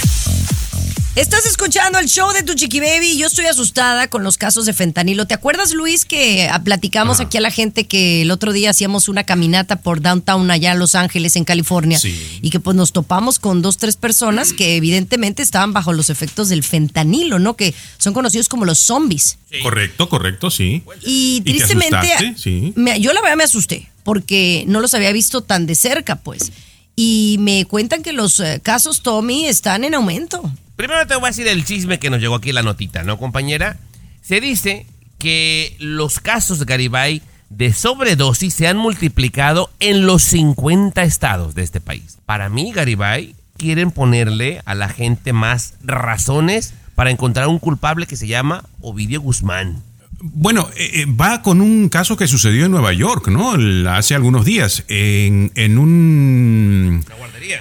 Estás 1.15 1.45
escuchando 1.47 1.97
el 1.97 2.07
show 2.07 2.31
de 2.31 2.43
tu 2.43 2.53
chiqui 2.53 2.79
baby 2.79 3.11
y 3.13 3.17
yo 3.17 3.27
estoy 3.27 3.45
asustada 3.45 4.07
con 4.07 4.23
los 4.23 4.37
casos 4.37 4.65
de 4.67 4.73
fentanilo. 4.73 5.25
¿Te 5.25 5.33
acuerdas, 5.33 5.73
Luis, 5.73 6.05
que 6.05 6.47
ah, 6.51 6.63
platicamos 6.63 7.19
aquí 7.19 7.37
a 7.37 7.41
la 7.41 7.49
gente 7.49 7.85
que 7.87 8.21
el 8.21 8.29
otro 8.31 8.53
día 8.53 8.69
hacíamos 8.69 9.07
una 9.09 9.23
caminata 9.23 9.77
por 9.77 10.01
downtown 10.01 10.49
allá 10.51 10.73
en 10.73 10.79
Los 10.79 10.93
Ángeles, 10.95 11.35
en 11.35 11.43
California? 11.43 11.97
Sí. 11.99 12.39
Y 12.41 12.49
que 12.51 12.59
pues 12.59 12.75
nos 12.75 12.91
topamos 12.93 13.39
con 13.39 13.61
dos, 13.63 13.77
tres 13.77 13.95
personas 13.97 14.53
que 14.53 14.75
evidentemente 14.75 15.41
estaban 15.41 15.73
bajo 15.73 15.91
los 15.93 16.09
efectos 16.11 16.49
del 16.49 16.63
fentanilo, 16.63 17.39
¿no? 17.39 17.55
Que 17.55 17.73
son 17.97 18.13
conocidos 18.13 18.47
como 18.47 18.65
los 18.65 18.77
zombies. 18.79 19.37
Correcto, 19.63 20.09
correcto, 20.09 20.51
sí. 20.51 20.83
Y 21.03 21.41
te 21.41 21.51
tristemente? 21.51 22.35
Sí. 22.37 22.73
me- 22.75 22.99
yo 23.01 23.11
la 23.13 23.21
verdad 23.21 23.37
me 23.37 23.43
asusté 23.43 23.89
porque 24.03 24.63
no 24.67 24.79
los 24.81 24.93
había 24.93 25.11
visto 25.11 25.41
tan 25.41 25.65
de 25.65 25.73
cerca, 25.75 26.15
pues. 26.17 26.51
Y 26.99 27.37
me 27.39 27.65
cuentan 27.65 28.01
que 28.01 28.11
los 28.11 28.39
eh, 28.39 28.59
casos, 28.63 29.03
Tommy, 29.03 29.45
están 29.45 29.83
en 29.83 29.93
aumento. 29.93 30.51
Primero 30.75 31.05
te 31.05 31.15
voy 31.15 31.25
a 31.25 31.27
decir 31.27 31.47
el 31.47 31.63
chisme 31.63 31.99
que 31.99 32.09
nos 32.09 32.19
llegó 32.19 32.33
aquí 32.33 32.51
la 32.51 32.63
notita, 32.63 33.03
¿no, 33.03 33.19
compañera? 33.19 33.77
Se 34.23 34.41
dice 34.41 34.87
que 35.19 35.75
los 35.77 36.19
casos 36.19 36.57
de 36.57 36.65
Garibay 36.65 37.21
de 37.51 37.71
sobredosis 37.71 38.55
se 38.55 38.67
han 38.67 38.77
multiplicado 38.77 39.69
en 39.79 40.07
los 40.07 40.23
50 40.23 41.03
estados 41.03 41.53
de 41.53 41.61
este 41.61 41.79
país. 41.79 42.17
Para 42.25 42.49
mí, 42.49 42.71
Garibay, 42.71 43.35
quieren 43.57 43.91
ponerle 43.91 44.63
a 44.65 44.73
la 44.73 44.89
gente 44.89 45.33
más 45.33 45.75
razones 45.83 46.73
para 46.95 47.11
encontrar 47.11 47.47
un 47.47 47.59
culpable 47.59 48.07
que 48.07 48.17
se 48.17 48.25
llama 48.25 48.63
Ovidio 48.81 49.21
Guzmán. 49.21 49.83
Bueno, 50.19 50.67
eh, 50.75 51.01
eh, 51.01 51.05
va 51.05 51.43
con 51.43 51.61
un 51.61 51.89
caso 51.89 52.17
que 52.17 52.27
sucedió 52.27 52.65
en 52.65 52.71
Nueva 52.71 52.91
York, 52.91 53.27
¿no? 53.27 53.53
Hace 53.91 54.15
algunos 54.15 54.45
días, 54.45 54.83
en, 54.87 55.51
en 55.53 55.77
un... 55.77 57.05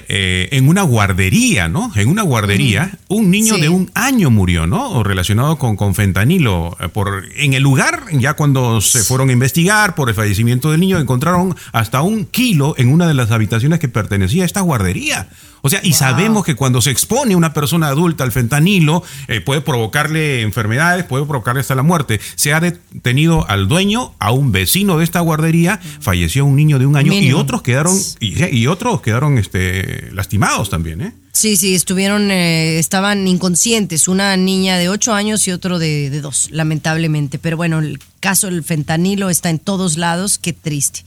eh, 0.08 0.48
en 0.52 0.66
una 0.68 0.80
guardería, 0.82 1.68
¿no? 1.68 1.92
En 1.94 2.08
una 2.08 2.22
guardería, 2.22 2.98
un 3.08 3.30
niño 3.30 3.56
Sí. 3.56 3.60
de 3.60 3.68
un 3.68 3.90
año 3.94 4.30
murió, 4.30 4.66
¿no? 4.66 4.88
O 4.90 5.04
relacionado 5.04 5.58
con, 5.58 5.76
con 5.76 5.94
fentanilo. 5.94 6.76
Eh, 6.80 6.88
Por, 6.88 7.24
en 7.36 7.52
el 7.52 7.62
lugar, 7.62 8.04
ya 8.12 8.32
cuando 8.34 8.80
se 8.80 9.02
fueron 9.04 9.28
a 9.28 9.32
investigar 9.32 9.94
por 9.94 10.08
el 10.08 10.14
fallecimiento 10.14 10.70
del 10.70 10.80
niño, 10.80 10.98
encontraron 10.98 11.54
hasta 11.72 12.00
un 12.00 12.24
kilo 12.24 12.74
en 12.78 12.88
una 12.88 13.06
de 13.06 13.12
las 13.14 13.30
habitaciones 13.32 13.80
que 13.80 13.88
pertenecía 13.88 14.44
a 14.44 14.46
esta 14.46 14.62
guardería. 14.62 15.28
O 15.66 15.68
sea, 15.68 15.80
y 15.82 15.94
sabemos 15.94 16.44
que 16.44 16.54
cuando 16.54 16.80
se 16.80 16.92
expone 16.92 17.34
una 17.34 17.52
persona 17.52 17.88
adulta 17.88 18.22
al 18.22 18.30
fentanilo, 18.30 19.02
eh, 19.26 19.40
puede 19.40 19.62
provocarle 19.62 20.42
enfermedades, 20.42 21.04
puede 21.04 21.26
provocarle 21.26 21.60
hasta 21.60 21.74
la 21.74 21.82
muerte. 21.82 22.20
Se 22.36 22.54
ha 22.54 22.60
detenido 22.60 23.44
al 23.50 23.66
dueño, 23.66 24.14
a 24.20 24.30
un 24.30 24.52
vecino 24.52 24.96
de 24.96 25.02
esta 25.02 25.18
guardería, 25.18 25.80
falleció 25.98 26.44
un 26.44 26.54
niño 26.54 26.78
de 26.78 26.86
un 26.86 26.96
año 26.96 27.12
y 27.12 27.32
otros 27.32 27.62
quedaron, 27.62 27.98
y, 28.20 28.56
y 28.56 28.68
otros 28.68 29.00
quedaron 29.00 29.38
este, 29.38 30.12
lastimados 30.12 30.70
también, 30.70 31.00
¿eh? 31.00 31.12
Sí, 31.32 31.56
sí, 31.56 31.74
estuvieron, 31.74 32.30
eh, 32.30 32.78
estaban 32.78 33.26
inconscientes, 33.26 34.06
una 34.06 34.36
niña 34.36 34.78
de 34.78 34.88
8 34.88 35.14
años 35.14 35.48
y 35.48 35.50
otro 35.50 35.80
de, 35.80 36.10
de 36.10 36.20
2, 36.20 36.50
lamentablemente. 36.52 37.40
Pero 37.40 37.56
bueno, 37.56 37.80
el 37.80 37.98
caso 38.20 38.46
del 38.46 38.62
fentanilo 38.62 39.30
está 39.30 39.50
en 39.50 39.58
todos 39.58 39.98
lados, 39.98 40.38
qué 40.38 40.52
triste. 40.52 41.02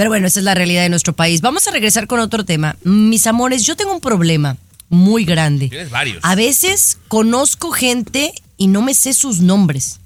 Pero 0.00 0.08
bueno, 0.08 0.28
esa 0.28 0.40
es 0.40 0.44
la 0.44 0.54
realidad 0.54 0.80
de 0.80 0.88
nuestro 0.88 1.12
país. 1.12 1.42
Vamos 1.42 1.68
a 1.68 1.72
regresar 1.72 2.06
con 2.06 2.20
otro 2.20 2.42
tema. 2.46 2.74
Mis 2.84 3.26
amores, 3.26 3.64
yo 3.64 3.76
tengo 3.76 3.92
un 3.92 4.00
problema 4.00 4.56
muy 4.88 5.26
grande. 5.26 5.68
Tienes 5.68 5.90
varios. 5.90 6.20
A 6.24 6.34
veces 6.34 6.96
conozco 7.08 7.70
gente 7.70 8.32
y 8.56 8.68
no 8.68 8.80
me 8.80 8.94
sé 8.94 9.12
sus 9.12 9.40
nombres. 9.40 10.00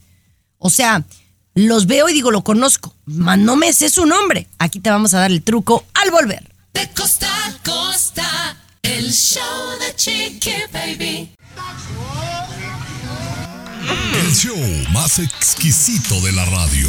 O 0.58 0.68
sea, 0.68 1.04
los 1.54 1.86
veo 1.86 2.08
y 2.08 2.12
digo, 2.12 2.32
lo 2.32 2.42
conozco, 2.42 2.92
mas 3.06 3.38
no 3.38 3.54
me 3.54 3.72
sé 3.72 3.88
su 3.88 4.04
nombre. 4.04 4.48
Aquí 4.58 4.80
te 4.80 4.90
vamos 4.90 5.14
a 5.14 5.20
dar 5.20 5.30
el 5.30 5.44
truco 5.44 5.84
al 5.94 6.10
volver. 6.10 6.42
De 6.72 6.90
costa 6.90 7.28
a 7.46 7.52
costa, 7.62 8.56
el 8.82 9.12
show 9.12 9.78
de 9.78 9.94
Chiqui 9.94 10.54
Baby. 10.72 11.30
El 14.24 14.34
show 14.34 14.58
más 14.92 15.20
exquisito 15.20 16.20
de 16.22 16.32
la 16.32 16.44
radio. 16.46 16.88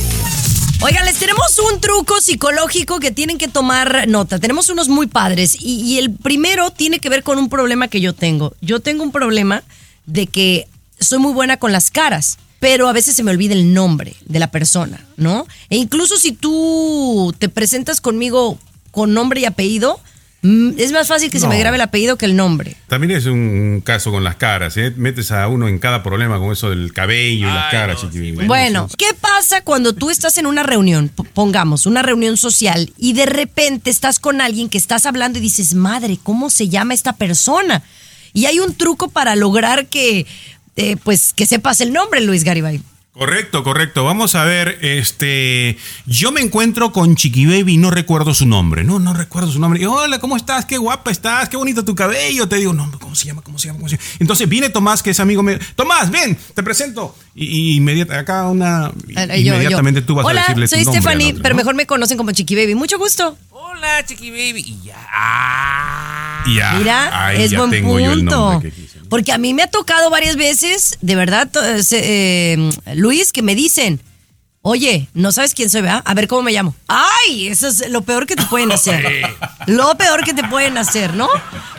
Oigan, 0.82 1.06
les 1.06 1.18
tenemos 1.18 1.58
un 1.72 1.80
truco 1.80 2.22
psicológico 2.22 3.00
que 3.00 3.12
tienen 3.12 3.38
que 3.38 3.48
tomar 3.48 4.08
nota. 4.08 4.40
Tenemos 4.40 4.70
unos 4.70 4.88
muy 4.88 5.08
padres 5.08 5.58
y, 5.60 5.82
y 5.82 5.98
el 5.98 6.12
primero 6.14 6.72
tiene 6.72 7.00
que 7.00 7.10
ver 7.10 7.24
con 7.24 7.38
un 7.40 7.50
problema 7.50 7.88
que 7.88 8.02
yo 8.02 8.14
tengo. 8.14 8.54
Yo 8.62 8.80
tengo 8.80 9.04
un 9.04 9.12
problema 9.12 9.64
de 10.06 10.28
que 10.28 10.68
soy 11.00 11.20
muy 11.20 11.34
buena 11.34 11.58
con 11.58 11.72
las 11.72 11.90
caras, 11.90 12.38
pero 12.60 12.88
a 12.88 12.94
veces 12.94 13.16
se 13.16 13.24
me 13.24 13.32
olvida 13.32 13.54
el 13.54 13.74
nombre 13.74 14.16
de 14.26 14.40
la 14.40 14.52
persona, 14.52 15.04
¿no? 15.18 15.48
E 15.70 15.78
incluso 15.78 16.18
si 16.18 16.34
tú 16.34 17.34
te 17.40 17.50
presentas 17.50 18.00
conmigo 18.02 18.60
con 18.92 19.14
nombre 19.14 19.42
y 19.42 19.46
apellido, 19.46 20.00
es 20.78 20.92
más 20.92 21.08
fácil 21.08 21.32
que 21.32 21.40
se 21.40 21.48
me 21.48 21.58
grabe 21.58 21.78
el 21.78 21.82
apellido 21.82 22.18
que 22.18 22.26
el 22.26 22.36
nombre. 22.36 22.76
También 22.88 23.12
es 23.12 23.26
un 23.26 23.82
caso 23.84 24.12
con 24.12 24.24
las 24.24 24.36
caras, 24.36 24.78
¿eh? 24.78 24.94
Metes 24.96 25.32
a 25.32 25.48
uno 25.48 25.68
en 25.68 25.80
cada 25.80 26.04
problema 26.04 26.40
con 26.40 26.52
eso 26.52 26.70
del 26.70 26.94
cabello 26.94 27.48
y 27.48 27.52
las 27.52 27.72
caras. 27.72 28.06
Bueno, 28.46 28.88
¿qué 28.98 29.14
pasa 29.20 29.62
cuando 29.62 29.94
tú 29.94 30.10
estás 30.10 30.38
en 30.38 30.46
una 30.46 30.64
reunión, 30.64 31.10
pongamos, 31.34 31.86
una 31.86 32.02
reunión 32.02 32.38
social, 32.38 32.92
y 32.98 33.14
de 33.14 33.26
repente 33.26 33.90
estás 33.90 34.20
con 34.20 34.42
alguien 34.42 34.70
que 34.70 34.78
estás 34.78 35.06
hablando 35.06 35.40
y 35.40 35.42
dices, 35.42 35.74
madre, 35.74 36.20
¿cómo 36.22 36.50
se 36.50 36.70
llama 36.70 36.94
esta 36.94 37.14
persona? 37.14 37.84
Y 38.34 38.46
hay 38.46 38.60
un 38.60 38.76
truco 38.76 39.10
para 39.10 39.36
lograr 39.36 39.88
que, 39.88 40.26
eh, 40.76 40.98
pues, 41.04 41.34
que 41.34 41.46
sepas 41.46 41.82
el 41.82 41.94
nombre, 41.94 42.22
Luis 42.22 42.44
Garibay. 42.44 42.82
Correcto, 43.18 43.64
correcto. 43.64 44.04
Vamos 44.04 44.36
a 44.36 44.44
ver, 44.44 44.78
este, 44.82 45.78
yo 46.06 46.34
me 46.34 46.42
encuentro 46.42 46.92
con 46.92 47.16
Chiqui 47.16 47.46
Baby 47.46 47.76
y 47.76 47.78
no 47.78 47.90
recuerdo 47.90 48.34
su 48.34 48.46
nombre. 48.46 48.84
No, 48.84 49.00
no 49.00 49.14
recuerdo 49.14 49.50
su 49.50 49.58
nombre. 49.60 49.80
Y, 49.82 49.86
hola, 49.86 50.20
¿cómo 50.20 50.36
estás? 50.36 50.66
Qué 50.66 50.78
guapa 50.78 51.12
estás, 51.12 51.48
qué 51.48 51.56
bonito 51.56 51.86
tu 51.86 51.96
cabello. 51.96 52.50
Te 52.50 52.58
digo, 52.58 52.74
no, 52.74 52.92
¿cómo 53.00 53.16
se 53.16 53.26
llama? 53.28 53.42
¿Cómo 53.42 53.58
se 53.58 53.68
llama? 53.70 53.80
¿Cómo 53.80 53.88
se 53.88 53.96
llama? 53.96 54.10
Entonces 54.20 54.50
viene 54.50 54.68
Tomás, 54.70 55.02
que 55.02 55.12
es 55.12 55.20
amigo 55.22 55.44
mío. 55.44 55.58
Tomás, 55.78 56.12
ven, 56.12 56.38
te 56.54 56.62
presento. 56.62 57.16
Y, 57.34 57.46
y 57.46 57.76
inmediata- 57.78 58.20
acá 58.20 58.50
una, 58.50 58.92
yo- 59.08 59.14
yo. 59.16 59.54
inmediatamente 59.56 60.02
tú 60.02 60.16
vas 60.16 60.26
Hola, 60.26 60.42
a 60.42 60.44
decirle 60.48 60.68
soy 60.68 60.80
tu 60.80 60.86
nombre. 60.86 61.02
Stephanie, 61.02 61.30
otro, 61.32 61.42
pero 61.44 61.56
¿no? 61.56 61.58
mejor 61.58 61.76
me 61.76 61.86
conocen 61.86 62.18
como 62.18 62.32
Chiqui 62.32 62.56
Baby. 62.56 62.76
Mucho 62.76 62.98
gusto. 62.98 63.38
Hola, 63.52 64.06
Chiqui 64.06 64.30
Baby. 64.30 64.60
Y 64.60 64.80
ya. 64.88 66.44
Ya, 66.54 66.74
Mira, 66.78 67.28
ahí 67.28 67.44
es 67.44 67.52
ya 67.52 67.60
buen 67.60 67.72
tengo 67.72 67.98
yo 67.98 68.12
el 68.12 68.20
punto. 68.20 68.36
nombre 68.52 68.72
que. 68.72 68.85
Porque 69.16 69.32
a 69.32 69.38
mí 69.38 69.54
me 69.54 69.64
ha 69.64 69.68
tocado 69.68 70.10
varias 70.10 70.36
veces, 70.36 70.98
de 71.00 71.16
verdad, 71.16 71.50
eh, 71.94 72.70
Luis, 72.96 73.32
que 73.32 73.42
me 73.42 73.56
dicen, 73.56 74.02
oye, 74.68 75.08
no 75.14 75.32
sabes 75.32 75.54
quién 75.54 75.70
soy, 75.70 75.82
¿verdad? 75.82 76.02
A 76.06 76.16
ver 76.16 76.28
cómo 76.28 76.42
me 76.42 76.52
llamo. 76.52 76.74
¡Ay! 76.88 77.48
Eso 77.50 77.68
es 77.68 77.88
lo 77.90 78.02
peor 78.02 78.26
que 78.26 78.36
te 78.36 78.44
pueden 78.48 78.72
hacer. 78.72 79.22
Lo 79.68 79.96
peor 79.96 80.24
que 80.24 80.34
te 80.34 80.44
pueden 80.44 80.76
hacer, 80.80 81.14
¿no? 81.14 81.30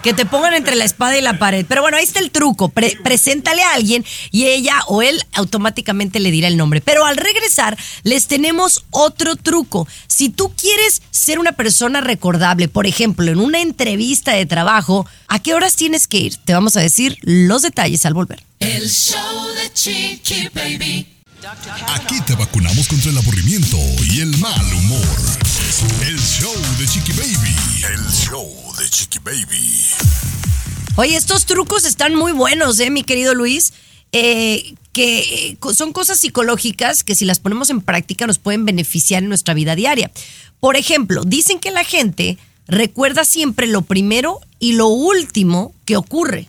Que 0.04 0.14
te 0.14 0.24
pongan 0.24 0.54
entre 0.54 0.76
la 0.76 0.84
espada 0.84 1.18
y 1.18 1.20
la 1.20 1.36
pared. 1.36 1.66
Pero 1.68 1.82
bueno, 1.82 1.96
ahí 1.96 2.04
está 2.04 2.20
el 2.20 2.30
truco. 2.30 2.68
Pre- 2.68 2.96
preséntale 3.02 3.62
a 3.64 3.74
alguien 3.74 4.04
y 4.30 4.44
ella 4.46 4.76
o 4.86 5.02
él 5.02 5.20
automáticamente 5.32 6.20
le 6.20 6.30
dirá 6.30 6.46
el 6.46 6.56
nombre. 6.56 6.80
Pero 6.80 7.04
al 7.04 7.16
regresar, 7.16 7.76
les 8.04 8.28
tenemos 8.28 8.84
otro 8.90 9.34
truco. 9.34 9.88
Si 10.06 10.28
tú 10.28 10.52
quieres 10.54 11.02
ser 11.10 11.40
una 11.40 11.52
persona 11.52 12.00
recordable, 12.00 12.68
por 12.68 12.86
ejemplo, 12.86 13.32
en 13.32 13.40
una 13.40 13.60
entrevista 13.62 14.30
de 14.32 14.46
trabajo, 14.46 15.06
¿a 15.26 15.40
qué 15.40 15.54
horas 15.54 15.74
tienes 15.74 16.06
que 16.06 16.18
ir? 16.18 16.36
Te 16.36 16.52
vamos 16.54 16.76
a 16.76 16.80
decir 16.80 17.18
los 17.22 17.62
detalles 17.62 18.06
al 18.06 18.14
volver. 18.14 18.44
El 18.60 18.88
show 18.88 19.48
de 19.60 19.72
Chiqui 19.72 20.48
Baby. 20.54 21.15
Aquí 21.48 22.20
te 22.26 22.34
vacunamos 22.34 22.88
contra 22.88 23.12
el 23.12 23.18
aburrimiento 23.18 23.76
y 24.12 24.20
el 24.20 24.36
mal 24.38 24.74
humor. 24.74 25.16
El 26.04 26.18
show 26.18 26.52
de 26.76 26.86
Chiqui 26.88 27.12
Baby. 27.12 27.54
El 27.94 28.04
show 28.10 28.52
de 28.76 28.88
Chiqui 28.88 29.20
Baby. 29.20 29.80
Oye, 30.96 31.14
estos 31.14 31.46
trucos 31.46 31.84
están 31.84 32.16
muy 32.16 32.32
buenos, 32.32 32.80
¿eh, 32.80 32.90
mi 32.90 33.04
querido 33.04 33.32
Luis? 33.32 33.74
Eh, 34.10 34.74
que 34.92 35.18
eh, 35.20 35.58
son 35.72 35.92
cosas 35.92 36.18
psicológicas 36.18 37.04
que 37.04 37.14
si 37.14 37.24
las 37.24 37.38
ponemos 37.38 37.70
en 37.70 37.80
práctica 37.80 38.26
nos 38.26 38.38
pueden 38.38 38.64
beneficiar 38.64 39.22
en 39.22 39.28
nuestra 39.28 39.54
vida 39.54 39.76
diaria. 39.76 40.10
Por 40.58 40.74
ejemplo, 40.74 41.22
dicen 41.22 41.60
que 41.60 41.70
la 41.70 41.84
gente 41.84 42.38
recuerda 42.66 43.24
siempre 43.24 43.68
lo 43.68 43.82
primero 43.82 44.40
y 44.58 44.72
lo 44.72 44.88
último 44.88 45.72
que 45.84 45.96
ocurre. 45.96 46.48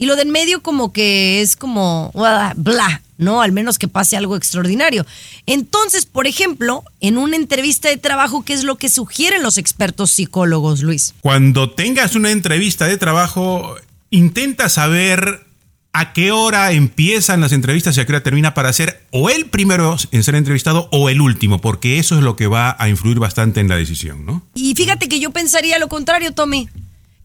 Y 0.00 0.06
lo 0.06 0.16
del 0.16 0.28
medio 0.28 0.62
como 0.62 0.94
que 0.94 1.42
es 1.42 1.56
como 1.56 2.10
bla, 2.14 2.54
bla, 2.56 3.02
¿no? 3.18 3.42
Al 3.42 3.52
menos 3.52 3.78
que 3.78 3.86
pase 3.86 4.16
algo 4.16 4.34
extraordinario. 4.34 5.04
Entonces, 5.44 6.06
por 6.06 6.26
ejemplo, 6.26 6.82
en 7.00 7.18
una 7.18 7.36
entrevista 7.36 7.90
de 7.90 7.98
trabajo, 7.98 8.42
¿qué 8.42 8.54
es 8.54 8.64
lo 8.64 8.76
que 8.76 8.88
sugieren 8.88 9.42
los 9.42 9.58
expertos 9.58 10.10
psicólogos, 10.10 10.80
Luis? 10.80 11.12
Cuando 11.20 11.70
tengas 11.70 12.14
una 12.14 12.30
entrevista 12.30 12.86
de 12.86 12.96
trabajo, 12.96 13.76
intenta 14.08 14.70
saber 14.70 15.44
a 15.92 16.14
qué 16.14 16.32
hora 16.32 16.72
empiezan 16.72 17.42
las 17.42 17.52
entrevistas 17.52 17.94
y 17.96 18.00
a 18.00 18.06
qué 18.06 18.12
hora 18.12 18.22
termina 18.22 18.54
para 18.54 18.72
ser 18.72 19.02
o 19.10 19.28
el 19.28 19.50
primero 19.50 19.98
en 20.12 20.22
ser 20.22 20.34
entrevistado 20.34 20.88
o 20.92 21.10
el 21.10 21.20
último, 21.20 21.60
porque 21.60 21.98
eso 21.98 22.16
es 22.16 22.22
lo 22.22 22.36
que 22.36 22.46
va 22.46 22.74
a 22.78 22.88
influir 22.88 23.18
bastante 23.18 23.60
en 23.60 23.68
la 23.68 23.76
decisión, 23.76 24.24
¿no? 24.24 24.42
Y 24.54 24.74
fíjate 24.74 25.10
que 25.10 25.20
yo 25.20 25.30
pensaría 25.30 25.78
lo 25.78 25.88
contrario, 25.88 26.32
Tommy. 26.32 26.70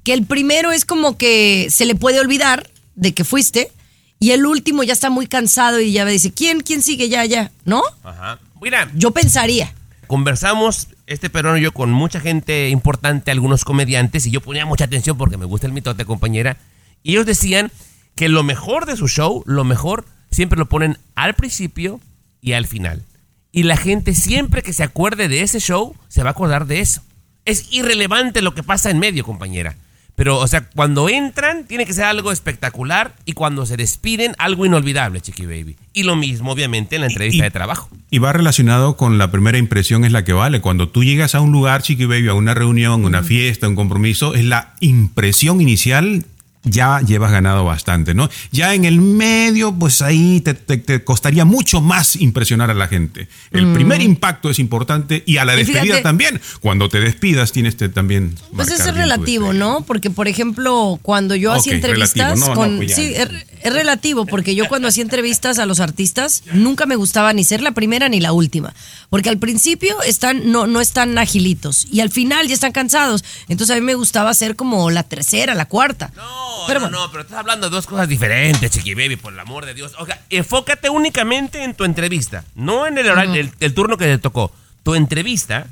Que 0.06 0.14
el 0.14 0.26
primero 0.26 0.72
es 0.72 0.86
como 0.86 1.18
que 1.18 1.68
se 1.70 1.86
le 1.86 1.96
puede 1.96 2.20
olvidar 2.22 2.70
de 2.96 3.14
que 3.14 3.26
fuiste. 3.26 3.72
Y 4.20 4.32
el 4.32 4.46
último 4.46 4.84
ya 4.84 4.94
está 4.94 5.10
muy 5.10 5.28
cansado 5.28 5.82
y 5.82 5.92
ya 5.92 6.06
dice, 6.06 6.32
¿quién, 6.32 6.62
quién 6.62 6.82
sigue? 6.82 7.10
Ya, 7.10 7.26
ya, 7.26 7.52
¿no? 7.66 7.84
Ajá. 8.04 8.40
Mira, 8.62 8.90
Yo 8.96 9.12
pensaría. 9.12 9.74
conversamos, 10.08 10.88
este 11.08 11.30
peruano 11.30 11.58
y 11.58 11.62
yo, 11.62 11.74
con 11.74 11.92
mucha 11.92 12.20
gente 12.20 12.70
importante, 12.70 13.32
algunos 13.32 13.66
comediantes, 13.66 14.26
y 14.26 14.32
yo 14.32 14.40
ponía 14.42 14.66
mucha 14.66 14.86
atención 14.86 15.18
porque 15.18 15.38
me 15.38 15.46
gusta 15.46 15.68
el 15.68 15.74
mitote, 15.74 16.06
compañera. 16.06 16.58
Y 17.04 17.12
ellos 17.12 17.26
decían 17.26 17.72
que 18.16 18.30
lo 18.30 18.44
mejor 18.44 18.86
de 18.86 18.96
su 18.96 19.08
show, 19.08 19.44
lo 19.46 19.64
mejor, 19.66 20.06
siempre 20.32 20.58
lo 20.58 20.68
ponen 20.68 20.98
al 21.16 21.34
principio 21.34 22.00
y 22.42 22.54
al 22.54 22.66
final. 22.66 23.04
Y 23.52 23.64
la 23.64 23.78
gente 23.78 24.14
siempre 24.16 24.64
que 24.64 24.74
se 24.74 24.84
acuerde 24.84 25.28
de 25.28 25.42
ese 25.42 25.60
show, 25.60 25.96
se 26.08 26.24
va 26.24 26.30
a 26.30 26.32
acordar 26.32 26.66
de 26.68 26.80
eso. 26.80 27.02
Es 27.44 27.72
irrelevante 27.72 28.42
lo 28.42 28.56
que 28.56 28.64
pasa 28.64 28.90
en 28.90 29.00
medio, 29.00 29.24
compañera. 29.26 29.76
Pero, 30.16 30.38
o 30.38 30.48
sea, 30.48 30.70
cuando 30.74 31.10
entran, 31.10 31.66
tiene 31.66 31.86
que 31.86 31.94
ser 31.94 32.06
algo 32.06 32.32
espectacular 32.32 33.14
y 33.26 33.34
cuando 33.34 33.66
se 33.66 33.76
despiden, 33.76 34.34
algo 34.38 34.66
inolvidable, 34.66 35.20
Chiqui 35.20 35.46
Baby. 35.46 35.76
Y 35.94 36.04
lo 36.04 36.16
mismo, 36.16 36.52
obviamente, 36.52 36.96
en 36.96 37.02
la 37.02 37.08
entrevista 37.08 37.44
de 37.44 37.52
trabajo. 37.52 37.90
Y 38.10 38.20
va 38.20 38.32
relacionado 38.32 38.96
con 38.96 39.18
la 39.18 39.30
primera 39.30 39.58
impresión 39.58 40.06
es 40.06 40.14
la 40.14 40.24
que 40.24 40.32
vale. 40.32 40.62
Cuando 40.62 40.88
tú 40.88 41.04
llegas 41.04 41.36
a 41.36 41.42
un 41.42 41.52
lugar, 41.52 41.82
Chiqui 41.82 42.06
Baby, 42.06 42.30
a 42.30 42.34
una 42.34 42.54
reunión, 42.54 43.04
una 43.04 43.24
fiesta, 43.24 43.68
un 43.68 43.76
compromiso, 43.76 44.36
es 44.36 44.46
la 44.46 44.74
impresión 44.80 45.60
inicial 45.60 46.26
ya 46.66 47.00
llevas 47.02 47.32
ganado 47.32 47.64
bastante, 47.64 48.14
¿no? 48.14 48.30
Ya 48.52 48.74
en 48.74 48.86
el 48.86 49.00
medio, 49.02 49.74
pues 49.74 50.02
ahí 50.02 50.42
te, 50.42 50.54
te- 50.54 50.78
te 50.78 51.04
costaría 51.04 51.46
mucho 51.46 51.80
más 51.82 52.16
impresionar 52.16 52.70
a 52.70 52.74
la 52.74 52.88
gente. 52.88 53.28
El 53.52 53.68
Mm. 53.68 53.74
primer 53.74 54.02
impacto 54.02 54.50
es 54.50 54.60
importante 54.60 55.24
y 55.26 55.38
a 55.38 55.46
la 55.46 55.54
Y 55.54 55.58
despedida 55.60 55.82
fíjate- 55.84 56.02
también. 56.04 56.42
Cuando 56.62 56.90
te 56.90 57.00
despidas 57.00 57.52
tienes 57.52 57.76
que 57.76 57.90
también... 57.90 58.36
Pues 58.56 58.68
marcar 58.70 58.88
es 58.88 58.94
tu 58.94 59.00
relativo, 59.00 59.54
¿no? 59.54 59.82
Porque, 59.86 60.10
por 60.10 60.28
ejemplo, 60.28 61.00
cuando 61.02 61.36
yo 61.36 61.54
hacía 61.54 61.74
entrevistas 61.76 62.14
relativo. 62.16 62.48
No, 62.48 62.54
no, 62.54 62.60
con... 62.60 62.78
pues 62.78 62.90
ya. 62.90 62.96
sí, 62.96 63.14
er- 63.16 63.46
Es 63.66 63.74
relativo, 63.74 64.26
porque 64.28 64.54
yo 64.54 64.68
cuando 64.68 64.88
hacía 64.88 65.02
entrevistas 65.02 65.58
a 65.58 65.66
los 65.66 65.80
artistas, 65.80 66.44
nunca 66.54 66.86
me 66.86 66.96
gustaba 66.96 67.34
ni 67.34 67.44
ser 67.44 67.62
la 67.62 67.72
primera 67.72 68.10
ni 68.10 68.20
la 68.20 68.32
última. 68.32 68.74
Porque 69.10 69.30
al 69.30 69.40
principio 69.40 70.02
están, 70.04 70.52
no, 70.52 70.68
no 70.68 70.82
están 70.82 71.18
agilitos. 71.18 71.88
Y 71.92 72.02
al 72.02 72.12
final 72.12 72.48
ya 72.48 72.54
están 72.54 72.72
cansados. 72.74 73.24
Entonces 73.48 73.76
a 73.76 73.80
mí 73.80 73.86
me 73.86 73.96
gustaba 73.96 74.34
ser 74.36 74.56
como 74.56 74.92
la 74.92 75.02
tercera, 75.04 75.56
la 75.56 75.66
cuarta. 75.66 76.12
No, 76.16 76.24
Pero 76.68 76.80
no, 76.80 76.86
bueno. 76.88 77.00
no, 77.06 77.12
pero 77.12 77.24
estás 77.24 77.40
hablando 77.40 77.70
de 77.70 77.76
dos 77.76 77.88
cosas 77.88 78.08
diferentes, 78.08 78.70
Chiqui 78.72 78.94
Baby, 78.94 79.16
por 79.16 79.34
el 79.34 79.40
amor 79.40 79.66
de 79.66 79.74
Dios. 79.74 79.94
O 79.98 80.06
sea, 80.06 80.22
enfócate 80.30 80.90
únicamente 80.90 81.64
en 81.64 81.74
tu 81.74 81.84
entrevista, 81.86 82.44
no 82.54 82.86
en 82.86 82.98
el, 83.00 83.10
horario- 83.10 83.34
el, 83.42 83.52
el 83.60 83.74
turno 83.74 83.98
que 83.98 84.06
te 84.06 84.18
tocó. 84.20 84.52
Tu 84.84 84.94
entrevista, 84.94 85.66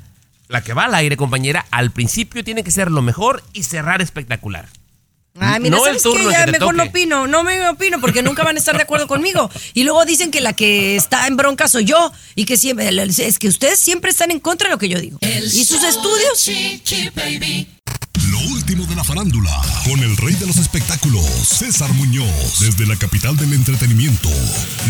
la 0.48 0.62
que 0.64 0.72
va 0.74 0.86
al 0.86 0.94
aire, 0.96 1.16
compañera, 1.16 1.64
al 1.70 1.92
principio 1.92 2.42
tiene 2.42 2.64
que 2.64 2.72
ser 2.72 2.90
lo 2.90 3.02
mejor 3.02 3.44
y 3.52 3.62
cerrar 3.62 4.02
espectacular. 4.02 4.66
Ah, 5.40 5.58
mira, 5.58 5.76
No 5.76 5.86
el 5.86 5.98
¿sabes 5.98 6.02
turno 6.04 6.20
qué? 6.30 6.34
que 6.36 6.40
Ya 6.40 6.46
mejor 6.46 6.76
no 6.76 6.84
opino, 6.84 7.26
no 7.26 7.42
me 7.42 7.68
opino 7.68 8.00
porque 8.00 8.22
nunca 8.22 8.44
van 8.44 8.54
a 8.54 8.58
estar 8.58 8.76
de 8.76 8.82
acuerdo 8.82 9.08
conmigo. 9.08 9.50
Y 9.72 9.82
luego 9.82 10.04
dicen 10.04 10.30
que 10.30 10.40
la 10.40 10.52
que 10.52 10.94
está 10.94 11.26
en 11.26 11.36
bronca 11.36 11.66
soy 11.66 11.84
yo 11.84 12.12
y 12.36 12.44
que 12.44 12.56
siempre, 12.56 12.88
es 12.88 13.38
que 13.40 13.48
ustedes 13.48 13.80
siempre 13.80 14.12
están 14.12 14.30
en 14.30 14.38
contra 14.38 14.68
de 14.68 14.74
lo 14.74 14.78
que 14.78 14.88
yo 14.88 15.00
digo. 15.00 15.18
El 15.22 15.44
y 15.44 15.64
sus 15.64 15.82
estudios. 15.82 16.38
Chiqui 16.38 17.10
Baby. 17.16 17.68
Lo 18.30 18.38
último 18.52 18.86
de 18.86 18.94
la 18.94 19.02
farándula, 19.02 19.60
con 19.84 19.98
el 20.00 20.16
rey 20.16 20.34
de 20.34 20.46
los 20.46 20.56
espectáculos, 20.56 21.24
César 21.24 21.92
Muñoz, 21.94 22.60
desde 22.60 22.86
la 22.86 22.96
capital 22.96 23.36
del 23.36 23.52
entretenimiento, 23.52 24.30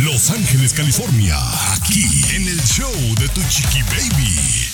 Los 0.02 0.30
Ángeles, 0.30 0.72
California, 0.74 1.38
aquí 1.72 2.04
en 2.34 2.48
el 2.48 2.62
show 2.64 2.92
de 3.18 3.28
Tu 3.28 3.40
Chiqui 3.48 3.82
Baby. 3.82 4.73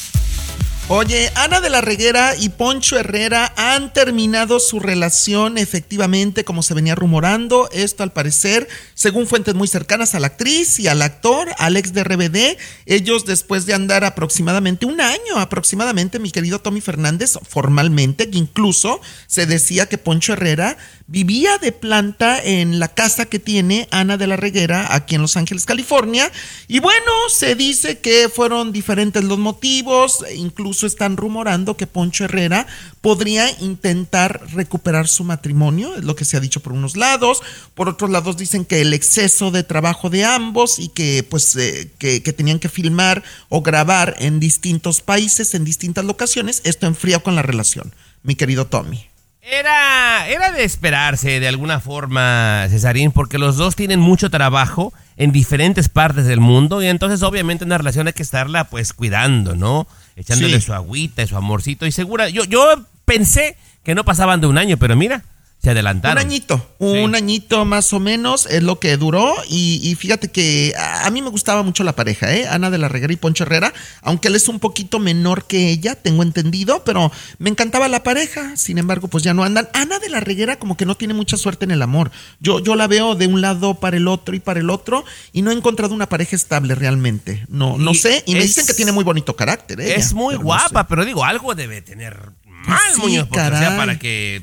Oye, 0.93 1.30
Ana 1.36 1.61
de 1.61 1.70
la 1.70 1.80
Reguera 1.80 2.34
y 2.36 2.49
Poncho 2.49 2.99
Herrera 2.99 3.53
han 3.57 3.93
terminado 3.93 4.59
su 4.59 4.80
relación 4.80 5.57
efectivamente 5.57 6.45
como 6.45 6.64
se 6.64 6.74
venía 6.74 6.97
rumorando. 6.97 7.68
Esto 7.70 8.03
al 8.03 8.12
parecer, 8.12 8.66
según 8.95 9.28
fuentes 9.28 9.55
muy 9.55 9.68
cercanas 9.68 10.16
a 10.16 10.18
la 10.18 10.26
actriz 10.26 10.80
y 10.80 10.88
al 10.88 11.03
actor, 11.03 11.49
Alex 11.59 11.93
de 11.93 12.03
RBD, 12.03 12.59
ellos 12.86 13.24
después 13.24 13.66
de 13.66 13.74
andar 13.74 14.03
aproximadamente 14.03 14.84
un 14.84 15.01
año, 15.01 15.36
aproximadamente, 15.36 16.18
mi 16.18 16.32
querido 16.32 16.59
Tommy 16.59 16.80
Fernández, 16.80 17.38
formalmente, 17.49 18.28
que 18.28 18.38
incluso 18.38 19.01
se 19.28 19.47
decía 19.47 19.86
que 19.86 19.97
Poncho 19.97 20.32
Herrera 20.32 20.76
vivía 21.11 21.58
de 21.58 21.72
planta 21.72 22.40
en 22.40 22.78
la 22.78 22.86
casa 22.86 23.26
que 23.26 23.40
tiene 23.40 23.88
Ana 23.90 24.16
de 24.16 24.28
la 24.28 24.36
Reguera 24.36 24.94
aquí 24.94 25.16
en 25.16 25.22
Los 25.22 25.36
Ángeles, 25.36 25.64
California. 25.64 26.30
Y 26.68 26.78
bueno, 26.78 27.11
se 27.34 27.56
dice 27.56 27.98
que 27.98 28.28
fueron 28.28 28.70
diferentes 28.70 29.24
los 29.24 29.38
motivos, 29.38 30.24
e 30.28 30.36
incluso 30.36 30.86
están 30.86 31.16
rumorando 31.16 31.76
que 31.76 31.88
Poncho 31.88 32.24
Herrera 32.24 32.68
podría 33.00 33.50
intentar 33.58 34.40
recuperar 34.52 35.08
su 35.08 35.24
matrimonio, 35.24 35.96
es 35.96 36.04
lo 36.04 36.14
que 36.14 36.24
se 36.24 36.36
ha 36.36 36.40
dicho 36.40 36.61
por 36.61 36.74
unos 36.74 36.96
lados. 36.96 37.42
Por 37.74 37.88
otros 37.88 38.08
lados 38.08 38.36
dicen 38.36 38.64
que 38.64 38.80
el 38.80 38.94
exceso 38.94 39.50
de 39.50 39.64
trabajo 39.64 40.11
de 40.11 40.24
ambos 40.24 40.78
y 40.78 40.88
que 40.88 41.26
pues 41.28 41.56
eh, 41.56 41.90
que, 41.98 42.22
que 42.22 42.32
tenían 42.32 42.61
que 42.61 42.68
filmar 42.68 43.24
o 43.48 43.62
grabar 43.62 44.14
en 44.20 44.38
distintos 44.38 45.00
países, 45.00 45.54
en 45.54 45.64
distintas 45.64 46.04
locaciones, 46.04 46.61
esto 46.62 46.86
enfría 46.86 47.18
con 47.18 47.34
la 47.34 47.42
relación, 47.42 47.92
mi 48.22 48.36
querido 48.36 48.68
Tommy. 48.68 49.09
Era, 49.43 50.28
era 50.28 50.53
de 50.53 50.64
esperarse 50.64 51.41
de 51.41 51.49
alguna 51.49 51.80
forma, 51.80 52.66
Cesarín, 52.68 53.11
porque 53.11 53.38
los 53.38 53.57
dos 53.57 53.74
tienen 53.74 53.99
mucho 53.99 54.28
trabajo 54.30 54.93
en 55.16 55.32
diferentes 55.32 55.88
partes 55.88 56.26
del 56.26 56.41
mundo 56.41 56.82
y 56.82 56.86
entonces 56.86 57.22
obviamente 57.22 57.64
una 57.64 57.78
relación 57.78 58.07
hay 58.07 58.12
que 58.12 58.22
estarla 58.22 58.64
pues 58.64 58.93
cuidando, 58.93 59.57
¿no? 59.57 59.86
Echándole 60.16 60.61
Sí. 60.61 60.66
su 60.66 60.74
agüita, 60.74 61.26
su 61.26 61.36
amorcito 61.36 61.86
y 61.86 61.93
segura. 61.93 62.28
Yo, 62.28 62.45
yo 62.45 62.84
pensé 63.07 63.57
que 63.82 63.95
no 63.95 64.05
pasaban 64.05 64.41
de 64.43 64.47
un 64.47 64.59
año, 64.59 64.76
pero 64.76 64.95
mira, 64.95 65.24
se 65.62 65.70
adelantaron. 65.70 66.16
Un 66.22 66.26
añito, 66.26 66.70
un 66.78 67.14
añito 67.14 67.64
más 67.66 67.92
o 67.92 68.00
menos 68.00 68.46
es 68.46 68.62
lo 68.62 68.78
que 68.80 68.96
duró 68.96 69.34
y, 69.48 69.78
y 69.82 69.94
fíjate 69.94 70.28
que 70.28 70.72
a, 70.78 71.06
a 71.06 71.11
mí 71.11 71.20
me 71.20 71.28
gustaba 71.28 71.62
mucho 71.62 71.84
la 71.84 71.94
pareja, 71.94 72.34
¿eh? 72.34 72.46
Ana 72.48 72.70
de 72.70 72.78
la 72.78 72.88
Reguera 72.88 73.12
y 73.12 73.16
Poncho 73.16 73.44
Herrera, 73.44 73.74
aunque 74.00 74.28
él 74.28 74.36
es 74.36 74.48
un 74.48 74.58
poquito 74.58 74.98
menor 74.98 75.44
que 75.46 75.68
ella, 75.68 75.96
tengo 75.96 76.22
entendido, 76.22 76.82
pero 76.84 77.12
me 77.38 77.50
encantaba 77.50 77.88
la 77.88 78.02
pareja, 78.02 78.56
sin 78.56 78.78
embargo 78.78 79.08
pues 79.08 79.22
ya 79.22 79.34
no 79.34 79.44
andan. 79.44 79.68
Ana 79.74 79.98
de 79.98 80.08
la 80.08 80.20
Reguera 80.20 80.58
como 80.58 80.78
que 80.78 80.86
no 80.86 80.96
tiene 80.96 81.12
mucha 81.12 81.36
suerte 81.36 81.66
en 81.66 81.72
el 81.72 81.82
amor, 81.82 82.11
yo, 82.40 82.61
yo 82.61 82.74
la 82.74 82.86
veo 82.86 83.14
de 83.14 83.26
un 83.26 83.42
lado 83.42 83.74
para 83.80 83.98
el 83.98 84.08
otro 84.08 84.34
y 84.34 84.40
para 84.40 84.61
el 84.61 84.70
otro 84.70 85.04
y 85.32 85.42
no 85.42 85.50
he 85.50 85.54
encontrado 85.54 85.94
una 85.94 86.08
pareja 86.08 86.36
estable 86.36 86.74
realmente, 86.74 87.44
no, 87.48 87.76
no 87.76 87.90
Y 87.90 87.96
sé, 87.96 88.22
y 88.24 88.32
me 88.32 88.38
es- 88.40 88.46
dicen 88.46 88.66
que 88.66 88.72
tiene 88.72 88.92
muy 88.92 89.04
bonito 89.04 89.36
carácter. 89.36 89.80
ella, 89.82 89.94
es 89.96 90.14
muy 90.14 90.32
pero 90.32 90.38
no 90.38 90.44
guapa, 90.46 90.80
sé. 90.80 90.86
pero 90.88 91.04
digo, 91.04 91.22
algo 91.22 91.54
debe 91.54 91.82
tener 91.82 92.30
mal, 92.46 92.78
Sí, 92.94 93.00
Muñoz, 93.02 93.28
porque 93.28 93.42
o 93.44 93.58
sea, 93.58 93.76
para 93.76 93.98
que 93.98 94.42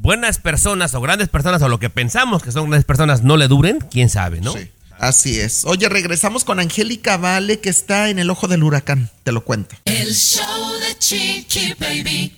buenas 0.00 0.38
personas 0.38 0.94
o 0.94 1.00
grandes 1.00 1.28
personas 1.28 1.62
o 1.62 1.68
lo 1.68 1.78
que 1.78 1.90
pensamos 1.90 2.42
que 2.42 2.52
son 2.52 2.70
grandes 2.70 2.84
personas 2.84 3.22
no 3.22 3.36
le 3.36 3.48
duren, 3.48 3.78
quién 3.90 4.08
sabe, 4.08 4.40
¿no? 4.40 4.52
Sí, 4.52 4.70
así 4.98 5.38
es. 5.38 5.64
Oye, 5.64 5.88
regresamos 5.88 6.44
con 6.44 6.58
Angélica 6.58 7.16
Vale, 7.16 7.60
que 7.60 7.68
está 7.68 8.08
en 8.08 8.18
el 8.18 8.30
ojo 8.30 8.48
del 8.48 8.62
huracán. 8.62 9.10
Te 9.22 9.32
lo 9.32 9.44
cuento. 9.44 9.76
El 9.84 10.14
show 10.14 10.72
de 10.80 10.98
Chiqui 10.98 11.74
Baby. 11.78 12.36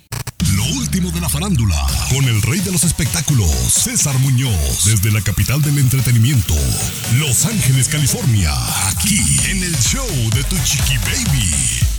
Lo 0.56 0.64
último 0.76 1.10
de 1.12 1.20
la 1.20 1.28
farándula, 1.28 1.76
con 2.10 2.24
el 2.24 2.42
rey 2.42 2.58
de 2.60 2.72
los 2.72 2.84
espectáculos, 2.84 3.50
César 3.50 4.18
Muñoz, 4.18 4.84
desde 4.84 5.12
la 5.12 5.20
capital 5.20 5.62
del 5.62 5.78
entretenimiento, 5.78 6.54
Los 7.18 7.46
Ángeles, 7.46 7.88
California, 7.88 8.52
aquí 8.88 9.18
en 9.50 9.62
el 9.62 9.76
show 9.78 10.06
de 10.34 10.42
Tu 10.44 10.56
Chiqui 10.58 10.98
Baby. 10.98 11.91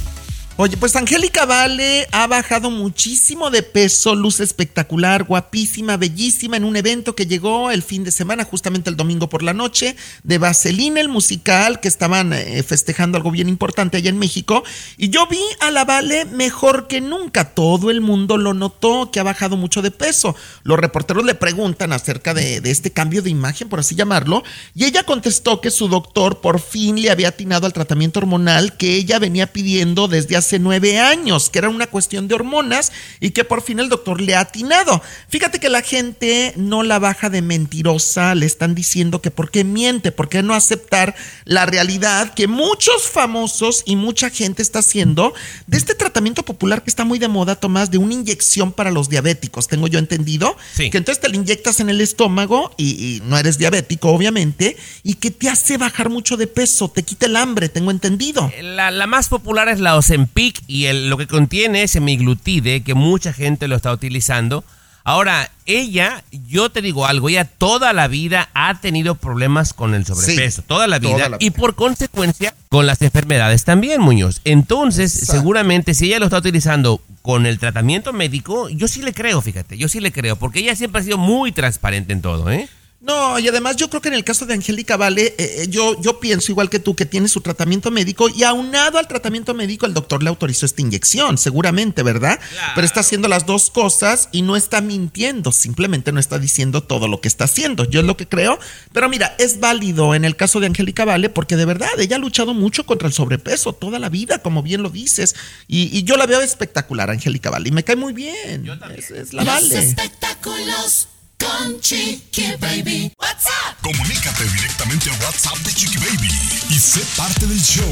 Oye, 0.56 0.78
pues 0.78 0.96
Angélica 0.96 1.48
Vale 1.48 2.08
ha 2.12 2.28
bajado 2.28 2.70
muchísimo 2.70 3.50
de 3.50 3.64
peso, 3.64 4.14
luz 4.14 4.40
espectacular, 4.40 5.24
guapísima, 5.24 5.98
bellísima, 5.98 6.58
en 6.58 6.64
un 6.64 6.76
evento 6.76 7.16
que 7.16 7.26
llegó 7.26 7.72
el 7.72 7.82
fin 7.82 8.04
de 8.04 8.12
semana, 8.12 8.44
justamente 8.44 8.92
el 8.92 8.96
domingo 8.96 9.30
por 9.30 9.42
la 9.42 9.56
noche, 9.56 9.96
de 10.22 10.38
Vaselina, 10.38 11.02
el 11.02 11.10
musical, 11.10 11.80
que 11.80 11.88
estaban 11.88 12.34
eh, 12.34 12.62
festejando 12.62 13.18
algo 13.18 13.32
bien 13.32 13.50
importante 13.50 13.98
allá 13.98 14.12
en 14.12 14.20
México. 14.20 14.64
Y 14.96 15.10
yo 15.10 15.26
vi 15.26 15.42
a 15.60 15.72
la 15.72 15.86
Vale 15.86 16.26
mejor 16.26 16.86
que 16.86 17.02
nunca. 17.02 17.56
Todo 17.56 17.90
el 17.90 18.02
mundo 18.02 18.38
lo 18.38 18.54
notó, 18.54 19.10
que 19.12 19.20
ha 19.20 19.24
bajado 19.24 19.58
mucho 19.58 19.82
de 19.82 19.90
peso. 19.90 20.36
Los 20.62 20.78
reporteros 20.78 21.26
le 21.26 21.34
preguntan 21.34 21.94
acerca 21.94 22.36
de, 22.36 22.62
de 22.62 22.70
este 22.70 22.92
cambio 22.92 23.24
de 23.24 23.32
imagen, 23.32 23.70
por 23.70 23.80
así 23.80 23.96
llamarlo, 23.96 24.44
y 24.76 24.86
ella 24.86 25.02
contestó 25.02 25.62
que 25.62 25.72
su 25.72 25.88
doctor 25.88 26.42
por 26.42 26.60
fin 26.60 27.02
le 27.02 27.10
había 27.10 27.30
atinado 27.30 27.66
al 27.66 27.74
tratamiento 27.74 28.20
hormonal 28.20 28.78
que 28.78 28.94
ella 28.94 29.18
venía 29.18 29.52
pidiendo 29.52 30.08
desde 30.08 30.36
hace 30.36 30.43
nueve 30.60 31.00
años, 31.00 31.50
que 31.50 31.60
era 31.60 31.70
una 31.70 31.88
cuestión 31.88 32.28
de 32.28 32.36
hormonas 32.36 32.92
y 33.20 33.32
que 33.32 33.44
por 33.44 33.62
fin 33.64 33.80
el 33.80 33.90
doctor 33.90 34.22
le 34.22 34.36
ha 34.36 34.42
atinado. 34.42 35.02
Fíjate 35.30 35.60
que 35.60 35.70
la 35.70 35.82
gente 35.82 36.54
no 36.58 36.84
la 36.84 37.00
baja 37.00 37.30
de 37.30 37.42
mentirosa, 37.42 38.36
le 38.36 38.46
están 38.46 38.76
diciendo 38.76 39.22
que 39.22 39.32
por 39.32 39.50
qué 39.52 39.64
miente, 39.64 40.12
por 40.12 40.30
qué 40.30 40.44
no 40.44 40.54
aceptar 40.54 41.16
la 41.46 41.66
realidad 41.66 42.34
que 42.34 42.48
muchos 42.48 43.08
famosos 43.10 43.84
y 43.86 43.96
mucha 43.96 44.30
gente 44.30 44.62
está 44.62 44.80
haciendo 44.80 45.34
de 45.68 45.78
este 45.78 45.96
tratamiento 45.96 46.44
popular 46.44 46.84
que 46.84 46.90
está 46.90 47.06
muy 47.06 47.20
de 47.20 47.28
moda, 47.28 47.56
Tomás, 47.56 47.90
de 47.92 47.98
una 47.98 48.14
inyección 48.14 48.72
para 48.72 48.92
los 48.92 49.10
diabéticos, 49.10 49.68
tengo 49.68 49.88
yo 49.88 50.00
entendido, 50.00 50.56
Sí. 50.76 50.90
que 50.90 50.98
entonces 50.98 51.22
te 51.22 51.30
la 51.30 51.36
inyectas 51.36 51.80
en 51.80 51.90
el 51.90 52.02
estómago 52.02 52.74
y, 52.78 52.92
y 53.18 53.22
no 53.26 53.38
eres 53.38 53.58
diabético, 53.58 54.10
obviamente, 54.10 54.78
y 55.04 55.16
que 55.16 55.32
te 55.32 55.50
hace 55.50 55.78
bajar 55.78 56.10
mucho 56.10 56.38
de 56.38 56.48
peso, 56.48 56.90
te 56.90 57.04
quita 57.04 57.26
el 57.26 57.36
hambre, 57.36 57.70
tengo 57.70 57.92
entendido. 57.92 58.52
La, 58.62 58.92
la 58.92 59.08
más 59.08 59.30
popular 59.30 59.70
es 59.70 59.80
la 59.80 59.96
Ozempic 59.96 60.33
y 60.68 60.86
el- 60.86 61.10
lo 61.10 61.18
que 61.18 61.28
contiene 61.28 61.84
es 61.84 61.92
semiglutide, 61.92 62.82
que 62.82 62.94
mucha 62.94 63.34
gente 63.34 63.68
lo 63.68 63.76
está 63.76 63.92
utilizando. 63.92 64.64
Ahora, 65.06 65.52
ella, 65.66 66.24
yo 66.48 66.70
te 66.70 66.82
digo 66.82 67.06
algo, 67.06 67.28
ella 67.28 67.44
toda 67.44 67.92
la 67.92 68.08
vida 68.08 68.50
ha 68.54 68.80
tenido 68.80 69.16
problemas 69.16 69.74
con 69.74 69.94
el 69.96 70.06
sobrepeso, 70.06 70.62
Sí, 70.62 70.68
toda 70.68 70.88
la 70.88 71.00
vida, 71.00 71.12
toda 71.12 71.30
la 71.30 71.38
y 71.42 71.50
por 71.52 71.76
consecuencia 71.76 72.56
con 72.70 72.86
las 72.88 73.02
enfermedades 73.02 73.66
también, 73.66 74.00
Muñoz. 74.00 74.40
Entonces, 74.46 75.14
Exacto. 75.14 75.34
seguramente 75.42 75.94
si 75.94 76.06
ella 76.06 76.20
lo 76.20 76.26
está 76.26 76.38
utilizando 76.38 77.02
con 77.22 77.46
el 77.46 77.60
tratamiento 77.60 78.14
médico, 78.14 78.70
yo 78.70 78.88
sí 78.88 79.02
le 79.02 79.14
creo, 79.14 79.42
fíjate, 79.42 79.78
yo 79.78 79.90
sí 79.90 80.00
le 80.00 80.14
creo, 80.14 80.38
porque 80.38 80.60
ella 80.60 80.76
siempre 80.76 81.02
ha 81.02 81.04
sido 81.04 81.18
muy 81.18 81.52
transparente 81.52 82.14
en 82.14 82.22
todo, 82.22 82.50
¿eh? 82.50 82.70
No, 83.04 83.38
y 83.38 83.46
además 83.50 83.76
yo 83.76 83.90
creo 83.90 84.02
que 84.02 84.08
en 84.08 84.14
el 84.14 84.24
caso 84.24 84.46
de 84.46 84.54
Angélica 84.54 84.96
Vale, 84.96 85.36
eh, 85.38 85.64
eh, 85.64 85.68
yo, 85.70 86.02
yo 86.02 86.22
pienso 86.22 86.54
igual 86.54 86.70
que 86.70 86.80
tú 86.80 86.96
que 86.96 87.06
tiene 87.06 87.28
su 87.28 87.42
tratamiento 87.42 87.92
médico 87.92 88.30
y 88.30 88.44
aunado 88.44 88.98
al 88.98 89.10
tratamiento 89.10 89.54
médico 89.54 89.86
el 89.86 89.94
doctor 89.94 90.24
le 90.24 90.30
autorizó 90.30 90.66
esta 90.66 90.82
inyección, 90.82 91.38
seguramente, 91.38 92.02
¿verdad? 92.02 92.40
Pero 92.76 92.88
está 92.88 93.02
haciendo 93.02 93.28
las 93.28 93.46
dos 93.46 93.72
cosas 93.72 94.30
y 94.32 94.42
no 94.42 94.56
está 94.56 94.80
mintiendo, 94.80 95.52
simplemente 95.52 96.14
no 96.14 96.20
está 96.22 96.40
diciendo 96.40 96.82
todo 96.82 97.10
lo 97.10 97.20
que 97.20 97.28
está 97.28 97.44
haciendo, 97.44 97.84
yo 97.84 98.00
es 98.00 98.06
lo 98.06 98.16
que 98.16 98.30
creo. 98.30 98.58
Pero 98.94 99.10
mira, 99.10 99.36
es 99.38 99.60
válido 99.60 100.16
en 100.16 100.24
el 100.24 100.38
caso 100.38 100.62
de 100.62 100.68
Angélica 100.68 101.04
Vale 101.04 101.28
porque 101.30 101.58
de 101.58 101.66
verdad 101.66 101.90
ella 102.00 102.16
ha 102.16 102.20
luchado 102.20 102.54
mucho 102.54 102.86
contra 102.86 103.10
el 103.10 103.14
sobrepeso 103.14 103.74
toda 103.74 104.00
la 104.00 104.08
vida, 104.08 104.40
como 104.40 104.64
bien 104.64 104.82
lo 104.82 104.90
dices, 104.90 105.36
y, 105.68 105.90
y 105.98 106.04
yo 106.04 106.16
la 106.16 106.26
veo 106.26 106.40
espectacular, 106.40 107.10
Angélica 107.10 107.50
Vale, 107.50 107.68
y 107.68 107.72
me 107.74 107.84
cae 107.84 107.98
muy 107.98 108.14
bien. 108.14 108.66
Es, 108.96 109.12
es 109.12 109.34
la 109.34 109.44
Los 109.44 109.54
Vale. 109.56 109.78
espectáculos 109.78 111.10
con 111.44 111.80
Chiqui 111.82 112.54
Baby. 112.60 113.12
What's 113.20 113.46
up? 113.48 113.76
Comunícate 113.82 114.44
directamente 114.56 115.10
a 115.10 115.14
WhatsApp 115.26 115.58
de 115.60 115.74
Chiqui 115.74 115.98
Baby 115.98 116.30
y 116.70 116.76
sé 116.80 117.02
parte 117.18 117.46
del 117.46 117.60
show. 117.62 117.84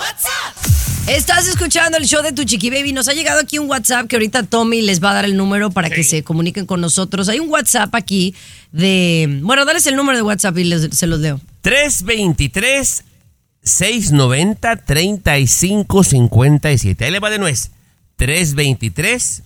Estás 1.07 1.47
escuchando 1.47 1.97
el 1.97 2.05
show 2.05 2.21
de 2.23 2.31
tu 2.31 2.43
chiqui 2.45 2.69
baby. 2.69 2.93
Nos 2.93 3.07
ha 3.09 3.13
llegado 3.13 3.39
aquí 3.41 3.57
un 3.59 3.69
WhatsApp 3.69 4.07
que 4.07 4.15
ahorita 4.15 4.43
Tommy 4.43 4.81
les 4.81 5.03
va 5.03 5.11
a 5.11 5.13
dar 5.15 5.25
el 5.25 5.35
número 5.35 5.69
para 5.71 5.89
que 5.89 6.03
se 6.03 6.23
comuniquen 6.23 6.65
con 6.65 6.79
nosotros. 6.81 7.27
Hay 7.29 7.39
un 7.39 7.49
WhatsApp 7.49 7.93
aquí 7.95 8.35
de. 8.71 9.39
Bueno, 9.41 9.65
dales 9.65 9.85
el 9.87 9.95
número 9.95 10.17
de 10.17 10.21
WhatsApp 10.21 10.57
y 10.59 10.63
les- 10.65 10.95
se 10.97 11.07
los 11.07 11.19
leo. 11.19 11.41
323 11.61 13.03
690 13.63 14.75
3557. 14.77 17.05
Ahí 17.05 17.11
le 17.11 17.19
va 17.19 17.29
de 17.29 17.39
nuez. 17.39 17.71
323 18.17 19.41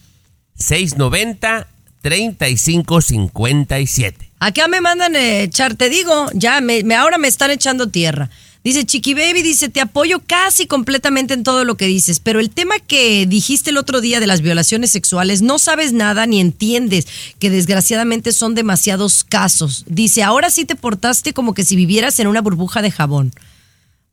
690 0.57 1.67
3557. 2.01 4.29
Acá 4.39 4.67
me 4.67 4.81
mandan 4.81 5.15
eh, 5.15 5.43
echar, 5.43 5.75
te 5.75 5.89
digo, 5.89 6.27
ya 6.33 6.61
me, 6.61 6.83
me- 6.83 6.95
ahora 6.95 7.17
me 7.17 7.27
están 7.27 7.49
echando 7.51 7.87
tierra. 7.89 8.29
Dice 8.63 8.85
Chiqui 8.85 9.13
Baby, 9.13 9.43
dice, 9.43 9.69
te 9.69 9.79
apoyo 9.81 10.19
casi 10.25 10.67
completamente 10.67 11.33
en 11.33 11.43
todo 11.43 11.63
lo 11.63 11.75
que 11.75 11.85
dices, 11.85 12.19
pero 12.19 12.39
el 12.41 12.49
tema 12.49 12.79
que 12.79 13.25
dijiste 13.25 13.69
el 13.69 13.77
otro 13.77 14.01
día 14.01 14.19
de 14.19 14.27
las 14.27 14.41
violaciones 14.41 14.91
sexuales, 14.91 15.41
no 15.41 15.57
sabes 15.57 15.93
nada 15.93 16.25
ni 16.25 16.41
entiendes 16.41 17.07
que 17.39 17.49
desgraciadamente 17.49 18.33
son 18.33 18.55
demasiados 18.55 19.23
casos. 19.23 19.85
Dice, 19.87 20.21
ahora 20.21 20.49
sí 20.49 20.65
te 20.65 20.75
portaste 20.75 21.31
como 21.33 21.53
que 21.53 21.63
si 21.63 21.77
vivieras 21.77 22.19
en 22.19 22.27
una 22.27 22.41
burbuja 22.41 22.81
de 22.81 22.91
jabón. 22.91 23.31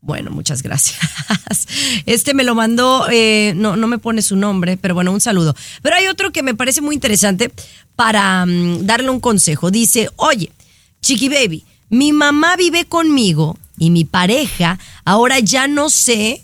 Bueno, 0.05 0.31
muchas 0.31 0.63
gracias. 0.63 1.01
Este 2.07 2.35
me 2.35 2.45
lo 2.45 2.55
mandó, 2.55 3.07
eh, 3.11 3.55
no, 3.57 3.75
no 3.77 3.87
me 3.87 3.97
pone 3.99 4.21
su 4.21 4.37
nombre, 4.37 4.77
pero 4.77 4.95
bueno, 4.95 5.13
un 5.13 5.21
saludo. 5.21 5.57
Pero 5.83 5.97
hay 5.97 6.09
otro 6.09 6.31
que 6.31 6.43
me 6.43 6.55
parece 6.55 6.83
muy 6.83 6.95
interesante 6.95 7.51
para 7.97 8.45
mm, 8.45 8.85
darle 8.85 9.09
un 9.09 9.21
consejo. 9.21 9.71
Dice, 9.71 10.11
oye, 10.17 10.53
Chiqui 11.01 11.31
Baby, 11.31 11.65
mi 11.89 12.13
mamá 12.13 12.55
vive 12.57 12.85
conmigo 12.85 13.57
y 13.79 13.91
mi 13.91 14.05
pareja 14.05 14.79
ahora 15.07 15.41
ya 15.41 15.69
no 15.69 15.89
sé, 15.89 16.43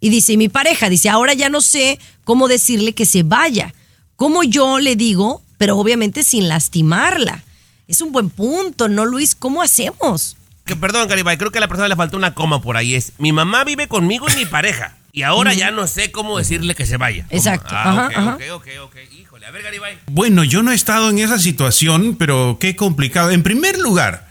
y 0.00 0.10
dice, 0.10 0.34
y 0.34 0.36
mi 0.36 0.48
pareja 0.48 0.88
dice, 0.88 1.08
ahora 1.08 1.32
ya 1.32 1.48
no 1.48 1.60
sé 1.60 1.98
cómo 2.24 2.46
decirle 2.46 2.92
que 2.92 3.06
se 3.06 3.22
vaya. 3.22 3.74
¿Cómo 4.16 4.42
yo 4.42 4.80
le 4.80 4.96
digo, 4.96 5.42
pero 5.56 5.78
obviamente 5.78 6.22
sin 6.22 6.48
lastimarla? 6.48 7.42
Es 7.86 8.02
un 8.02 8.12
buen 8.12 8.28
punto, 8.28 8.88
¿no, 8.88 9.06
Luis? 9.06 9.34
¿Cómo 9.34 9.62
hacemos? 9.62 10.36
Que, 10.68 10.76
perdón, 10.76 11.08
Garibay, 11.08 11.38
creo 11.38 11.50
que 11.50 11.56
a 11.56 11.60
la 11.62 11.66
persona 11.68 11.88
le 11.88 11.96
faltó 11.96 12.18
una 12.18 12.34
coma 12.34 12.60
por 12.60 12.76
ahí. 12.76 12.94
Es, 12.94 13.14
mi 13.16 13.32
mamá 13.32 13.64
vive 13.64 13.88
conmigo 13.88 14.26
y 14.30 14.36
mi 14.36 14.44
pareja. 14.44 14.94
Y 15.12 15.22
ahora 15.22 15.54
ya 15.54 15.70
no 15.70 15.86
sé 15.86 16.12
cómo 16.12 16.36
decirle 16.36 16.74
que 16.74 16.84
se 16.84 16.98
vaya. 16.98 17.26
Exacto. 17.30 17.70
Ah, 17.72 17.90
Ajá, 17.90 18.06
ok, 18.06 18.12
ajá. 18.16 18.34
ok, 18.34 18.42
ok, 18.52 18.66
ok. 18.84 18.96
Híjole, 19.18 19.46
a 19.46 19.50
ver, 19.50 19.62
Garibay. 19.62 19.98
Bueno, 20.06 20.44
yo 20.44 20.62
no 20.62 20.70
he 20.70 20.74
estado 20.74 21.08
en 21.08 21.18
esa 21.20 21.38
situación, 21.38 22.16
pero 22.16 22.58
qué 22.60 22.76
complicado. 22.76 23.30
En 23.30 23.42
primer 23.42 23.78
lugar, 23.78 24.27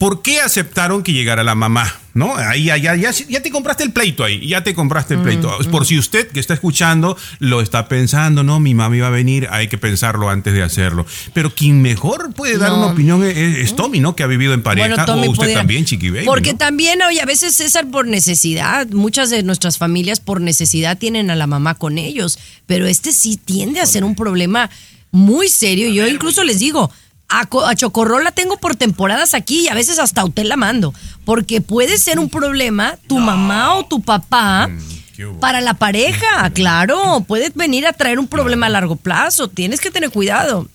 ¿por 0.00 0.22
qué 0.22 0.40
aceptaron 0.40 1.02
que 1.02 1.12
llegara 1.12 1.44
la 1.44 1.54
mamá? 1.54 1.94
¿No? 2.14 2.34
Ahí, 2.34 2.64
ya, 2.64 2.76
ya, 2.78 2.96
ya, 2.96 3.12
ya 3.12 3.40
te 3.42 3.50
compraste 3.52 3.84
el 3.84 3.92
pleito 3.92 4.24
ahí, 4.24 4.44
ya 4.48 4.64
te 4.64 4.74
compraste 4.74 5.14
el 5.14 5.20
pleito. 5.20 5.56
Por 5.70 5.86
si 5.86 5.96
usted 5.98 6.26
que 6.26 6.40
está 6.40 6.54
escuchando 6.54 7.16
lo 7.38 7.60
está 7.60 7.86
pensando, 7.86 8.42
no, 8.42 8.58
mi 8.58 8.74
mami 8.74 8.98
va 8.98 9.08
a 9.08 9.10
venir, 9.10 9.46
hay 9.50 9.68
que 9.68 9.78
pensarlo 9.78 10.28
antes 10.30 10.54
de 10.54 10.62
hacerlo. 10.64 11.06
Pero 11.34 11.54
quien 11.54 11.82
mejor 11.82 12.32
puede 12.34 12.56
dar 12.58 12.70
No. 12.70 12.78
una 12.78 12.86
opinión 12.86 13.22
es, 13.22 13.36
es 13.36 13.76
Tommy, 13.76 14.00
¿no? 14.00 14.16
Que 14.16 14.22
ha 14.24 14.26
vivido 14.26 14.54
en 14.54 14.62
pareja, 14.62 15.04
o 15.04 15.20
usted 15.20 15.34
pudiera. 15.34 15.60
también, 15.60 15.84
Chiqui 15.84 16.10
Baby, 16.10 16.24
Porque 16.24 16.52
¿no? 16.52 16.58
también, 16.58 17.00
oye, 17.02 17.20
a 17.20 17.26
veces 17.26 17.54
César 17.54 17.88
por 17.90 18.08
necesidad, 18.08 18.88
muchas 18.88 19.28
de 19.30 19.42
nuestras 19.44 19.76
familias 19.78 20.18
por 20.18 20.40
necesidad 20.40 20.96
tienen 20.98 21.30
a 21.30 21.36
la 21.36 21.46
mamá 21.46 21.74
con 21.76 21.98
ellos, 21.98 22.38
pero 22.66 22.86
este 22.88 23.12
sí 23.12 23.36
tiende 23.36 23.80
a 23.80 23.86
ser 23.86 24.02
un 24.02 24.16
problema 24.16 24.68
muy 25.12 25.48
serio. 25.48 25.88
Yo 25.90 26.08
incluso 26.08 26.42
les 26.42 26.58
digo, 26.58 26.90
a, 27.30 27.48
a 27.68 27.74
Chocorrol 27.74 28.24
la 28.24 28.32
tengo 28.32 28.56
por 28.58 28.74
temporadas 28.76 29.34
aquí 29.34 29.60
y 29.60 29.68
a 29.68 29.74
veces 29.74 29.98
hasta 29.98 30.20
a 30.20 30.24
usted 30.24 30.44
la 30.44 30.56
mando, 30.56 30.92
porque 31.24 31.60
puede 31.60 31.96
ser 31.98 32.18
un 32.18 32.28
problema 32.28 32.98
tu 33.06 33.18
mamá 33.18 33.76
o 33.76 33.86
tu 33.86 34.02
papá. 34.02 34.68
Mm, 34.68 35.38
Para 35.40 35.60
la 35.60 35.74
pareja, 35.74 36.50
claro, 36.54 37.24
puede 37.26 37.50
venir 37.54 37.86
a 37.86 37.92
traer 37.92 38.18
un 38.18 38.26
problema 38.26 38.66
a 38.66 38.70
largo 38.70 38.96
plazo. 38.96 39.48
Tienes 39.48 39.80
que 39.80 39.90
tener 39.90 40.10
cuidado. 40.10 40.68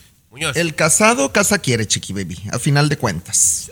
El 0.54 0.76
casado 0.76 1.32
casa 1.32 1.60
quiere, 1.60 1.88
Chiqui 1.88 2.12
Baby, 2.12 2.38
a 2.52 2.60
final 2.60 2.90
de 2.90 2.98
cuentas. 2.98 3.72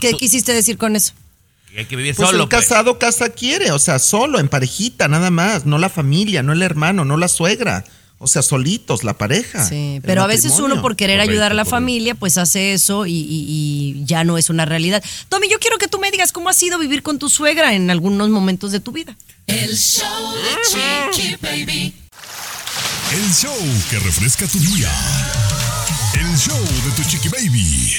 ¿Qué 0.00 0.12
quisiste 0.14 0.52
decir 0.52 0.76
con 0.76 0.96
eso? 0.96 1.12
Hay 1.76 1.86
que 1.86 1.96
vivir 1.96 2.14
Pues 2.14 2.28
solo. 2.28 2.42
el 2.44 2.48
pues. 2.48 2.62
casado 2.62 2.98
casa 2.98 3.30
quiere, 3.30 3.72
o 3.72 3.78
sea, 3.78 3.98
solo, 3.98 4.38
en 4.38 4.48
parejita, 4.48 5.08
nada 5.08 5.30
más, 5.30 5.66
no 5.66 5.78
la 5.78 5.88
familia, 5.88 6.42
no 6.42 6.52
el 6.52 6.62
hermano, 6.62 7.04
no 7.04 7.16
la 7.16 7.28
suegra, 7.28 7.84
o 8.18 8.26
sea, 8.26 8.42
solitos, 8.42 9.04
la 9.04 9.14
pareja. 9.18 9.68
Sí, 9.68 10.00
pero 10.02 10.22
a 10.22 10.26
veces 10.26 10.52
uno 10.58 10.80
por 10.82 10.96
querer 10.96 11.20
ayudar 11.20 11.50
a 11.50 11.54
la 11.54 11.64
familia, 11.64 12.14
pues 12.14 12.38
hace 12.38 12.72
eso 12.72 13.04
y, 13.06 13.12
y- 13.12 13.96
y 14.00 14.04
ya 14.04 14.24
no 14.24 14.38
es 14.38 14.48
una 14.50 14.64
realidad. 14.64 15.02
Tommy, 15.28 15.48
yo 15.50 15.58
quiero 15.58 15.76
que 15.78 15.88
tú 15.88 15.98
me 15.98 16.10
digas 16.10 16.32
cómo 16.32 16.48
ha 16.48 16.54
sido 16.54 16.78
vivir 16.78 17.02
con 17.02 17.18
tu 17.18 17.28
suegra 17.28 17.74
en 17.74 17.90
algunos 17.90 18.28
momentos 18.30 18.72
de 18.72 18.80
tu 18.80 18.92
vida. 18.92 19.16
El 19.46 19.76
show 19.76 20.32
de 20.34 21.10
Chiqui 21.12 21.36
Baby. 21.42 21.94
El 23.12 23.32
show 23.34 23.54
que 23.90 23.98
refresca 23.98 24.46
tu 24.46 24.58
día. 24.58 24.90
El 26.14 26.38
show 26.38 26.58
de 26.58 26.90
tu 26.96 27.08
chiqui 27.08 27.28
baby. 27.28 27.92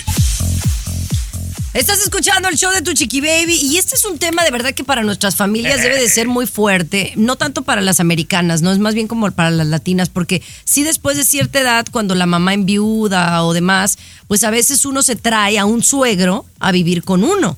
Estás 1.75 1.99
escuchando 1.99 2.47
el 2.47 2.55
show 2.55 2.71
de 2.71 2.81
tu 2.81 2.93
chiqui 2.93 3.19
baby 3.19 3.59
y 3.61 3.75
este 3.75 3.95
es 3.95 4.05
un 4.05 4.17
tema 4.17 4.45
de 4.45 4.49
verdad 4.49 4.73
que 4.73 4.85
para 4.85 5.03
nuestras 5.03 5.35
familias 5.35 5.83
debe 5.83 5.99
de 5.99 6.07
ser 6.07 6.29
muy 6.29 6.47
fuerte, 6.47 7.11
no 7.17 7.35
tanto 7.35 7.63
para 7.63 7.81
las 7.81 7.99
americanas, 7.99 8.61
no 8.61 8.71
es 8.71 8.79
más 8.79 8.95
bien 8.95 9.09
como 9.09 9.29
para 9.31 9.51
las 9.51 9.67
latinas, 9.67 10.07
porque 10.07 10.41
sí 10.63 10.83
después 10.83 11.17
de 11.17 11.25
cierta 11.25 11.59
edad, 11.59 11.85
cuando 11.91 12.15
la 12.15 12.27
mamá 12.27 12.53
enviuda 12.53 13.43
o 13.43 13.51
demás, 13.51 13.97
pues 14.29 14.45
a 14.45 14.51
veces 14.51 14.85
uno 14.85 15.03
se 15.03 15.17
trae 15.17 15.59
a 15.59 15.65
un 15.65 15.83
suegro 15.83 16.45
a 16.59 16.71
vivir 16.71 17.03
con 17.03 17.25
uno 17.25 17.57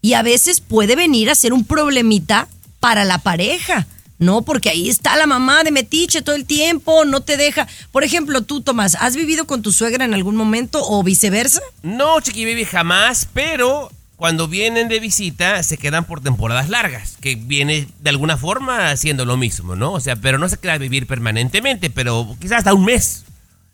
y 0.00 0.14
a 0.14 0.22
veces 0.22 0.60
puede 0.60 0.96
venir 0.96 1.30
a 1.30 1.36
ser 1.36 1.52
un 1.52 1.64
problemita 1.64 2.48
para 2.80 3.04
la 3.04 3.18
pareja. 3.18 3.86
No, 4.22 4.42
porque 4.42 4.70
ahí 4.70 4.88
está 4.88 5.16
la 5.16 5.26
mamá 5.26 5.64
de 5.64 5.72
metiche 5.72 6.22
todo 6.22 6.36
el 6.36 6.46
tiempo, 6.46 7.04
no 7.04 7.22
te 7.22 7.36
deja. 7.36 7.66
Por 7.90 8.04
ejemplo, 8.04 8.42
tú, 8.42 8.60
Tomás, 8.60 8.96
¿has 9.00 9.16
vivido 9.16 9.46
con 9.46 9.62
tu 9.62 9.72
suegra 9.72 10.04
en 10.04 10.14
algún 10.14 10.36
momento 10.36 10.80
o 10.82 11.02
viceversa? 11.02 11.60
No, 11.82 12.20
Chiqui 12.20 12.44
Baby, 12.44 12.64
jamás, 12.64 13.28
pero 13.32 13.90
cuando 14.16 14.46
vienen 14.46 14.88
de 14.88 15.00
visita 15.00 15.62
se 15.64 15.76
quedan 15.76 16.04
por 16.04 16.20
temporadas 16.20 16.68
largas, 16.68 17.16
que 17.20 17.34
viene 17.34 17.88
de 18.00 18.10
alguna 18.10 18.36
forma 18.36 18.90
haciendo 18.90 19.24
lo 19.24 19.36
mismo, 19.36 19.74
¿no? 19.74 19.92
O 19.92 20.00
sea, 20.00 20.14
pero 20.14 20.38
no 20.38 20.48
se 20.48 20.56
queda 20.56 20.74
a 20.74 20.78
vivir 20.78 21.08
permanentemente, 21.08 21.90
pero 21.90 22.36
quizás 22.40 22.58
hasta 22.58 22.74
un 22.74 22.84
mes. 22.84 23.24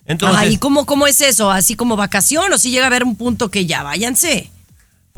Entonces, 0.06 0.38
Ajá, 0.38 0.46
¿y 0.46 0.56
cómo, 0.56 0.86
cómo 0.86 1.06
es 1.06 1.20
eso? 1.20 1.50
¿Así 1.50 1.76
como 1.76 1.96
vacación 1.96 2.50
o 2.50 2.56
si 2.56 2.70
llega 2.70 2.84
a 2.84 2.86
haber 2.86 3.04
un 3.04 3.16
punto 3.16 3.50
que 3.50 3.66
ya 3.66 3.82
váyanse? 3.82 4.50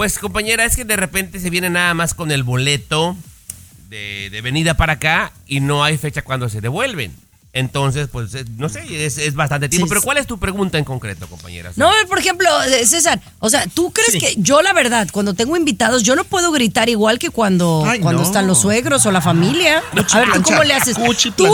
pues 0.01 0.19
compañera, 0.19 0.65
es 0.65 0.77
que 0.77 0.87
de 0.87 0.97
repente 0.97 1.39
se 1.41 1.51
viene 1.51 1.69
nada 1.69 1.93
más 1.93 2.15
con 2.15 2.31
el 2.31 2.43
boleto 2.43 3.19
de, 3.91 4.31
de 4.31 4.41
venida 4.41 4.75
para 4.75 4.95
acá 4.95 5.33
y 5.47 5.59
no 5.61 5.83
hay 5.83 5.99
fecha 5.99 6.23
cuando 6.23 6.49
se 6.49 6.61
devuelven. 6.61 7.13
Entonces, 7.53 8.09
pues, 8.13 8.33
eh, 8.35 8.45
no 8.57 8.69
sé, 8.69 9.05
es, 9.05 9.19
es 9.19 9.35
bastante 9.35 9.69
tiempo. 9.69 9.87
Sí, 9.87 9.91
Pero. 9.91 10.03
¿cuál 10.03 10.19
es 10.19 10.27
tu 10.29 10.39
pregunta 10.39 10.79
en 10.79 10.85
concreto, 10.85 11.27
compañera? 11.27 11.73
No, 11.75 11.91
por 12.09 12.21
ejemplo, 12.21 12.49
eh, 12.63 12.87
César, 12.87 13.21
o 13.41 13.51
sea, 13.51 13.67
¿tú 13.67 13.93
crees 13.93 14.13
que 14.23 14.35
yo 14.41 14.63
la 14.63 14.73
verdad, 14.73 15.09
cuando 15.11 15.35
tengo 15.35 15.57
invitados, 15.57 16.05
yo 16.05 16.15
no 16.15 16.23
puedo 16.23 16.53
gritar 16.53 16.89
igual 16.89 17.19
que 17.19 17.31
cuando, 17.31 17.83
Ay, 17.85 17.99
cuando 17.99 18.23
no. 18.23 18.27
están 18.27 18.47
los 18.47 18.61
suegros 18.61 19.05
o 19.07 19.11
la 19.11 19.21
familia? 19.21 19.83
a 20.13 20.19
ver, 20.21 20.33
¿tú 20.35 20.43
cómo 20.43 20.63
le 20.63 20.75
haces? 20.75 20.97
Cuchi 20.97 21.33
¿Tú 21.33 21.49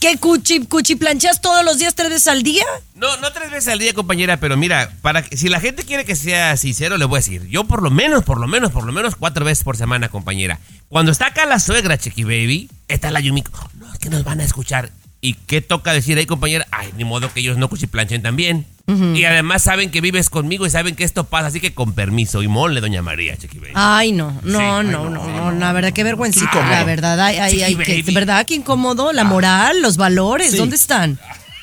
qué 0.00 0.18
cuchi, 0.18 0.66
cuchi 0.66 0.96
planchas 0.96 1.40
todos 1.40 1.64
los 1.64 1.78
días, 1.78 1.94
tres 1.94 2.10
veces 2.10 2.28
al 2.28 2.42
día? 2.42 2.64
No, 2.94 3.16
no 3.16 3.32
tres 3.32 3.50
veces 3.50 3.68
al 3.68 3.78
día, 3.78 3.94
compañera, 3.94 4.38
pero 4.38 4.56
mira, 4.58 4.92
para 5.00 5.22
que- 5.22 5.36
si 5.38 5.48
la 5.48 5.60
gente 5.60 5.84
quiere 5.84 6.04
que 6.04 6.14
sea 6.14 6.58
sincero, 6.58 6.98
le 6.98 7.06
voy 7.06 7.16
a 7.16 7.20
decir, 7.20 7.46
yo 7.48 7.64
por 7.64 7.82
lo 7.82 7.90
menos, 7.90 8.22
por 8.22 8.38
lo 8.38 8.46
menos, 8.48 8.70
por 8.70 8.84
lo 8.84 8.92
menos 8.92 9.16
cuatro 9.16 9.46
veces 9.46 9.64
por 9.64 9.78
semana, 9.78 10.10
compañera. 10.10 10.58
Cuando 10.88 11.10
está 11.10 11.28
acá 11.28 11.46
la 11.46 11.58
suegra, 11.58 11.96
Chiqui 11.96 12.24
Baby, 12.24 12.68
está 12.86 13.10
la 13.10 13.20
Yumiko. 13.20 13.52
No, 13.78 13.90
es 13.90 13.98
que 13.98 14.10
nos 14.10 14.24
van 14.24 14.40
a 14.40 14.44
escuchar. 14.44 14.90
¿Y 15.20 15.34
qué 15.34 15.60
toca 15.60 15.92
decir 15.92 16.16
ahí, 16.16 16.26
compañera? 16.26 16.66
Ay, 16.70 16.90
ni 16.96 17.04
modo 17.04 17.32
que 17.32 17.40
ellos 17.40 17.58
no 17.58 17.68
cuchiplanchen 17.68 18.22
también. 18.22 18.66
Y 19.14 19.24
además 19.24 19.62
saben 19.62 19.90
que 19.90 20.00
vives 20.00 20.30
conmigo 20.30 20.64
y 20.64 20.70
saben 20.70 20.96
que 20.96 21.04
esto 21.04 21.24
pasa, 21.24 21.48
así 21.48 21.60
que 21.60 21.74
con 21.74 21.92
permiso. 21.92 22.42
Y 22.42 22.48
mole, 22.48 22.80
doña 22.80 23.02
María, 23.02 23.36
Chiqui 23.36 23.58
Baby. 23.58 23.72
Ay, 23.74 24.12
no, 24.12 24.40
no, 24.44 24.82
no, 24.82 25.10
no, 25.10 25.26
no, 25.30 25.52
la 25.52 25.72
verdad, 25.74 25.92
qué 25.92 26.04
vergüencita, 26.04 26.46
incómodo. 26.46 26.70
la 26.70 26.84
verdad, 26.84 27.20
ay, 27.20 27.36
ay, 27.38 27.62
ay, 27.62 27.76
que-. 27.76 28.02
¿verdad? 28.12 28.46
Qué 28.46 28.54
incómodo, 28.54 29.12
la 29.12 29.24
moral, 29.24 29.82
los 29.82 29.98
valores, 29.98 30.52
Sí. 30.52 30.56
¿dónde 30.56 30.76
están? 30.76 31.18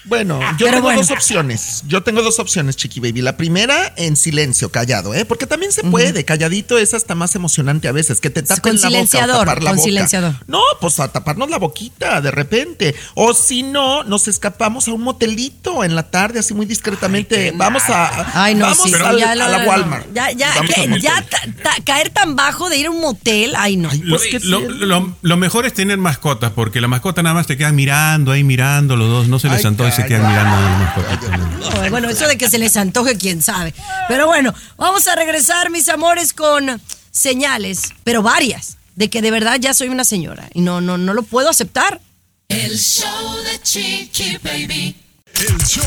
Bueno, 0.06 0.39
yo 0.58 0.66
Pero 0.66 0.72
tengo 0.72 0.82
bueno. 0.84 0.99
dos 1.01 1.12
opciones. 1.12 1.84
Yo 1.88 2.03
tengo 2.03 2.22
dos 2.22 2.39
opciones, 2.39 2.76
Chiqui 2.76 2.99
Baby. 2.99 3.22
La 3.22 3.38
primera, 3.38 3.93
en 3.97 4.16
silencio, 4.16 4.70
callado, 4.70 5.14
¿eh? 5.14 5.26
Porque 5.26 5.47
también 5.47 5.72
se 5.72 5.84
puede. 5.84 6.24
Calladito 6.26 6.78
es 6.78 6.93
hasta 6.93 7.16
más 7.16 7.36
emocionante 7.36 7.88
a 7.88 7.91
veces. 7.91 8.22
Que 8.22 8.30
te 8.30 8.43
tapen 8.43 8.62
Con 8.62 8.82
la 8.82 8.88
boca 8.88 8.88
o 8.88 8.91
silenciador, 8.91 9.38
tapar 9.39 9.64
la 9.64 9.70
con 9.72 9.78
boca. 9.78 9.86
silenciador. 9.89 10.36
No, 10.47 10.62
pues 10.80 10.99
a 10.99 11.08
taparnos 11.12 11.49
la 11.49 11.58
boquita 11.58 12.22
de 12.22 12.32
repente. 12.32 12.95
O 13.16 13.34
si 13.34 13.64
no, 13.64 14.03
nos 14.03 14.28
escapamos 14.28 14.88
a 14.88 14.91
un 14.93 15.01
motelito 15.01 15.84
en 15.84 15.95
la 15.95 16.03
tarde, 16.12 16.39
así 16.39 16.53
muy 16.53 16.66
discretamente. 16.66 17.51
vamos 17.56 17.84
a, 17.89 18.43
Ay, 18.43 18.56
no, 18.56 18.68
vamos 18.68 18.84
sí. 18.84 18.93
al- 18.93 19.18
ya 19.18 19.32
a 19.32 19.36
lo- 19.36 19.47
la 19.49 19.58
no, 19.60 19.70
Walmart. 19.70 20.06
Ya, 20.14 20.32
ya, 20.32 20.53
que- 20.62 20.99
ya 21.01 21.22
ta- 21.30 21.41
ta- 21.64 21.84
caer 21.84 22.10
tan 22.12 22.36
bajo 22.36 22.70
de 22.70 22.78
ir 22.78 22.86
a 22.88 22.91
un 22.91 23.01
motel, 23.01 23.53
ay, 23.58 23.78
no. 23.78 23.89
Pues 24.10 24.24
que 24.30 24.39
lo, 24.41 24.60
lo- 24.62 25.16
lo 25.22 25.38
mejor 25.38 25.66
es 25.66 25.74
tener 25.74 25.97
mascotas, 25.97 26.51
porque 26.51 26.80
la 26.82 26.88
mascota 26.88 27.24
nada 27.24 27.34
más 27.36 27.47
te 27.47 27.58
quedan 27.58 27.76
mirando 27.76 28.32
ahí, 28.32 28.43
mirando 28.43 28.95
los 28.95 29.10
dos, 29.10 29.28
no 29.28 29.39
se 29.39 29.49
les 29.49 29.66
antoja 29.66 29.95
se 29.96 30.06
quedan 30.06 30.28
mirando 30.28 30.56
a. 30.56 31.84
No, 31.84 31.89
bueno, 31.89 32.10
eso 32.10 32.28
de 32.28 32.38
que 32.38 32.50
se 32.50 32.58
les 32.58 32.76
antoje, 32.78 33.18
quién 33.18 33.41
sabe. 33.41 33.74
Pero 34.08 34.28
bueno, 34.28 34.54
vamos 34.78 35.08
a 35.08 35.16
regresar, 35.16 35.70
mis 35.70 35.89
amores, 35.89 36.34
con 36.34 36.82
señales, 37.12 37.93
pero 38.04 38.22
varias, 38.22 38.78
de 38.96 39.10
que 39.10 39.22
de 39.22 39.32
verdad 39.32 39.58
ya 39.60 39.74
soy 39.74 39.89
una 39.89 40.04
señora 40.04 40.50
y 40.54 40.62
no, 40.62 40.82
no, 40.82 40.98
no 40.98 41.14
lo 41.14 41.24
puedo 41.24 41.50
aceptar. 41.50 42.02
El 42.50 42.78
show 42.78 43.38
de 43.43 43.62
Chiqui 43.62 44.38
Baby. 44.43 44.96
El 45.36 45.58
show 45.66 45.84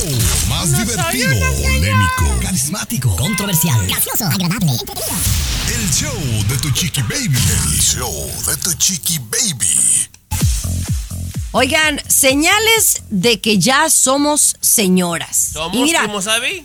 más 0.49 0.77
divertido, 0.77 1.31
polémico, 1.63 2.39
carismático, 2.43 3.17
Controversial. 3.17 3.87
Gracioso. 3.87 4.27
Agradable. 4.27 4.73
el 5.75 5.91
show 5.91 6.45
de 6.49 6.57
tu 6.59 6.71
chiqui 6.73 7.01
baby. 7.03 7.39
El 7.65 7.81
show 7.81 8.31
de 8.47 8.57
tu 8.59 8.75
chiqui 8.75 9.19
baby. 9.19 10.09
Oigan, 11.53 12.01
señales 12.09 13.03
de 13.11 13.41
que 13.41 13.59
ya 13.59 13.89
somos 13.91 14.57
señoras. 14.61 15.51
¿Somos, 15.55 15.77
y 15.77 15.83
mira, 15.83 16.03
como 16.03 16.21
sabe? 16.21 16.65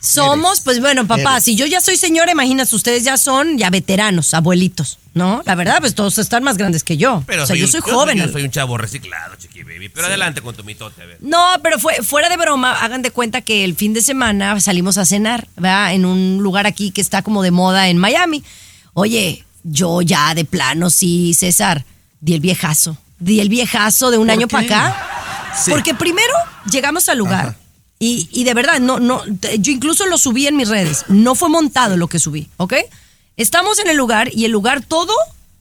somos, 0.00 0.60
pues 0.60 0.80
bueno, 0.80 1.06
papá, 1.06 1.32
Eres. 1.32 1.44
si 1.44 1.56
yo 1.56 1.66
ya 1.66 1.80
soy 1.80 1.96
señora, 1.96 2.30
imagínate, 2.32 2.74
ustedes 2.76 3.02
ya 3.04 3.16
son 3.16 3.58
ya 3.58 3.70
veteranos, 3.70 4.32
abuelitos, 4.34 4.98
¿no? 5.14 5.42
La 5.44 5.54
verdad, 5.54 5.78
pues 5.80 5.94
todos 5.94 6.16
están 6.18 6.44
más 6.44 6.56
grandes 6.56 6.82
que 6.84 6.96
yo. 6.96 7.24
Pero 7.26 7.42
o 7.42 7.46
sea, 7.46 7.56
yo 7.56 7.66
un- 7.66 7.70
soy 7.72 7.80
joven. 7.80 8.18
Yo 8.18 8.28
soy 8.28 8.44
un 8.44 8.50
chavo 8.50 8.78
reciclado, 8.78 9.34
chiqui 9.36 9.64
baby. 9.64 9.88
Pero 9.90 10.06
adelante 10.06 10.40
con 10.42 10.54
tu 10.54 10.64
mitote, 10.64 11.02
a 11.02 11.06
ver. 11.06 11.18
No, 11.20 11.44
pero 11.62 11.78
fue, 11.78 11.96
fuera 12.02 12.28
de 12.28 12.36
broma, 12.36 12.72
hagan 12.84 13.02
de 13.02 13.10
cuenta 13.10 13.40
que 13.42 13.64
el 13.64 13.74
fin 13.74 13.92
de 13.94 14.00
semana 14.00 14.58
salimos 14.60 14.96
a 14.96 15.04
cenar, 15.04 15.48
¿verdad? 15.56 15.92
En 15.92 16.04
un 16.06 16.38
lugar 16.42 16.66
aquí 16.66 16.90
que 16.90 17.00
está 17.00 17.22
como 17.22 17.42
de 17.42 17.50
moda 17.50 17.88
en 17.88 17.98
Miami. 17.98 18.44
Oye, 18.94 19.44
yo 19.64 20.00
ya 20.02 20.34
de 20.34 20.44
plano, 20.44 20.88
sí, 20.88 21.34
César, 21.34 21.84
di 22.20 22.34
el 22.34 22.40
viejazo. 22.40 22.96
Di 23.18 23.40
el 23.40 23.48
viejazo 23.48 24.10
de 24.10 24.18
un 24.18 24.26
¿Por 24.26 24.36
año 24.36 24.48
para 24.48 24.64
acá. 24.64 25.52
Sí. 25.64 25.70
Porque 25.70 25.94
primero 25.94 26.32
llegamos 26.70 27.08
al 27.08 27.18
lugar. 27.18 27.46
Ajá. 27.46 27.56
Y, 27.98 28.28
y 28.30 28.44
de 28.44 28.52
verdad, 28.52 28.78
no, 28.78 29.00
no, 29.00 29.22
yo 29.58 29.72
incluso 29.72 30.04
lo 30.06 30.18
subí 30.18 30.46
en 30.46 30.56
mis 30.56 30.68
redes. 30.68 31.06
No 31.08 31.34
fue 31.34 31.48
montado 31.48 31.96
lo 31.96 32.08
que 32.08 32.18
subí, 32.18 32.50
¿ok? 32.58 32.74
Estamos 33.38 33.78
en 33.78 33.88
el 33.88 33.96
lugar 33.96 34.28
y 34.34 34.44
el 34.44 34.52
lugar 34.52 34.82
todo 34.82 35.14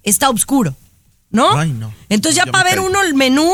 está 0.04 0.30
oscuro, 0.30 0.76
¿no? 1.30 1.58
Ay, 1.58 1.72
no. 1.72 1.94
Entonces 2.10 2.36
ya 2.36 2.46
Ya 2.46 2.52
para 2.52 2.70
ver 2.70 2.82
uno 2.82 3.02
el 3.02 3.14
menú, 3.14 3.50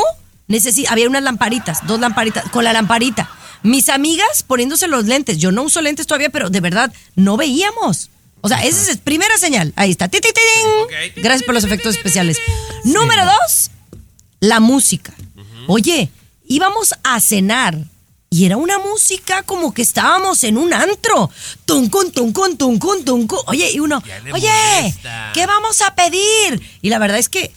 necesi- 0.47 0.87
había 0.89 1.07
unas 1.07 1.21
lamparitas, 1.21 1.85
dos 1.85 1.99
lamparitas, 1.99 2.49
con 2.49 2.63
la 2.63 2.73
lamparita. 2.73 3.29
Mis 3.61 3.87
amigas 3.89 4.41
poniéndose 4.41 4.87
los 4.87 5.05
lentes. 5.05 5.37
Yo 5.37 5.51
no 5.51 5.61
uso 5.61 5.79
lentes 5.81 6.07
todavía, 6.07 6.31
pero 6.31 6.49
de 6.49 6.59
verdad 6.61 6.91
no 7.15 7.37
veíamos. 7.37 8.09
O 8.41 8.47
sea, 8.47 8.63
esa 8.63 8.91
es 8.91 8.97
primera 8.97 9.37
señal. 9.37 9.73
Ahí 9.75 9.91
está. 9.91 10.09
Gracias 11.17 11.43
por 11.43 11.53
los 11.53 11.63
efectos 11.63 11.95
especiales. 11.95 12.39
Número 12.83 13.23
dos, 13.25 13.69
la 14.41 14.59
música. 14.59 15.13
Oye, 15.67 16.09
íbamos 16.45 16.93
a 17.03 17.19
cenar 17.21 17.77
y 18.29 18.45
era 18.45 18.57
una 18.57 18.79
música 18.79 19.43
como 19.43 19.73
que 19.73 19.81
estábamos 19.81 20.43
en 20.43 20.57
un 20.57 20.73
antro. 20.73 21.29
Tuncun, 21.65 22.11
tuncun, 22.11 22.57
tuncun, 22.57 23.05
tuncun. 23.05 23.39
Oye, 23.47 23.71
y 23.71 23.79
uno, 23.79 24.01
oye, 24.33 24.49
molesta. 24.81 25.31
¿qué 25.33 25.45
vamos 25.45 25.81
a 25.81 25.95
pedir? 25.95 26.61
Y 26.81 26.89
la 26.89 26.97
verdad 26.99 27.17
es 27.19 27.29
que, 27.29 27.51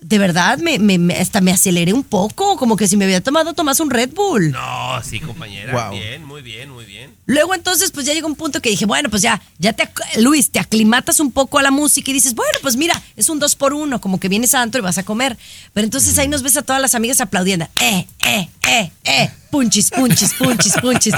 de 0.00 0.18
verdad, 0.18 0.58
me, 0.58 0.78
me- 0.80 0.98
me- 0.98 1.14
hasta 1.14 1.40
me 1.40 1.52
aceleré 1.52 1.92
un 1.92 2.02
poco, 2.02 2.56
como 2.56 2.76
que 2.76 2.88
si 2.88 2.96
me 2.96 3.04
había 3.04 3.20
tomado 3.20 3.52
Tomás 3.52 3.78
un 3.80 3.90
Red 3.90 4.10
Bull. 4.14 4.50
No, 4.50 5.00
sí, 5.04 5.20
compañera. 5.20 5.72
Wow. 5.90 5.98
Bien, 5.98 6.24
muy 6.24 6.42
bien, 6.42 6.70
muy 6.70 6.84
bien. 6.86 7.14
Luego 7.32 7.54
entonces 7.54 7.90
pues 7.92 8.04
ya 8.04 8.12
llegó 8.12 8.26
un 8.26 8.34
punto 8.34 8.60
que 8.60 8.68
dije, 8.68 8.84
bueno, 8.84 9.08
pues 9.08 9.22
ya, 9.22 9.40
ya 9.58 9.72
te, 9.72 9.88
Luis, 10.20 10.50
te 10.50 10.58
aclimatas 10.58 11.18
un 11.18 11.32
poco 11.32 11.58
a 11.58 11.62
la 11.62 11.70
música 11.70 12.10
y 12.10 12.14
dices, 12.14 12.34
bueno, 12.34 12.58
pues 12.60 12.76
mira, 12.76 13.02
es 13.16 13.30
un 13.30 13.38
dos 13.38 13.56
por 13.56 13.72
uno, 13.72 14.02
como 14.02 14.20
que 14.20 14.28
vienes 14.28 14.54
a 14.54 14.60
antro 14.60 14.80
y 14.80 14.84
vas 14.84 14.98
a 14.98 15.02
comer. 15.02 15.38
Pero 15.72 15.86
entonces 15.86 16.18
ahí 16.18 16.28
nos 16.28 16.42
ves 16.42 16.58
a 16.58 16.62
todas 16.62 16.82
las 16.82 16.94
amigas 16.94 17.22
aplaudiendo, 17.22 17.66
eh, 17.80 18.06
eh, 18.26 18.48
eh, 18.68 18.92
eh, 19.04 19.30
punchis, 19.50 19.90
punchis, 19.90 20.34
punchis, 20.34 20.74
punchis. 20.74 21.14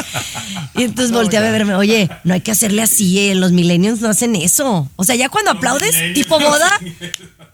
Y 0.76 0.84
entonces 0.84 1.10
volteé 1.10 1.40
a 1.40 1.42
verme, 1.42 1.74
oye, 1.74 2.08
no 2.22 2.34
hay 2.34 2.42
que 2.42 2.52
hacerle 2.52 2.82
así, 2.82 3.18
eh, 3.18 3.34
los 3.34 3.50
millennials 3.50 4.00
no 4.00 4.08
hacen 4.08 4.36
eso. 4.36 4.88
O 4.94 5.02
sea, 5.02 5.16
ya 5.16 5.28
cuando 5.28 5.50
aplaudes, 5.50 6.14
tipo 6.14 6.38
boda, 6.38 6.78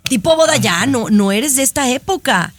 tipo 0.06 0.36
boda 0.36 0.58
ya, 0.58 0.84
no, 0.84 1.08
no 1.08 1.32
eres 1.32 1.56
de 1.56 1.62
esta 1.62 1.88
época. 1.88 2.52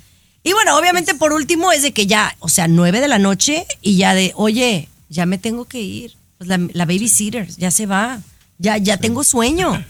Y 0.43 0.53
bueno, 0.53 0.75
obviamente 0.79 1.13
por 1.13 1.31
último 1.31 1.71
es 1.71 1.83
de 1.83 1.91
que 1.91 2.07
ya, 2.07 2.35
o 2.39 2.49
sea, 2.49 2.67
nueve 2.67 3.01
de 3.01 3.07
la 3.07 3.19
noche 3.19 3.67
y 3.83 3.97
ya 3.97 4.15
de, 4.15 4.31
oye, 4.35 4.87
ya 5.11 5.25
me 5.25 5.37
tengo 5.37 5.65
que 5.65 5.79
ir. 5.81 6.15
Pues 6.37 6.47
la, 6.47 6.57
la 6.73 6.85
babysitter 6.85 7.47
ya 7.47 7.69
se 7.69 7.85
va. 7.85 8.19
Ya, 8.57 8.77
ya 8.77 8.97
tengo 8.97 9.23
sueño. 9.23 9.83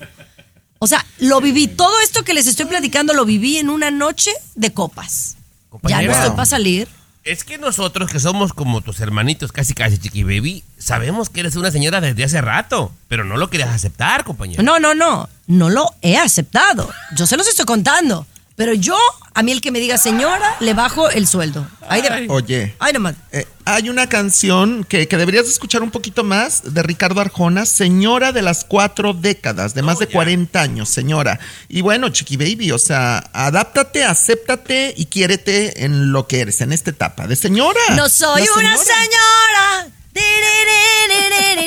O 0.80 0.88
sea, 0.88 1.05
lo 1.19 1.39
viví, 1.39 1.67
todo 1.67 1.93
esto 2.01 2.24
que 2.24 2.34
les 2.34 2.47
estoy 2.47 2.65
platicando 2.65 3.13
lo 3.13 3.24
viví 3.24 3.57
en 3.57 3.69
una 3.69 3.91
noche 3.91 4.32
de 4.55 4.74
copas. 4.74 5.38
Ya 5.84 6.01
no 6.01 6.11
estoy 6.11 6.32
para 6.32 6.45
salir. 6.45 6.88
Es 7.24 7.43
que 7.43 7.59
nosotros 7.59 8.09
que 8.09 8.19
somos 8.19 8.51
como 8.51 8.82
tus 8.82 8.99
hermanitos, 8.99 9.51
casi 9.51 9.76
casi 9.76 9.99
chiqui 9.99 10.24
baby, 10.24 10.63
sabemos 10.80 11.30
que 11.30 11.41
eres 11.41 11.55
una 11.55 11.69
señora 11.69 12.01
desde 12.01 12.24
hace 12.24 12.41
rato, 12.41 12.91
pero 13.07 13.24
no 13.24 13.38
lo 13.38 13.51
querías 13.51 13.69
aceptar, 13.69 14.24
compañera. 14.24 14.63
No, 14.63 14.80
no, 14.80 14.95
no, 14.95 15.30
no 15.45 15.69
lo 15.69 15.93
he 16.01 16.17
aceptado. 16.17 16.89
Yo 17.15 17.28
se 17.28 17.38
los 17.38 17.47
estoy 17.47 17.65
contando. 17.65 18.26
Pero 18.62 18.76
yo, 18.76 18.95
a 19.34 19.41
mí 19.41 19.51
el 19.51 19.59
que 19.59 19.72
me 19.72 19.80
diga 19.80 19.97
señora, 19.97 20.55
le 20.59 20.76
bajo 20.76 21.09
el 21.09 21.26
sueldo. 21.28 21.68
Ahí 21.89 22.03
de- 22.03 22.28
Oye. 22.30 22.76
Ay, 22.78 22.93
nomás. 22.93 23.16
Eh, 23.32 23.47
hay 23.66 23.89
una 23.89 24.07
canción 24.07 24.84
que, 24.84 25.07
que 25.07 25.18
deberías 25.18 25.45
de 25.45 25.51
escuchar 25.51 25.82
un 25.82 25.89
poquito 25.89 26.24
más 26.24 26.76
de 26.76 26.84
Ricardo 26.84 27.22
Arjona, 27.22 27.66
Señora 27.66 28.32
de 28.34 28.43
las 28.43 28.64
cuatro 28.64 29.14
décadas, 29.16 29.74
de 29.74 29.82
más 29.82 29.97
de 29.97 30.05
40 30.05 30.62
años, 30.62 30.89
señora. 30.89 31.39
Y 31.70 31.82
bueno, 31.82 32.09
Chiqui 32.09 32.38
Baby, 32.38 32.72
o 32.72 32.78
sea, 32.78 33.18
adáptate, 33.34 34.03
acéptate 34.03 34.93
y 34.95 35.05
quiérete 35.07 35.86
en 35.86 36.12
lo 36.12 36.28
que 36.28 36.41
eres, 36.41 36.62
en 36.62 36.72
esta 36.72 36.91
etapa 36.91 37.26
de 37.26 37.36
señora. 37.36 37.80
No 37.95 38.09
soy 38.09 38.43
una 38.59 38.78
señora. 38.78 39.88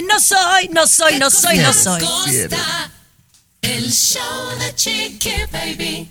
No 0.06 0.20
soy, 0.20 0.68
no 0.68 0.86
soy, 0.86 1.18
no 1.18 1.28
soy, 1.28 1.58
no 1.58 1.72
soy. 1.72 2.02
El 3.62 3.90
show 3.90 4.58
de 4.60 4.74
Chiqui 4.76 5.32
Baby. 5.50 6.10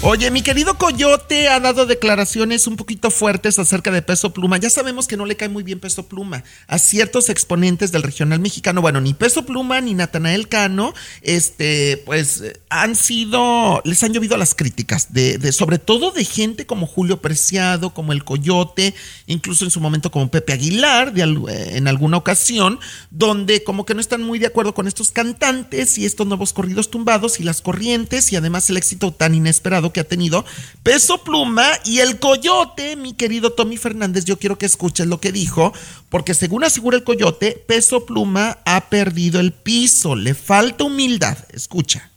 Oye, 0.00 0.30
mi 0.30 0.42
querido 0.42 0.78
Coyote 0.78 1.48
ha 1.48 1.58
dado 1.58 1.84
declaraciones 1.84 2.68
un 2.68 2.76
poquito 2.76 3.10
fuertes 3.10 3.58
acerca 3.58 3.90
de 3.90 4.00
Peso 4.00 4.32
Pluma. 4.32 4.56
Ya 4.56 4.70
sabemos 4.70 5.08
que 5.08 5.16
no 5.16 5.26
le 5.26 5.36
cae 5.36 5.48
muy 5.48 5.64
bien 5.64 5.80
Peso 5.80 6.06
Pluma 6.06 6.44
a 6.68 6.78
ciertos 6.78 7.28
exponentes 7.28 7.90
del 7.90 8.04
regional 8.04 8.38
mexicano. 8.38 8.80
Bueno, 8.80 9.00
ni 9.00 9.12
Peso 9.12 9.44
Pluma 9.44 9.80
ni 9.80 9.94
Natanael 9.94 10.46
Cano, 10.46 10.94
este, 11.22 12.00
pues 12.06 12.44
han 12.70 12.94
sido, 12.94 13.82
les 13.84 14.00
han 14.04 14.12
llovido 14.12 14.36
las 14.36 14.54
críticas, 14.54 15.12
de, 15.12 15.36
de- 15.36 15.50
sobre 15.50 15.78
todo 15.80 16.12
de 16.12 16.24
gente 16.24 16.64
como 16.64 16.86
Julio 16.86 17.20
Preciado, 17.20 17.92
como 17.92 18.12
el 18.12 18.22
Coyote, 18.22 18.94
incluso 19.26 19.64
en 19.64 19.72
su 19.72 19.80
momento 19.80 20.12
como 20.12 20.30
Pepe 20.30 20.52
Aguilar, 20.52 21.12
en 21.16 21.88
alguna 21.88 22.18
ocasión, 22.18 22.78
donde 23.10 23.64
como 23.64 23.84
que 23.84 23.94
no 23.94 24.00
están 24.00 24.22
muy 24.22 24.38
de 24.38 24.46
acuerdo 24.46 24.74
con 24.74 24.86
estos 24.86 25.10
cantantes 25.10 25.98
y 25.98 26.06
estos 26.06 26.28
nuevos 26.28 26.52
corridos 26.52 26.88
tumbados 26.88 27.40
y 27.40 27.42
las 27.42 27.60
corrientes 27.62 28.32
y 28.32 28.36
además 28.36 28.70
el 28.70 28.76
éxito 28.76 29.12
tan 29.12 29.34
inesperado 29.34 29.87
que 29.92 30.00
ha 30.00 30.04
tenido 30.04 30.44
Peso 30.82 31.22
Pluma 31.22 31.66
y 31.84 32.00
el 32.00 32.18
Coyote, 32.18 32.96
mi 32.96 33.14
querido 33.14 33.52
Tommy 33.52 33.76
Fernández, 33.76 34.24
yo 34.24 34.38
quiero 34.38 34.58
que 34.58 34.66
escuches 34.66 35.06
lo 35.06 35.20
que 35.20 35.32
dijo, 35.32 35.72
porque 36.08 36.34
según 36.34 36.64
asegura 36.64 36.96
el 36.96 37.04
Coyote, 37.04 37.64
Peso 37.66 38.06
Pluma 38.06 38.58
ha 38.64 38.88
perdido 38.88 39.40
el 39.40 39.52
piso, 39.52 40.16
le 40.16 40.34
falta 40.34 40.84
humildad. 40.84 41.38
Escucha. 41.52 42.10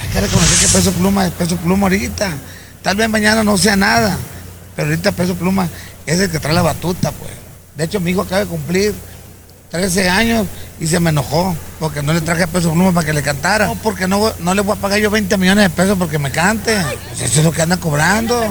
Hay 0.00 0.08
que 0.08 0.20
reconocer 0.20 0.58
que 0.58 0.72
Peso 0.72 0.92
Pluma 0.92 1.26
es 1.26 1.32
Peso 1.32 1.56
Pluma 1.56 1.86
ahorita. 1.86 2.36
Tal 2.82 2.96
vez 2.96 3.08
mañana 3.08 3.42
no 3.42 3.58
sea 3.58 3.76
nada, 3.76 4.16
pero 4.76 4.88
ahorita 4.88 5.12
Peso 5.12 5.34
Pluma 5.34 5.68
es 6.06 6.20
el 6.20 6.30
que 6.30 6.38
trae 6.38 6.54
la 6.54 6.62
batuta, 6.62 7.12
pues. 7.12 7.32
De 7.76 7.84
hecho, 7.84 8.00
mi 8.00 8.10
hijo 8.10 8.22
acaba 8.22 8.40
de 8.40 8.46
cumplir 8.46 8.94
13 9.70 10.08
años 10.08 10.46
y 10.80 10.86
se 10.86 10.98
me 10.98 11.10
enojó 11.10 11.54
porque 11.78 12.02
no 12.02 12.12
le 12.14 12.20
traje 12.22 12.46
Peso 12.46 12.72
Pluma 12.72 12.92
para 12.92 13.06
que 13.06 13.12
le 13.12 13.22
cantara. 13.22 13.66
No, 13.66 13.74
porque 13.76 14.08
no, 14.08 14.32
no 14.40 14.54
le 14.54 14.62
voy 14.62 14.76
a 14.76 14.80
pagar 14.80 14.98
yo 14.98 15.10
20 15.10 15.36
millones 15.36 15.64
de 15.64 15.70
pesos 15.70 15.96
porque 15.98 16.18
me 16.18 16.30
cante. 16.30 16.74
Pues 17.10 17.20
eso 17.30 17.40
es 17.40 17.44
lo 17.44 17.52
que 17.52 17.62
anda 17.62 17.76
cobrando. 17.76 18.42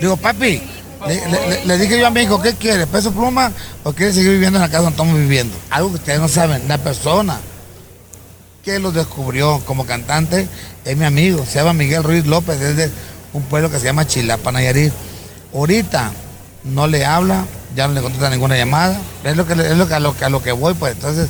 Digo, 0.00 0.16
papi, 0.16 0.60
le, 1.06 1.14
le- 1.28 1.48
le- 1.48 1.64
le 1.66 1.78
dije 1.78 1.98
yo 1.98 2.06
a 2.06 2.10
mi 2.10 2.22
hijo, 2.22 2.40
¿qué 2.40 2.54
quiere? 2.54 2.86
¿Peso 2.86 3.12
Pluma 3.12 3.52
o 3.84 3.92
quiere 3.92 4.12
seguir 4.12 4.30
viviendo 4.32 4.56
en 4.58 4.62
la 4.62 4.68
casa 4.68 4.82
donde 4.82 4.96
estamos 4.96 5.16
viviendo? 5.18 5.54
Algo 5.70 5.90
que 5.90 5.96
ustedes 5.96 6.20
no 6.20 6.28
saben, 6.28 6.66
la 6.66 6.78
persona 6.78 7.38
que 8.64 8.78
lo 8.78 8.92
descubrió 8.92 9.60
como 9.66 9.86
cantante 9.86 10.48
es 10.84 10.96
mi 10.96 11.04
amigo, 11.04 11.44
se 11.46 11.58
llama 11.58 11.72
Miguel 11.74 12.02
Ruiz 12.02 12.26
López, 12.26 12.60
es 12.60 12.76
de 12.76 12.90
un 13.32 13.42
pueblo 13.44 13.70
que 13.70 13.78
se 13.78 13.84
llama 13.86 14.06
Chilapa, 14.06 14.50
Nayarit. 14.52 14.92
Ahorita 15.54 16.10
no 16.64 16.86
le 16.86 17.04
habla, 17.06 17.44
ya 17.74 17.88
no 17.88 17.94
le 17.94 18.02
contesta 18.02 18.30
ninguna 18.30 18.56
llamada, 18.56 19.00
es 19.24 19.36
lo 19.36 19.46
que, 19.46 19.52
es 19.54 19.76
lo 19.76 19.86
que, 19.88 19.94
a, 19.94 20.00
lo 20.00 20.16
que 20.16 20.24
a 20.24 20.28
lo 20.28 20.42
que 20.42 20.52
voy, 20.52 20.74
pues 20.74 20.94
entonces, 20.94 21.28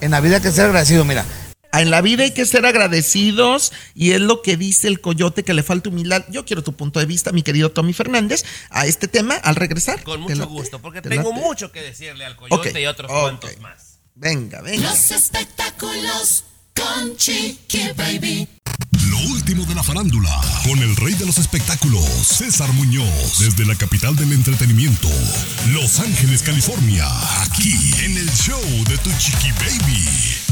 en 0.00 0.10
la 0.10 0.20
vida 0.20 0.36
hay 0.36 0.42
que 0.42 0.50
ser 0.52 0.66
agradecido, 0.66 1.04
mira. 1.04 1.24
En 1.72 1.90
la 1.90 2.00
vida 2.00 2.22
hay 2.22 2.30
que 2.30 2.46
ser 2.46 2.64
agradecidos 2.64 3.70
y 3.94 4.12
es 4.12 4.20
lo 4.20 4.40
que 4.40 4.56
dice 4.56 4.88
el 4.88 5.00
coyote 5.02 5.42
que 5.42 5.52
le 5.52 5.62
falta 5.62 5.90
humildad. 5.90 6.24
Yo 6.30 6.46
quiero 6.46 6.62
tu 6.62 6.72
punto 6.74 7.00
de 7.00 7.06
vista, 7.06 7.32
mi 7.32 7.42
querido 7.42 7.70
Tommy 7.70 7.92
Fernández, 7.92 8.44
a 8.70 8.86
este 8.86 9.08
tema 9.08 9.34
al 9.34 9.56
regresar. 9.56 10.02
Con 10.02 10.14
¿Te 10.14 10.20
mucho 10.22 10.34
late? 10.36 10.52
gusto, 10.52 10.78
porque 10.80 11.02
¿Te 11.02 11.10
tengo 11.10 11.30
late? 11.30 11.42
mucho 11.42 11.72
que 11.72 11.82
decirle 11.82 12.24
al 12.24 12.36
coyote 12.36 12.80
y 12.80 12.86
otros 12.86 13.10
cuantos 13.10 13.58
más. 13.60 13.98
Venga, 14.14 14.62
venga. 14.62 14.88
Los 14.88 15.10
espectáculos 15.10 16.44
con 16.74 17.16
Chiqui 17.18 17.92
Baby. 17.94 18.48
Lo 19.10 19.18
último 19.30 19.64
de 19.64 19.74
la 19.74 19.82
farándula, 19.82 20.30
con 20.64 20.78
el 20.78 20.96
rey 20.96 21.14
de 21.14 21.26
los 21.26 21.38
espectáculos, 21.38 22.04
César 22.04 22.72
Muñoz, 22.72 23.38
desde 23.38 23.64
la 23.64 23.74
capital 23.74 24.16
del 24.16 24.32
entretenimiento, 24.32 25.08
Los 25.72 26.00
Ángeles, 26.00 26.42
California, 26.42 27.06
aquí 27.42 27.72
en 28.04 28.16
el 28.16 28.30
show 28.30 28.60
de 28.88 28.98
Tu 28.98 29.10
Chiqui 29.18 29.52
Baby. 29.52 30.04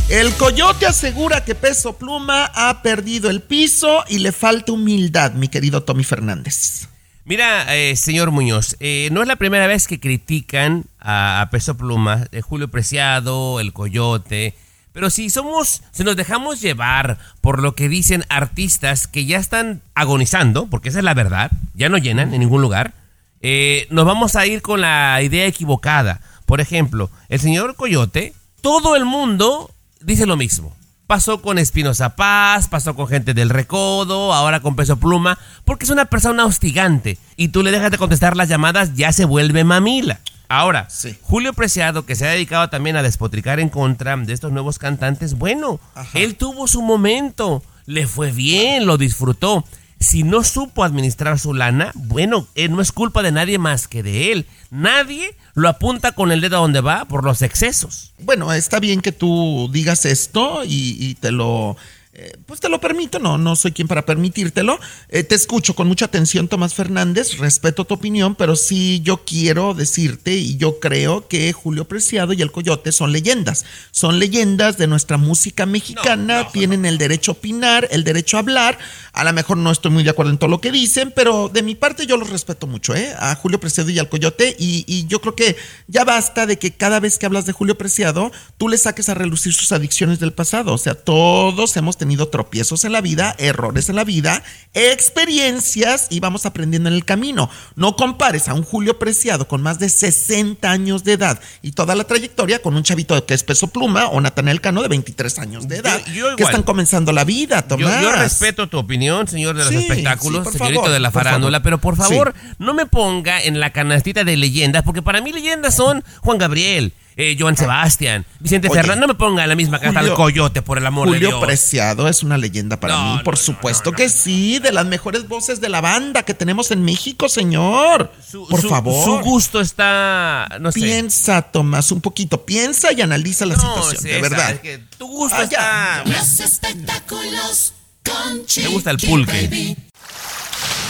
El 0.09 0.35
coyote 0.35 0.87
asegura 0.87 1.45
que 1.45 1.55
Peso 1.55 1.97
Pluma 1.97 2.51
ha 2.55 2.83
perdido 2.83 3.31
el 3.31 3.41
piso 3.41 4.05
y 4.09 4.19
le 4.19 4.33
falta 4.33 4.73
humildad, 4.73 5.33
mi 5.33 5.49
querido 5.49 5.83
Tommy 5.83 6.05
Fernández. 6.05 6.89
Mira, 7.25 7.75
eh, 7.75 7.97
señor 7.97 8.31
Muñoz, 8.31 8.77
eh, 8.81 9.09
no 9.11 9.23
es 9.23 9.29
la 9.29 9.37
primera 9.37 9.67
vez 9.67 9.87
que 9.87 9.99
critican 9.99 10.85
a, 11.01 11.41
a 11.41 11.49
Peso 11.49 11.75
Pluma, 11.75 12.29
eh, 12.33 12.43
Julio 12.43 12.71
Preciado, 12.71 13.61
el 13.61 13.73
Coyote, 13.73 14.55
pero 14.95 15.11
si 15.11 15.29
somos, 15.29 15.83
si 15.91 16.05
nos 16.05 16.15
dejamos 16.15 16.61
llevar 16.61 17.19
por 17.41 17.61
lo 17.61 17.75
que 17.75 17.89
dicen 17.89 18.25
artistas 18.29 19.09
que 19.09 19.27
ya 19.27 19.39
están 19.39 19.83
agonizando, 19.97 20.67
porque 20.67 20.89
esa 20.89 20.99
es 20.99 21.05
la 21.05 21.15
verdad, 21.15 21.51
ya 21.75 21.89
no 21.89 21.99
llenan 21.99 22.33
en 22.33 22.39
ningún 22.39 22.63
lugar, 22.63 22.95
eh, 23.41 23.89
nos 23.91 24.07
vamos 24.07 24.37
a 24.37 24.47
ir 24.47 24.63
con 24.63 24.81
la 24.81 25.21
idea 25.21 25.47
equivocada. 25.47 26.21
Por 26.47 26.61
ejemplo, 26.61 27.11
el 27.29 27.41
señor 27.41 27.75
Coyote, 27.75 28.35
todo 28.61 28.95
el 28.95 29.05
mundo 29.05 29.69
dice 30.01 30.27
lo 30.27 30.37
mismo. 30.37 30.77
Pasó 31.09 31.43
con 31.43 31.59
Espinoza 31.59 32.15
Paz, 32.15 32.69
pasó 32.69 32.95
con 32.95 33.09
gente 33.09 33.35
del 33.35 33.51
Recodo, 33.51 34.33
ahora 34.33 34.61
con 34.61 34.77
Peso 34.77 34.97
Pluma, 34.97 35.41
porque 35.65 35.87
es 35.87 35.91
una 35.91 36.05
persona 36.05 36.47
hostigante 36.47 37.19
y 37.37 37.49
tú 37.49 37.65
le 37.65 37.73
dejas 37.73 37.91
de 37.91 37.99
contestar 37.99 38.37
las 38.37 38.49
llamadas, 38.49 38.95
ya 38.95 39.13
se 39.13 39.25
vuelve 39.25 39.65
mamila. 39.65 40.21
Ahora, 40.55 40.87
Julio 41.23 41.53
Preciado, 41.53 42.07
que 42.07 42.15
se 42.15 42.27
ha 42.27 42.31
dedicado 42.31 42.69
también 42.69 42.95
a 42.97 43.03
despotricar 43.03 43.59
en 43.59 43.69
contra 43.69 44.17
de 44.17 44.33
estos 44.33 44.53
nuevos 44.53 44.79
cantantes, 44.79 45.35
bueno, 45.35 45.81
él 46.15 46.37
tuvo 46.37 46.69
su 46.69 46.81
momento, 46.81 47.65
le 47.87 48.07
fue 48.07 48.31
bien, 48.31 48.87
lo 48.87 48.97
disfrutó. 48.97 49.65
Si 49.99 50.23
no 50.23 50.45
supo 50.45 50.85
administrar 50.85 51.41
su 51.41 51.55
lana, 51.55 51.91
bueno, 51.95 52.47
eh, 52.55 52.69
no 52.69 52.81
es 52.81 52.93
culpa 52.93 53.23
de 53.23 53.33
nadie 53.33 53.59
más 53.59 53.89
que 53.89 54.05
de 54.05 54.31
él. 54.31 54.47
Nadie 54.71 55.35
lo 55.55 55.69
apunta 55.69 56.13
con 56.13 56.31
el 56.31 56.41
dedo 56.41 56.59
a 56.59 56.61
donde 56.61 56.81
va 56.81 57.05
por 57.07 57.25
los 57.25 57.43
excesos. 57.43 58.13
Bueno, 58.21 58.53
está 58.53 58.79
bien 58.79 59.01
que 59.01 59.13
tú 59.13 59.69
digas 59.73 60.05
esto 60.05 60.63
y, 60.65 60.97
y 61.01 61.15
te 61.17 61.33
lo... 61.33 61.77
eh, 62.17 62.39
pues 62.47 62.61
te 62.61 62.69
lo 62.69 62.81
permito, 62.81 63.19
no, 63.19 63.39
no 63.39 63.57
soy 63.57 63.73
quien 63.73 63.89
para 63.89 64.07
permitírtelo. 64.07 64.79
Eh, 65.09 65.25
te 65.25 65.35
escucho 65.35 65.75
con 65.75 65.89
mucha 65.89 66.05
atención, 66.05 66.47
Tomás 66.47 66.73
Fernández, 66.73 67.39
respeto 67.39 67.85
tu 67.87 67.95
opinión, 67.95 68.37
pero 68.37 68.55
sí 68.55 69.01
yo 69.03 69.25
quiero 69.25 69.75
decirte 69.75 70.35
y 70.35 70.57
yo 70.57 70.79
creo 70.79 71.27
que 71.27 71.53
Julio 71.53 71.89
Preciado 71.89 72.33
y 72.33 72.41
el 72.41 72.53
Coyote 72.53 72.93
son 72.93 73.11
leyendas. 73.11 73.65
Son 73.91 74.21
leyendas 74.21 74.79
de 74.79 74.87
nuestra 74.87 75.17
música 75.17 75.67
mexicana, 75.67 76.51
tienen 76.53 76.87
el 76.87 76.99
derecho 76.99 77.33
a 77.33 77.35
opinar, 77.35 77.89
el 77.91 78.05
derecho 78.05 78.37
a 78.37 78.41
hablar. 78.41 78.79
A 79.13 79.25
lo 79.25 79.33
mejor 79.33 79.57
no 79.57 79.73
estoy 79.73 79.91
muy 79.91 80.05
de 80.05 80.11
acuerdo 80.11 80.31
en 80.31 80.39
todo 80.39 80.51
lo 80.51 80.61
que 80.61 80.71
dicen, 80.71 81.13
pero 81.17 81.49
de 81.49 81.65
mi 81.65 81.75
parte 81.75 82.07
yo 82.07 82.17
los 82.17 82.31
respeto 82.31 82.69
mucho, 82.69 82.95
¿eh? 82.95 83.13
A 83.19 83.35
Julio 83.35 83.59
Preciado 83.59 83.91
y 83.91 83.99
al 83.99 84.09
Coyote. 84.09 84.55
Y, 84.57 84.85
y 84.87 85.07
yo 85.09 85.21
creo 85.21 85.35
que 85.35 85.57
ya 85.89 86.05
basta 86.05 86.47
de 86.47 86.61
que 86.61 86.71
cada 86.71 87.01
vez 87.01 87.19
que 87.19 87.27
hablas 87.27 87.45
de 87.45 87.53
Julio 87.53 87.77
Preciado, 87.77 88.31
tú 88.57 88.69
le 88.69 88.79
saques 88.79 89.09
a 89.09 89.15
relucir 89.15 89.53
sus 89.53 89.73
adicciones 89.73 90.21
del 90.21 90.33
pasado. 90.33 90.73
O 90.73 90.79
sea, 90.79 90.95
todos 90.95 91.77
hemos 91.77 91.97
tenido 91.97 92.04
tropiezos 92.31 92.85
en 92.85 92.93
la 92.93 93.01
vida, 93.01 93.35
errores 93.39 93.89
en 93.89 93.97
la 93.97 94.05
vida, 94.05 94.43
experiencias 94.75 96.07
y 96.11 96.21
vamos 96.21 96.47
aprendiendo 96.47 96.89
en 96.89 96.95
el 96.95 97.05
camino. 97.05 97.49
No 97.77 97.97
compares 97.97 98.49
a 98.49 98.55
un 98.55 98.63
Julio 98.63 98.99
Preciado 98.99 99.47
con 99.49 99.63
más 99.63 99.79
de 99.79 99.89
60 99.89 100.71
años 100.71 101.05
de 101.05 101.13
edad 101.13 101.41
y 101.63 101.73
toda 101.73 101.95
la 101.95 102.05
trayectoria 102.05 102.61
con 102.61 102.75
un 102.77 102.83
chavito 102.83 103.25
que 103.27 103.35
es 103.35 103.43
peso 103.45 103.69
pluma 103.69 104.07
o 104.09 104.21
Natanael 104.21 104.61
Cano 104.61 104.83
de 104.83 104.89
23 104.89 105.39
años 105.39 105.69
de 105.69 105.77
edad 105.79 106.01
Yo- 106.07 106.31
yo 106.31 106.37
que 106.37 106.43
están 106.45 106.63
comenzando 106.63 107.13
la 107.13 107.25
vida, 107.25 107.61
Yo, 107.69 107.77
Tomás. 107.77 108.03
yo 108.03 108.13
respeto 108.13 108.69
tu 108.69 108.79
opinión, 108.79 109.27
señor 109.29 109.57
de 109.57 109.65
los 109.65 109.73
Sí, 109.73 109.77
espectáculos, 109.79 110.47
sí, 110.47 110.59
señorito 110.59 110.81
favor, 110.81 110.93
de 110.93 111.01
la 111.01 111.11
farándula, 111.11 111.63
pero 111.63 111.79
por 111.81 111.97
favor, 111.97 112.35
no 112.59 112.75
me 112.75 112.87
ponga 112.87 113.43
en 113.43 113.61
la 113.61 113.71
canastita 113.73 114.25
de 114.25 114.37
leyendas, 114.37 114.83
porque 114.83 115.03
para 115.03 115.21
mí 115.21 115.33
leyendas 115.33 115.75
son 115.75 116.03
Juan 116.21 116.39
Gabriel, 116.39 116.93
eh, 117.17 117.37
Joan 117.39 117.57
Sebastián, 117.57 118.25
Vicente 118.41 118.69
Oye, 118.69 118.81
Fernández. 118.81 119.01
No 119.01 119.07
me 119.09 119.15
ponga 119.15 119.43
en 119.45 119.49
la 119.49 119.55
misma 119.55 119.79
Julio- 119.79 120.15
coyote, 120.15 120.63
por 120.63 120.79
el 120.79 120.87
amor 120.87 121.07
de 121.09 121.15
Julio 121.15 121.29
Dios. 121.29 121.45
Preciado 121.45 122.09
es 122.09 122.23
una 122.23 122.37
leyenda 122.39 122.79
para 122.81 122.95
No, 122.97 123.17
mí, 123.17 123.23
por 123.23 123.37
supuesto 123.37 123.93
que 123.93 124.09
sí, 124.09 124.59
de 124.59 124.73
las 124.73 124.87
mejores 124.87 125.29
voces 125.29 125.61
de 125.61 125.69
la 125.69 125.81
banda 125.81 126.23
que 126.25 126.35
tenemos 126.35 126.71
en 126.71 126.83
México, 126.83 127.29
señor. 127.29 128.11
por 128.51 128.61
su- 128.61 128.69
favor. 128.69 129.05
Su 129.05 129.19
gusto 129.25 129.61
está, 129.61 130.49
no 130.61 130.73
sé. 130.73 130.81
Piensa, 130.81 131.43
Tomás, 131.43 131.93
un 131.93 132.01
poquito, 132.01 132.45
piensa 132.45 132.93
y 132.93 133.01
analiza 133.01 133.47
la 133.47 133.55
No, 133.57 133.61
situación, 133.61 134.03
de 134.05 134.21
verdad. 134.21 134.51
es 134.53 134.61
que 134.61 134.79
tu 134.99 135.07
gusto 135.07 135.37
Ah, 135.39 135.43
está... 135.45 136.03
Los 136.05 136.41
espectáculos 136.41 137.73
con 138.05 138.45
Chiqui 138.47 138.69
Me 138.69 138.75
gusta 138.75 138.91
el 138.91 138.99
pulque. 138.99 139.33
Baby. 139.49 139.77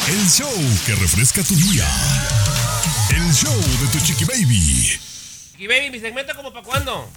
El 0.09 0.29
show 0.31 0.51
que 0.87 0.95
refresca 0.97 1.43
tu 1.43 1.55
día. 1.55 1.87
El 3.11 3.33
show 3.33 3.55
de 3.81 3.87
Tu 3.99 4.05
Chiqui 4.05 4.25
Baby. 4.25 4.99
Y 5.59 5.67
baby, 5.67 5.91
mi 5.91 6.01
segmento 6.01 6.35
como 6.35 6.53
para 6.53 6.65
cuándo? 6.65 7.09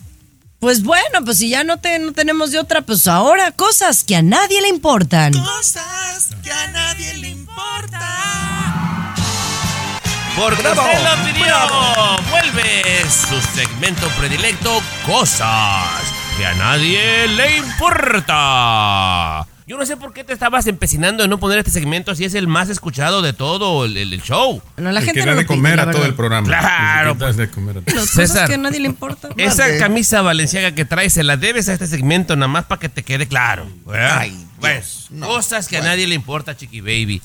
Pues 0.59 0.83
bueno, 0.83 1.23
pues 1.25 1.37
si 1.39 1.49
ya 1.49 1.63
no, 1.63 1.79
te, 1.79 1.97
no 1.99 2.13
tenemos 2.13 2.51
de 2.51 2.59
otra, 2.59 2.81
pues 2.81 3.07
ahora 3.07 3.51
cosas 3.51 4.03
que 4.03 4.15
a 4.15 4.21
nadie 4.21 4.61
le 4.61 4.69
importan. 4.69 5.33
Cosas 5.33 6.29
que 6.43 6.51
a 6.51 6.67
nadie 6.67 7.15
le 7.15 7.29
importa. 7.29 9.15
Porque 10.35 10.61
Bravo, 10.61 10.81
usted 10.81 11.03
lo 11.03 11.15
pidió. 11.25 11.55
Vuelve 12.29 13.05
su 13.09 13.41
segmento 13.55 14.07
predilecto, 14.19 14.81
cosas 15.05 15.85
que 16.37 16.45
a 16.45 16.53
nadie 16.53 17.27
le 17.27 17.57
importa. 17.57 19.47
Yo 19.67 19.77
no 19.77 19.85
sé 19.85 19.97
por 19.97 20.13
qué 20.13 20.23
te 20.23 20.31
estabas 20.31 20.65
empecinando 20.67 21.25
en 21.25 21.29
no 21.29 21.39
poner 21.39 21.57
este 21.59 21.71
segmento 21.71 22.15
si 22.15 22.23
es 22.23 22.33
el 22.35 22.47
más 22.47 22.69
escuchado 22.69 23.21
de 23.21 23.33
todo 23.33 23.83
el, 23.83 23.97
el- 23.97 24.13
el 24.13 24.21
show. 24.21 24.61
No, 24.77 24.91
la 24.93 25.01
El 25.01 25.05
gente 25.05 25.19
que 25.19 25.25
no 25.25 25.31
da 25.31 25.35
lo 25.35 25.41
de 25.41 25.45
comer 25.45 25.79
a 25.81 25.91
todo 25.91 26.05
el 26.05 26.13
programa. 26.13 26.47
Claro, 26.47 27.15
da 27.15 27.33
de 27.33 27.49
comer 27.49 27.79
a 27.79 27.81
todo. 27.81 28.05
César. 28.05 28.47
que 28.47 28.53
a 28.53 28.57
nadie 28.57 28.79
le 28.79 28.85
importan. 28.87 29.31
Esa 29.35 29.77
camisa 29.77 30.21
valenciaga 30.21 30.73
que 30.73 30.85
traes 30.85 31.11
se 31.11 31.23
la 31.23 31.35
debes 31.35 31.67
a 31.67 31.73
este 31.73 31.85
segmento 31.85 32.37
nada 32.37 32.47
más 32.47 32.63
para 32.63 32.79
que 32.79 32.87
te 32.87 33.03
quede 33.03 33.27
claro. 33.27 33.67
¿verdad? 33.85 34.19
Ay, 34.19 34.29
Dios, 34.31 34.47
Bueno, 34.59 34.81
no. 35.11 35.27
cosas 35.27 35.67
que 35.67 35.75
Bueno. 35.75 35.89
a 35.91 35.93
nadie 35.95 36.07
le 36.07 36.15
importa, 36.15 36.55
Chiqui 36.55 36.79
Baby. 36.79 37.21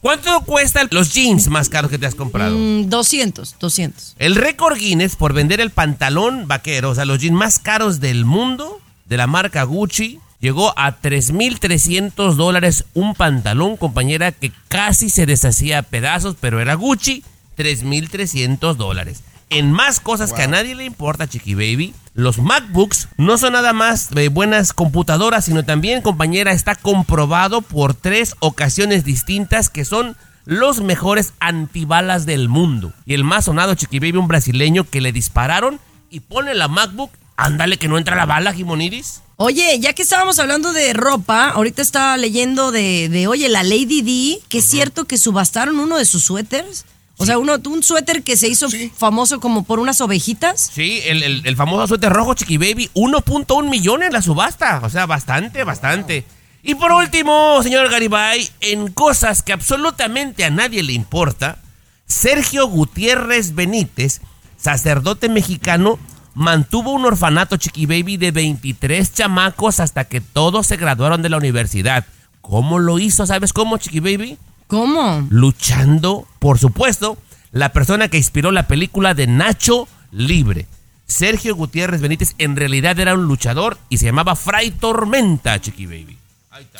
¿Cuánto 0.00 0.40
cuestan 0.40 0.88
los 0.90 1.14
jeans 1.14 1.46
más 1.48 1.68
caros 1.68 1.88
que 1.90 1.98
te 1.98 2.06
has 2.06 2.16
comprado? 2.16 2.56
Mm, 2.58 2.88
200, 2.88 3.56
200. 3.60 4.16
El 4.18 4.34
récord 4.34 4.76
Guinness 4.76 5.14
por 5.14 5.32
vender 5.34 5.60
el 5.60 5.70
pantalón 5.70 6.48
vaquero, 6.48 6.90
o 6.90 6.94
sea, 6.96 7.04
los 7.04 7.20
jeans 7.20 7.36
más 7.36 7.60
caros 7.60 8.00
del 8.00 8.24
mundo, 8.24 8.80
de 9.04 9.16
la 9.16 9.26
marca 9.28 9.62
Gucci, 9.62 10.18
llegó 10.40 10.72
a 10.78 11.00
3.300 11.00 12.34
dólares 12.34 12.84
un 12.94 13.14
pantalón, 13.14 13.76
compañera, 13.76 14.32
que 14.32 14.52
casi 14.68 15.10
se 15.10 15.26
deshacía 15.26 15.78
a 15.78 15.82
pedazos, 15.82 16.36
pero 16.40 16.60
era 16.60 16.74
Gucci, 16.74 17.24
3.300 17.56 18.74
dólares. 18.74 19.22
En 19.48 19.70
más 19.70 20.00
cosas 20.00 20.32
que 20.32 20.42
a 20.42 20.48
nadie 20.48 20.74
le 20.74 20.84
importa, 20.84 21.28
Chiqui 21.28 21.54
Baby, 21.54 21.94
los 22.14 22.38
MacBooks 22.38 23.08
no 23.16 23.38
son 23.38 23.52
nada 23.52 23.72
más 23.72 24.10
de 24.10 24.28
buenas 24.28 24.72
computadoras, 24.72 25.44
sino 25.44 25.64
también, 25.64 26.02
compañera, 26.02 26.50
está 26.50 26.74
comprobado 26.74 27.62
por 27.62 27.94
tres 27.94 28.34
ocasiones 28.40 29.04
distintas 29.04 29.70
que 29.70 29.84
son 29.84 30.16
los 30.46 30.80
mejores 30.80 31.32
antibalas 31.38 32.26
del 32.26 32.48
mundo. 32.48 32.92
Y 33.04 33.14
el 33.14 33.22
más 33.22 33.44
sonado 33.44 33.74
Chiqui 33.74 34.00
Baby, 34.00 34.18
un 34.18 34.28
brasileño 34.28 34.82
que 34.82 35.00
le 35.00 35.12
dispararon 35.12 35.78
y 36.10 36.20
pone 36.20 36.54
la 36.54 36.66
MacBook, 36.66 37.10
ándale 37.36 37.78
que 37.78 37.88
no 37.88 37.98
entra 37.98 38.16
la 38.16 38.26
bala, 38.26 38.52
Jimoniris. 38.52 39.22
Oye, 39.38 39.78
ya 39.80 39.92
que 39.92 40.02
estábamos 40.02 40.38
hablando 40.38 40.72
de 40.72 40.94
ropa, 40.94 41.50
ahorita 41.50 41.82
estaba 41.82 42.16
leyendo 42.16 42.72
de, 42.72 43.08
de 43.10 43.26
oye, 43.26 43.48
la 43.50 43.62
Lady 43.62 44.00
D, 44.00 44.40
que 44.48 44.58
es 44.58 44.64
cierto 44.64 45.04
que 45.04 45.18
subastaron 45.18 45.78
uno 45.78 45.98
de 45.98 46.06
sus 46.06 46.24
suéteres. 46.24 46.86
O 47.18 47.24
sea, 47.26 47.38
uno, 47.38 47.56
un 47.68 47.82
suéter 47.82 48.22
que 48.22 48.36
se 48.36 48.48
hizo 48.48 48.68
famoso 48.96 49.40
como 49.40 49.64
por 49.64 49.78
unas 49.78 50.00
ovejitas. 50.02 50.70
Sí, 50.74 51.00
el, 51.04 51.22
el- 51.22 51.42
el 51.46 51.56
famoso 51.56 51.86
suéter 51.86 52.12
rojo 52.12 52.34
Chiqui 52.34 52.56
Baby, 52.58 52.90
1.1 52.94 53.68
millón 53.70 54.02
en 54.02 54.12
la 54.12 54.20
subasta. 54.22 54.80
O 54.82 54.90
sea, 54.90 55.06
bastante, 55.06 55.64
bastante. 55.64 56.24
Y 56.62 56.74
por 56.74 56.92
último, 56.92 57.62
señor 57.62 57.90
Garibay, 57.90 58.50
en 58.60 58.90
cosas 58.92 59.42
que 59.42 59.52
absolutamente 59.52 60.44
a 60.44 60.50
nadie 60.50 60.82
le 60.82 60.92
importa, 60.94 61.58
Sergio 62.06 62.66
Gutiérrez 62.68 63.54
Benítez, 63.54 64.20
sacerdote 64.58 65.28
mexicano, 65.28 65.98
mantuvo 66.36 66.92
un 66.92 67.06
orfanato 67.06 67.56
Chiqui 67.56 67.86
Baby 67.86 68.18
de 68.18 68.30
23 68.30 69.12
chamacos 69.14 69.80
hasta 69.80 70.04
que 70.04 70.20
todos 70.20 70.66
se 70.66 70.76
graduaron 70.76 71.22
de 71.22 71.30
la 71.30 71.38
universidad. 71.38 72.04
¿Cómo 72.42 72.78
lo 72.78 72.98
hizo? 72.98 73.26
¿Sabes 73.26 73.54
cómo, 73.54 73.78
Chiqui 73.78 74.00
Baby? 74.00 74.38
¿Cómo? 74.66 75.26
luchando, 75.30 76.26
por 76.38 76.58
supuesto, 76.58 77.16
la 77.52 77.72
persona 77.72 78.08
que 78.08 78.18
inspiró 78.18 78.50
la 78.50 78.66
película 78.66 79.14
de 79.14 79.26
Nacho 79.26 79.88
Libre. 80.10 80.66
Sergio 81.06 81.54
Gutiérrez 81.54 82.00
Benítez 82.02 82.34
en 82.38 82.56
realidad 82.56 82.98
era 83.00 83.14
un 83.14 83.24
luchador 83.24 83.78
y 83.88 83.98
se 83.98 84.06
llamaba 84.06 84.36
Fray 84.36 84.72
Tormenta, 84.72 85.58
Chiqui 85.60 85.86
Baby. 85.86 86.18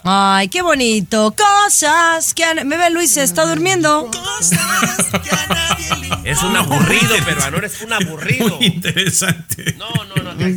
Ay, 0.04 0.48
qué 0.48 0.62
bonito. 0.62 1.34
Cosas 1.36 2.32
que... 2.34 2.44
han- 2.44 2.66
¿Me 2.68 2.76
ve 2.76 2.90
Luis? 2.90 3.12
¿Se 3.12 3.22
está 3.22 3.46
durmiendo? 3.46 4.10
Es 6.24 6.42
un 6.42 6.56
aburrido, 6.56 7.14
peruano, 7.24 7.58
eres 7.58 7.80
un 7.82 7.92
aburrido. 7.92 8.58
Interesante. 8.60 9.76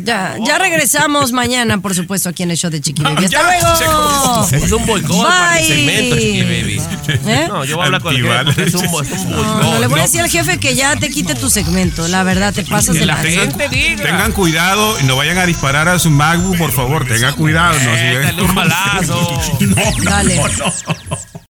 Ya, 0.04 0.36
ya 0.44 0.58
regresamos 0.58 1.30
mañana, 1.32 1.78
por 1.80 1.94
supuesto, 1.94 2.28
aquí 2.28 2.42
en 2.42 2.50
el 2.50 2.56
show 2.56 2.70
de 2.70 2.80
Chiqui 2.80 3.02
Baby. 3.02 3.24
¡Hasta 3.26 3.60
Ya, 3.60 3.76
se 3.76 3.84
luego! 3.84 4.64
Es 4.66 4.72
un 4.72 4.84
boicot 4.86 5.22
para 5.26 5.54
Bye. 5.54 5.66
segmento, 5.68 6.16
Chiqui 6.16 6.42
Baby. 6.42 6.82
¿Eh? 7.26 7.46
No, 7.48 7.64
yo 7.64 7.76
voy 7.76 7.82
a 7.84 7.86
hablar 7.86 8.02
con 8.02 8.14
el 8.16 8.22
jefe 8.46 8.64
es 8.64 8.74
un, 8.74 8.84
es 8.84 8.92
un. 9.12 9.30
No, 9.30 9.78
le 9.78 9.86
voy 9.86 10.00
a 10.00 10.02
decir 10.02 10.20
al 10.22 10.28
jefe 10.30 10.58
que 10.58 10.74
ya 10.74 10.96
te 10.96 11.08
quite 11.08 11.34
tu 11.36 11.48
segmento. 11.48 12.08
La 12.08 12.24
verdad, 12.24 12.52
te 12.52 12.64
pasas 12.64 12.96
de 12.96 13.06
la 13.06 13.20
Tengan, 13.20 13.52
tengan 13.96 14.32
cuidado 14.32 14.98
y 15.00 15.04
no 15.04 15.16
vayan 15.16 15.38
a 15.38 15.46
disparar 15.46 15.88
a 15.88 15.98
su 16.00 16.10
MacBook, 16.10 16.58
por 16.58 16.72
favor. 16.72 17.06
Tengan 17.06 17.34
cuidado. 17.34 17.78
No, 17.78 19.09
Dale 19.60 19.60
un 19.60 19.74
balazo. 19.74 20.04
Dale. 20.04 21.49